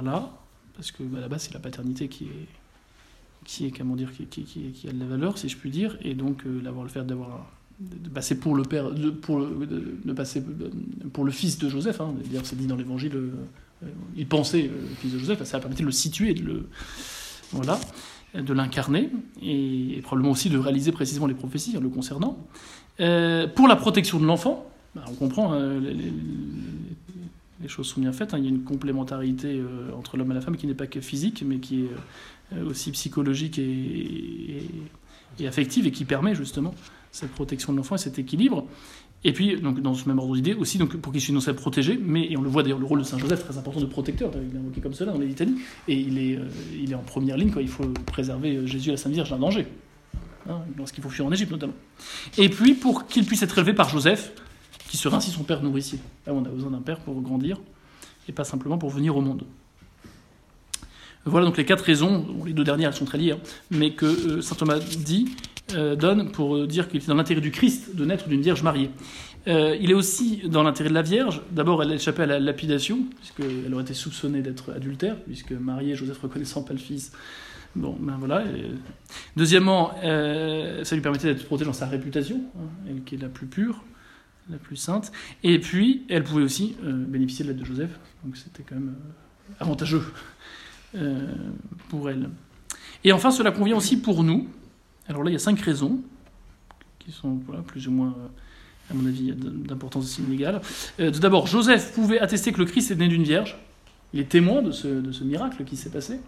voilà, 0.00 0.30
parce 0.76 0.92
que 0.92 1.02
bah, 1.02 1.20
là-bas 1.20 1.38
c'est 1.38 1.52
la 1.54 1.60
paternité 1.60 2.08
qui 2.08 2.28
qui 3.44 3.72
comment 3.72 3.96
dire, 3.96 4.10
qui, 4.12 4.46
a 4.86 4.92
de 4.92 5.00
la 5.00 5.06
valeur, 5.06 5.38
si 5.38 5.48
je 5.48 5.56
puis 5.56 5.70
dire, 5.70 5.96
et 6.02 6.14
donc 6.14 6.44
euh, 6.44 6.60
le 6.62 6.88
fait 6.88 7.04
d'avoir 7.04 7.46
de 7.80 8.08
passer 8.10 8.38
pour 8.38 8.54
le 8.54 8.62
père, 8.62 8.90
de, 8.90 9.10
pour 9.10 9.40
de, 9.40 10.12
passer 10.12 10.42
pour 11.12 11.24
le 11.24 11.30
fils 11.30 11.58
de 11.58 11.68
Joseph. 11.68 12.00
Hein, 12.00 12.14
D'ailleurs, 12.24 12.44
c'est 12.44 12.56
dit 12.56 12.66
dans 12.66 12.76
l'Évangile. 12.76 13.14
euh, 13.14 13.30
euh, 13.84 13.86
il 14.16 14.26
pensait 14.26 14.64
euh, 14.64 14.80
le 14.80 14.94
fils 14.96 15.12
de 15.12 15.18
Joseph, 15.18 15.42
ça 15.44 15.56
a 15.56 15.60
permis 15.60 15.76
de 15.76 15.84
le 15.84 15.92
situer, 15.92 16.34
de 16.34 16.42
le 16.42 16.68
voilà, 17.52 17.80
de 18.34 18.52
l'incarner, 18.52 19.08
et, 19.40 20.00
probablement 20.02 20.32
aussi 20.32 20.50
de 20.50 20.58
réaliser 20.58 20.92
précisément 20.92 21.26
les 21.26 21.34
prophéties 21.34 21.74
hein, 21.76 21.80
le 21.80 21.88
concernant. 21.88 22.46
Euh, 23.00 23.46
pour 23.46 23.66
la 23.68 23.76
protection 23.76 24.18
de 24.18 24.26
l'enfant, 24.26 24.68
bah, 24.94 25.04
on 25.08 25.14
comprend, 25.14 25.54
les- 25.54 26.12
les 27.60 27.68
choses 27.68 27.88
sont 27.88 28.00
bien 28.00 28.12
faites. 28.12 28.34
hein, 28.34 28.38
il 28.38 28.44
y 28.44 28.46
a 28.46 28.50
une 28.50 28.62
complémentarité 28.62 29.58
euh, 29.58 29.90
entre 29.96 30.16
l'homme 30.16 30.30
et 30.30 30.34
la 30.34 30.40
femme 30.40 30.56
qui 30.56 30.66
n'est 30.66 30.74
pas 30.74 30.86
que 30.86 31.00
physique, 31.00 31.42
mais 31.46 31.58
qui 31.58 31.84
est 31.84 31.90
euh, 32.56 32.68
aussi 32.68 32.90
psychologique 32.92 33.58
et, 33.58 34.62
affective, 35.46 35.86
et 35.86 35.90
qui 35.90 36.04
permet 36.04 36.34
justement 36.34 36.74
cette 37.12 37.30
protection 37.30 37.72
de 37.72 37.78
l'enfant 37.78 37.94
et 37.94 37.98
cet 37.98 38.18
équilibre. 38.18 38.66
Et 39.24 39.32
puis, 39.32 39.60
donc, 39.60 39.80
dans 39.80 39.94
ce 39.94 40.08
même 40.08 40.18
ordre 40.18 40.36
d'idée, 40.36 40.54
aussi 40.54 40.78
donc, 40.78 40.96
pour 40.96 41.12
qu'il 41.12 41.20
soit 41.20 41.34
non 41.34 41.40
seulement 41.40 41.60
protégé, 41.60 41.98
mais 42.00 42.30
et 42.30 42.36
on 42.36 42.42
le 42.42 42.48
voit 42.48 42.62
d'ailleurs, 42.62 42.78
le 42.78 42.86
rôle 42.86 43.00
de 43.00 43.04
Saint 43.04 43.18
Joseph, 43.18 43.44
très 43.44 43.58
important 43.58 43.80
de 43.80 43.86
protecteur, 43.86 44.30
il 44.34 44.54
est 44.54 44.58
invoqué 44.58 44.80
comme 44.80 44.94
cela 44.94 45.12
dans 45.12 45.18
les 45.18 45.30
et 45.30 45.94
il 45.94 46.18
est, 46.18 46.36
euh, 46.36 46.48
il 46.80 46.92
est 46.92 46.94
en 46.94 47.02
première 47.02 47.36
ligne 47.36 47.50
quand 47.50 47.60
il 47.60 47.68
faut 47.68 47.88
préserver 48.06 48.66
Jésus 48.66 48.90
et 48.90 48.92
la 48.92 48.96
Sainte 48.96 49.12
Vierge 49.12 49.30
d'un 49.30 49.38
danger, 49.38 49.66
hein, 50.48 50.60
lorsqu'il 50.76 51.02
faut 51.02 51.10
fuir 51.10 51.26
en 51.26 51.32
Égypte 51.32 51.50
notamment. 51.50 51.74
Et 52.36 52.48
puis, 52.48 52.74
pour 52.74 53.06
qu'il 53.08 53.24
puisse 53.24 53.42
être 53.42 53.58
élevé 53.58 53.74
par 53.74 53.88
Joseph, 53.88 54.32
qui 54.88 54.96
sera 54.96 55.18
ainsi 55.18 55.30
son 55.30 55.44
père 55.44 55.62
nourricier. 55.62 55.98
Là, 56.26 56.32
on 56.34 56.44
a 56.44 56.48
besoin 56.48 56.70
d'un 56.70 56.80
père 56.80 57.00
pour 57.00 57.20
grandir, 57.20 57.58
et 58.28 58.32
pas 58.32 58.44
simplement 58.44 58.78
pour 58.78 58.90
venir 58.90 59.16
au 59.16 59.20
monde. 59.20 59.44
Voilà 61.24 61.46
donc 61.46 61.58
les 61.58 61.64
quatre 61.64 61.82
raisons, 61.82 62.26
les 62.46 62.52
deux 62.52 62.64
dernières 62.64 62.90
elles 62.90 62.96
sont 62.96 63.04
très 63.04 63.18
liées, 63.18 63.32
hein, 63.32 63.40
mais 63.70 63.92
que 63.92 64.06
euh, 64.06 64.40
saint 64.40 64.54
Thomas 64.54 64.78
dit, 64.78 65.26
euh, 65.74 65.94
donne 65.94 66.30
pour 66.30 66.56
euh, 66.56 66.66
dire 66.66 66.88
qu'il 66.88 67.02
est 67.02 67.06
dans 67.06 67.14
l'intérêt 67.14 67.42
du 67.42 67.50
Christ 67.50 67.94
de 67.94 68.04
naître 68.04 68.28
d'une 68.28 68.40
vierge 68.40 68.62
mariée. 68.62 68.90
Il 69.46 69.90
est 69.90 69.94
aussi 69.94 70.42
dans 70.44 70.62
l'intérêt 70.62 70.90
de 70.90 70.94
la 70.94 71.00
Vierge. 71.00 71.40
D'abord, 71.50 71.82
elle 71.82 71.92
a 71.92 71.94
échappé 71.94 72.22
à 72.22 72.26
la 72.26 72.38
lapidation, 72.38 73.06
puisqu'elle 73.16 73.72
aurait 73.72 73.82
été 73.82 73.94
soupçonnée 73.94 74.42
d'être 74.42 74.72
adultère, 74.74 75.16
puisque 75.22 75.52
Marie 75.52 75.92
et 75.92 75.94
Joseph 75.94 76.18
reconnaissant 76.18 76.62
pas 76.62 76.74
le 76.74 76.78
fils. 76.78 77.12
Bon, 77.74 77.96
ben 77.98 78.16
voilà. 78.18 78.44
Deuxièmement, 79.38 79.92
ça 80.02 80.94
lui 80.94 81.00
permettait 81.00 81.32
d'être 81.32 81.46
protégée 81.46 81.64
dans 81.64 81.72
sa 81.72 81.86
réputation, 81.86 82.42
hein, 82.58 82.68
elle 82.90 83.02
qui 83.04 83.14
est 83.14 83.22
la 83.22 83.30
plus 83.30 83.46
pure, 83.46 83.82
la 84.50 84.58
plus 84.58 84.76
sainte. 84.76 85.12
Et 85.42 85.58
puis, 85.58 86.04
elle 86.08 86.24
pouvait 86.24 86.42
aussi 86.42 86.76
euh, 86.84 86.92
bénéficier 86.92 87.44
de 87.44 87.50
l'aide 87.50 87.60
de 87.60 87.64
Joseph, 87.64 87.90
donc 88.24 88.36
c'était 88.36 88.62
quand 88.62 88.76
même 88.76 88.94
euh, 88.96 89.54
avantageux 89.60 90.02
euh, 90.94 91.32
pour 91.88 92.08
elle. 92.10 92.30
Et 93.04 93.12
enfin, 93.12 93.30
cela 93.30 93.50
convient 93.50 93.76
aussi 93.76 94.00
pour 94.00 94.24
nous. 94.24 94.48
Alors 95.06 95.22
là, 95.22 95.30
il 95.30 95.32
y 95.32 95.36
a 95.36 95.40
cinq 95.40 95.60
raisons 95.60 96.00
qui 96.98 97.12
sont 97.12 97.40
plus 97.66 97.88
ou 97.88 97.92
moins, 97.92 98.14
à 98.90 98.94
mon 98.94 99.06
avis, 99.06 99.32
d'importance 99.32 100.04
aussi 100.04 100.22
tout 100.22 101.20
D'abord, 101.20 101.46
Joseph 101.46 101.94
pouvait 101.94 102.18
attester 102.18 102.52
que 102.52 102.58
le 102.58 102.66
Christ 102.66 102.90
est 102.90 102.96
né 102.96 103.08
d'une 103.08 103.22
vierge. 103.22 103.58
Il 104.12 104.20
est 104.20 104.28
témoin 104.28 104.62
de 104.62 104.72
ce, 104.72 105.24
miracle 105.24 105.64
qui 105.64 105.76
s'est 105.76 105.90
passé. 105.90 106.20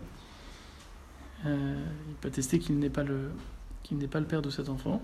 Il 1.44 2.14
peut 2.20 2.28
attester 2.28 2.58
qu'il 2.58 2.78
n'est 2.78 2.88
pas 2.88 3.02
le 3.02 4.26
père 4.26 4.40
de 4.40 4.50
cet 4.50 4.68
enfant. 4.70 5.02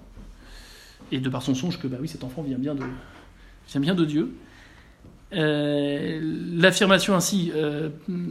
Et 1.13 1.21
de 1.21 1.29
par 1.29 1.43
son 1.43 1.55
songe 1.55 1.79
que 1.79 1.87
bah 1.87 1.99
oui, 2.01 2.09
cet 2.09 2.25
enfant 2.25 2.43
vient 2.43 2.59
bien 2.59 2.75
de 2.75 2.83
vient 3.69 3.81
bien 3.81 3.95
de 3.95 4.05
Dieu. 4.05 4.35
Euh, 5.33 6.21
L'affirmation 6.55 7.15
ainsi 7.15 7.53
euh, 7.55 7.91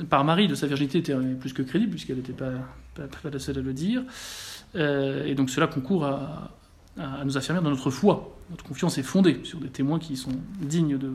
par 0.10 0.24
Marie 0.24 0.48
de 0.48 0.56
sa 0.56 0.68
virginité 0.68 1.00
était 1.00 1.16
plus 1.40 1.54
que 1.54 1.62
crédible 1.62 1.92
puisqu'elle 1.92 2.18
n'était 2.18 2.34
pas, 2.34 2.52
pas, 2.96 3.30
la 3.30 3.40
seule 3.40 3.60
à 3.60 3.62
le 3.62 3.74
dire. 3.74 4.04
Euh, 4.76 5.26
et 5.26 5.36
donc 5.36 5.50
cela 5.50 5.68
concourt 5.68 6.06
à, 6.06 6.52
nous 7.26 7.38
affirmer 7.38 7.62
dans 7.62 7.70
notre 7.70 7.90
foi. 7.90 8.38
Notre 8.50 8.64
confiance 8.64 8.98
est 8.98 9.04
fondée 9.04 9.42
sur 9.44 9.60
des 9.60 9.68
témoins 9.68 10.00
qui 10.00 10.16
sont 10.16 10.32
dignes 10.62 10.98
de, 10.98 11.12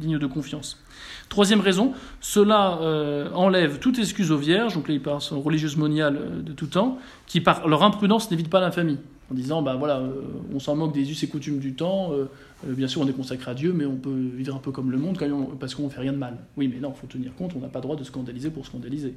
dignes 0.00 0.18
de 0.18 0.26
confiance. 0.26 0.82
Troisième 1.28 1.60
raison, 1.60 1.92
cela 2.20 2.78
euh, 2.82 3.30
enlève 3.32 3.78
toute 3.78 3.98
excuse 3.98 4.30
aux 4.30 4.36
vierges, 4.38 4.74
donc 4.74 4.88
là 4.88 4.94
il 4.94 5.02
parle 5.02 5.20
religieuses 5.32 5.76
moniales 5.76 6.16
euh, 6.16 6.42
de 6.42 6.52
tout 6.52 6.66
temps, 6.66 6.98
qui 7.26 7.40
par 7.40 7.66
leur 7.66 7.82
imprudence 7.82 8.30
n'évitent 8.30 8.50
pas 8.50 8.60
l'infamie, 8.60 8.98
en 9.30 9.34
disant 9.34 9.62
bah 9.62 9.76
voilà, 9.76 9.98
euh, 9.98 10.22
on 10.52 10.60
s'en 10.60 10.76
moque 10.76 10.94
des 10.94 11.10
us 11.10 11.22
et 11.22 11.28
coutumes 11.28 11.58
du 11.58 11.74
temps, 11.74 12.12
euh, 12.12 12.26
euh, 12.66 12.74
bien 12.74 12.88
sûr 12.88 13.00
on 13.00 13.08
est 13.08 13.12
consacré 13.12 13.50
à 13.50 13.54
Dieu, 13.54 13.72
mais 13.72 13.84
on 13.84 13.96
peut 13.96 14.14
vivre 14.34 14.54
un 14.54 14.58
peu 14.58 14.70
comme 14.70 14.90
le 14.90 14.98
monde 14.98 15.18
quand 15.18 15.30
on, 15.30 15.56
parce 15.56 15.74
qu'on 15.74 15.84
ne 15.84 15.88
fait 15.88 16.00
rien 16.00 16.12
de 16.12 16.18
mal. 16.18 16.38
Oui, 16.56 16.68
mais 16.68 16.80
non, 16.80 16.92
il 16.94 17.00
faut 17.00 17.06
tenir 17.06 17.34
compte, 17.34 17.54
on 17.56 17.60
n'a 17.60 17.68
pas 17.68 17.80
le 17.80 17.84
droit 17.84 17.96
de 17.96 18.04
scandaliser 18.04 18.50
pour 18.50 18.66
scandaliser. 18.66 19.14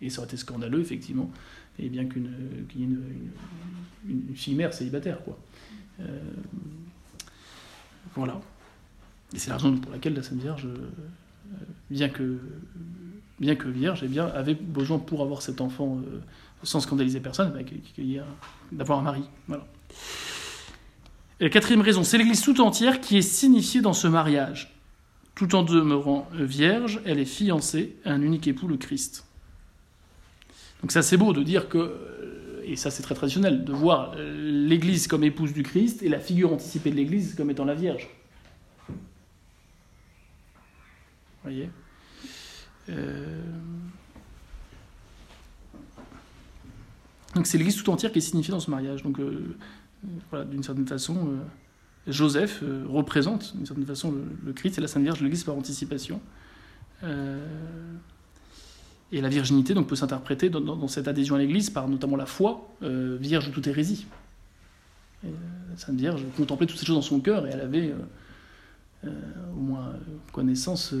Et 0.00 0.10
ça 0.10 0.18
aurait 0.18 0.28
été 0.28 0.36
scandaleux, 0.36 0.80
effectivement, 0.80 1.30
et 1.78 1.88
bien 1.88 2.04
qu'une 2.06 2.30
qu 2.68 2.78
y 2.78 2.82
ait 2.82 2.88
une, 4.08 4.56
mère 4.56 4.74
célibataire, 4.74 5.22
quoi. 5.22 5.38
Voilà. 8.16 8.40
Et 9.32 9.38
c'est 9.38 9.50
la 9.50 9.56
raison 9.56 9.76
pour 9.78 9.92
laquelle 9.92 10.14
la 10.14 10.24
Sainte 10.24 10.40
Vierge, 10.40 10.66
bien 11.88 12.08
que, 12.08 12.38
bien 13.40 13.56
que 13.56 13.68
vierge, 13.68 14.04
eh 14.04 14.18
avait 14.18 14.54
besoin 14.54 14.98
pour 14.98 15.22
avoir 15.22 15.42
cet 15.42 15.60
enfant 15.60 15.98
euh, 15.98 16.20
sans 16.62 16.80
scandaliser 16.80 17.20
personne, 17.20 17.52
bah, 17.52 17.60
d'avoir 18.70 18.98
un 19.00 19.02
mari. 19.02 19.22
Et 21.40 21.44
la 21.44 21.50
quatrième 21.50 21.80
raison, 21.80 22.04
c'est 22.04 22.18
l'Église 22.18 22.42
tout 22.42 22.60
entière 22.60 23.00
qui 23.00 23.18
est 23.18 23.22
signifiée 23.22 23.80
dans 23.80 23.92
ce 23.92 24.06
mariage. 24.06 24.74
Tout 25.34 25.54
en 25.54 25.62
demeurant 25.62 26.28
vierge, 26.32 27.00
elle 27.04 27.18
est 27.18 27.24
fiancée 27.24 27.96
à 28.04 28.12
un 28.12 28.22
unique 28.22 28.46
époux, 28.46 28.68
le 28.68 28.76
Christ. 28.76 29.26
Donc 30.82 30.92
c'est 30.92 30.98
assez 30.98 31.16
beau 31.16 31.32
de 31.32 31.42
dire 31.42 31.68
que, 31.68 32.60
et 32.64 32.76
ça 32.76 32.90
c'est 32.90 33.02
très 33.02 33.14
traditionnel, 33.14 33.64
de 33.64 33.72
voir 33.72 34.14
l'Église 34.16 35.06
comme 35.06 35.24
épouse 35.24 35.52
du 35.52 35.62
Christ 35.62 36.02
et 36.02 36.08
la 36.08 36.20
figure 36.20 36.52
anticipée 36.52 36.90
de 36.90 36.96
l'Église 36.96 37.34
comme 37.34 37.50
étant 37.50 37.64
la 37.64 37.74
Vierge. 37.74 38.08
Vous 38.88 38.94
voyez? 41.50 41.70
Euh... 42.92 43.42
Donc 47.34 47.46
c'est 47.46 47.58
l'Église 47.58 47.82
tout 47.82 47.90
entière 47.90 48.12
qui 48.12 48.18
est 48.18 48.22
signifiée 48.22 48.52
dans 48.52 48.60
ce 48.60 48.70
mariage. 48.70 49.02
Donc 49.02 49.18
euh, 49.18 49.56
voilà, 50.30 50.44
d'une 50.44 50.62
certaine 50.62 50.86
façon, 50.86 51.16
euh, 51.16 51.38
Joseph 52.06 52.60
euh, 52.62 52.84
représente 52.86 53.56
d'une 53.56 53.66
certaine 53.66 53.86
façon 53.86 54.14
le, 54.44 54.52
Christ 54.52 54.78
et 54.78 54.80
la 54.80 54.88
Sainte 54.88 55.02
Vierge 55.02 55.20
l'Église 55.20 55.44
par 55.44 55.56
anticipation. 55.56 56.20
et 59.12 59.20
la 59.20 59.28
virginité 59.28 59.74
donc 59.74 59.88
peut 59.88 59.96
s'interpréter 59.96 60.50
dans, 60.50 60.88
cette 60.88 61.08
adhésion 61.08 61.34
à 61.34 61.38
l'Église 61.38 61.70
par 61.70 61.88
notamment 61.88 62.16
la 62.16 62.26
foi, 62.26 62.68
vierge 62.80 63.48
de 63.48 63.52
toute 63.52 63.66
hérésie. 63.66 64.06
La 65.24 65.30
Sainte 65.76 65.96
Vierge 65.96 66.22
contemplait 66.36 66.66
toutes 66.66 66.78
ces 66.78 66.86
choses 66.86 66.96
dans 66.96 67.02
son 67.02 67.20
cœur 67.20 67.46
et 67.46 67.50
elle 67.50 67.60
avait 67.60 67.92
euh, 69.04 69.10
au 69.56 69.60
moins 69.60 69.94
connaissance 70.32 70.94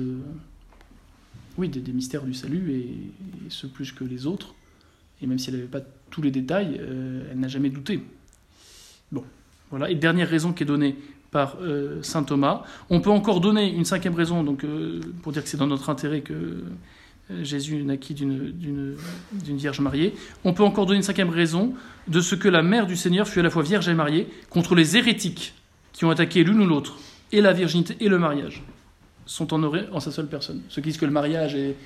oui, 1.58 1.68
des, 1.68 1.92
mystères 1.92 2.22
du 2.22 2.34
salut, 2.34 2.72
et, 2.72 3.48
ce 3.48 3.66
plus 3.66 3.92
que 3.92 4.04
les 4.04 4.26
autres. 4.26 4.54
Et 5.20 5.26
même 5.26 5.38
si 5.38 5.50
elle 5.50 5.56
n'avait 5.56 5.68
pas 5.68 5.82
tous 6.10 6.22
les 6.22 6.30
détails, 6.30 6.78
euh, 6.80 7.28
elle 7.30 7.38
n'a 7.38 7.48
jamais 7.48 7.70
douté. 7.70 8.02
Bon, 9.10 9.24
voilà. 9.70 9.90
Et 9.90 9.94
dernière 9.94 10.28
raison 10.28 10.52
qui 10.52 10.62
est 10.62 10.66
donnée 10.66 10.96
par 11.30 11.56
euh, 11.60 12.02
saint 12.02 12.24
Thomas. 12.24 12.62
On 12.90 13.00
peut 13.00 13.10
encore 13.10 13.40
donner 13.40 13.72
une 13.72 13.84
cinquième 13.84 14.14
raison, 14.14 14.42
donc 14.42 14.64
euh, 14.64 15.00
pour 15.22 15.32
dire 15.32 15.42
que 15.42 15.48
c'est 15.48 15.56
dans 15.56 15.66
notre 15.66 15.90
intérêt 15.90 16.20
que 16.22 16.64
Jésus 17.42 17.82
naquit 17.84 18.14
d'une 18.14 18.96
vierge 19.56 19.80
mariée. 19.80 20.14
On 20.44 20.52
peut 20.52 20.64
encore 20.64 20.86
donner 20.86 20.98
une 20.98 21.04
cinquième 21.04 21.30
raison 21.30 21.72
de 22.08 22.20
ce 22.20 22.34
que 22.34 22.48
la 22.48 22.62
mère 22.62 22.86
du 22.86 22.96
Seigneur 22.96 23.26
fut 23.26 23.40
à 23.40 23.42
la 23.42 23.50
fois 23.50 23.62
vierge 23.62 23.88
et 23.88 23.94
mariée 23.94 24.28
contre 24.50 24.74
les 24.74 24.96
hérétiques 24.96 25.54
qui 25.92 26.04
ont 26.04 26.10
attaqué 26.10 26.42
l'une 26.44 26.60
ou 26.60 26.66
l'autre, 26.66 26.98
et 27.30 27.40
la 27.40 27.52
virginité 27.52 27.96
et 28.00 28.08
le 28.08 28.18
mariage 28.18 28.62
sont 29.26 29.52
honorés 29.52 29.86
en 29.92 30.00
sa 30.00 30.10
seule 30.10 30.26
personne. 30.26 30.62
Ceux 30.68 30.82
qui 30.82 30.88
disent 30.88 30.98
que 30.98 31.06
le 31.06 31.12
mariage 31.12 31.54
est, 31.54 31.76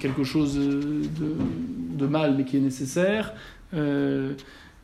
quelque 0.00 0.24
chose 0.24 0.56
de, 0.56 2.06
mal 2.06 2.34
mais 2.36 2.44
qui 2.44 2.56
est 2.56 2.60
nécessaire, 2.60 3.32
euh, 3.74 4.34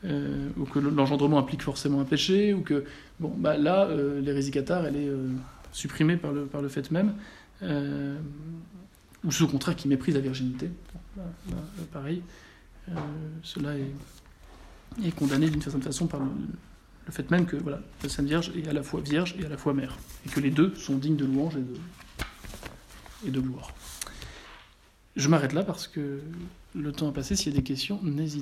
euh, 0.05 0.49
ou 0.57 0.65
que 0.65 0.79
l'engendrement 0.79 1.39
implique 1.39 1.63
forcément 1.63 2.01
un 2.01 2.05
péché, 2.05 2.55
ou 2.55 2.63
que 2.63 2.85
bon, 3.19 3.35
bah 3.37 3.57
là, 3.57 3.87
euh, 3.87 4.21
l'hérésie 4.21 4.53
cathare, 4.53 4.87
elle 4.87 4.97
est 4.97 5.11
supprimée 5.73 6.17
par 6.17 6.33
le, 6.33 6.45
par 6.47 6.63
le 6.63 6.69
fait 6.69 6.91
même, 6.91 7.15
ou 9.25 9.33
ce 9.33 9.45
contraire 9.45 9.75
qui 9.75 9.89
méprise 9.89 10.15
la 10.15 10.21
virginité. 10.21 10.71
pareil, 11.93 12.23
cela 13.43 13.77
est, 13.77 15.07
est 15.07 15.11
condamné 15.11 15.51
d'une 15.51 15.61
certaine 15.61 15.83
façon 15.83 16.07
par 16.07 16.21
le, 16.21 16.27
le 17.09 17.13
fait 17.13 17.31
même 17.31 17.47
que 17.47 17.57
la 17.57 17.81
Sainte 18.09 18.27
Vierge 18.27 18.53
est 18.55 18.69
à 18.69 18.73
la 18.75 18.83
fois 18.83 19.01
vierge 19.01 19.35
et 19.41 19.47
à 19.47 19.49
la 19.49 19.57
fois 19.57 19.73
mère, 19.73 19.97
et 20.27 20.29
que 20.29 20.41
les 20.41 20.51
deux 20.51 20.75
sont 20.75 20.97
dignes 20.97 21.17
de 21.17 21.25
louange 21.25 21.57
et 21.57 21.61
de, 21.61 21.75
et 23.27 23.41
gloire. 23.41 23.73
Je 25.17 25.29
m'arrête 25.29 25.55
là 25.55 25.65
parce 25.65 25.89
que 25.89 26.21
le 26.75 26.93
temps 26.93 27.09
a 27.09 27.13
passé. 27.13 27.35
S'il 27.35 27.53
y 27.53 27.57
a 27.57 27.59
des 27.59 27.65
questions, 27.65 27.99
n'hésitez 28.03 28.37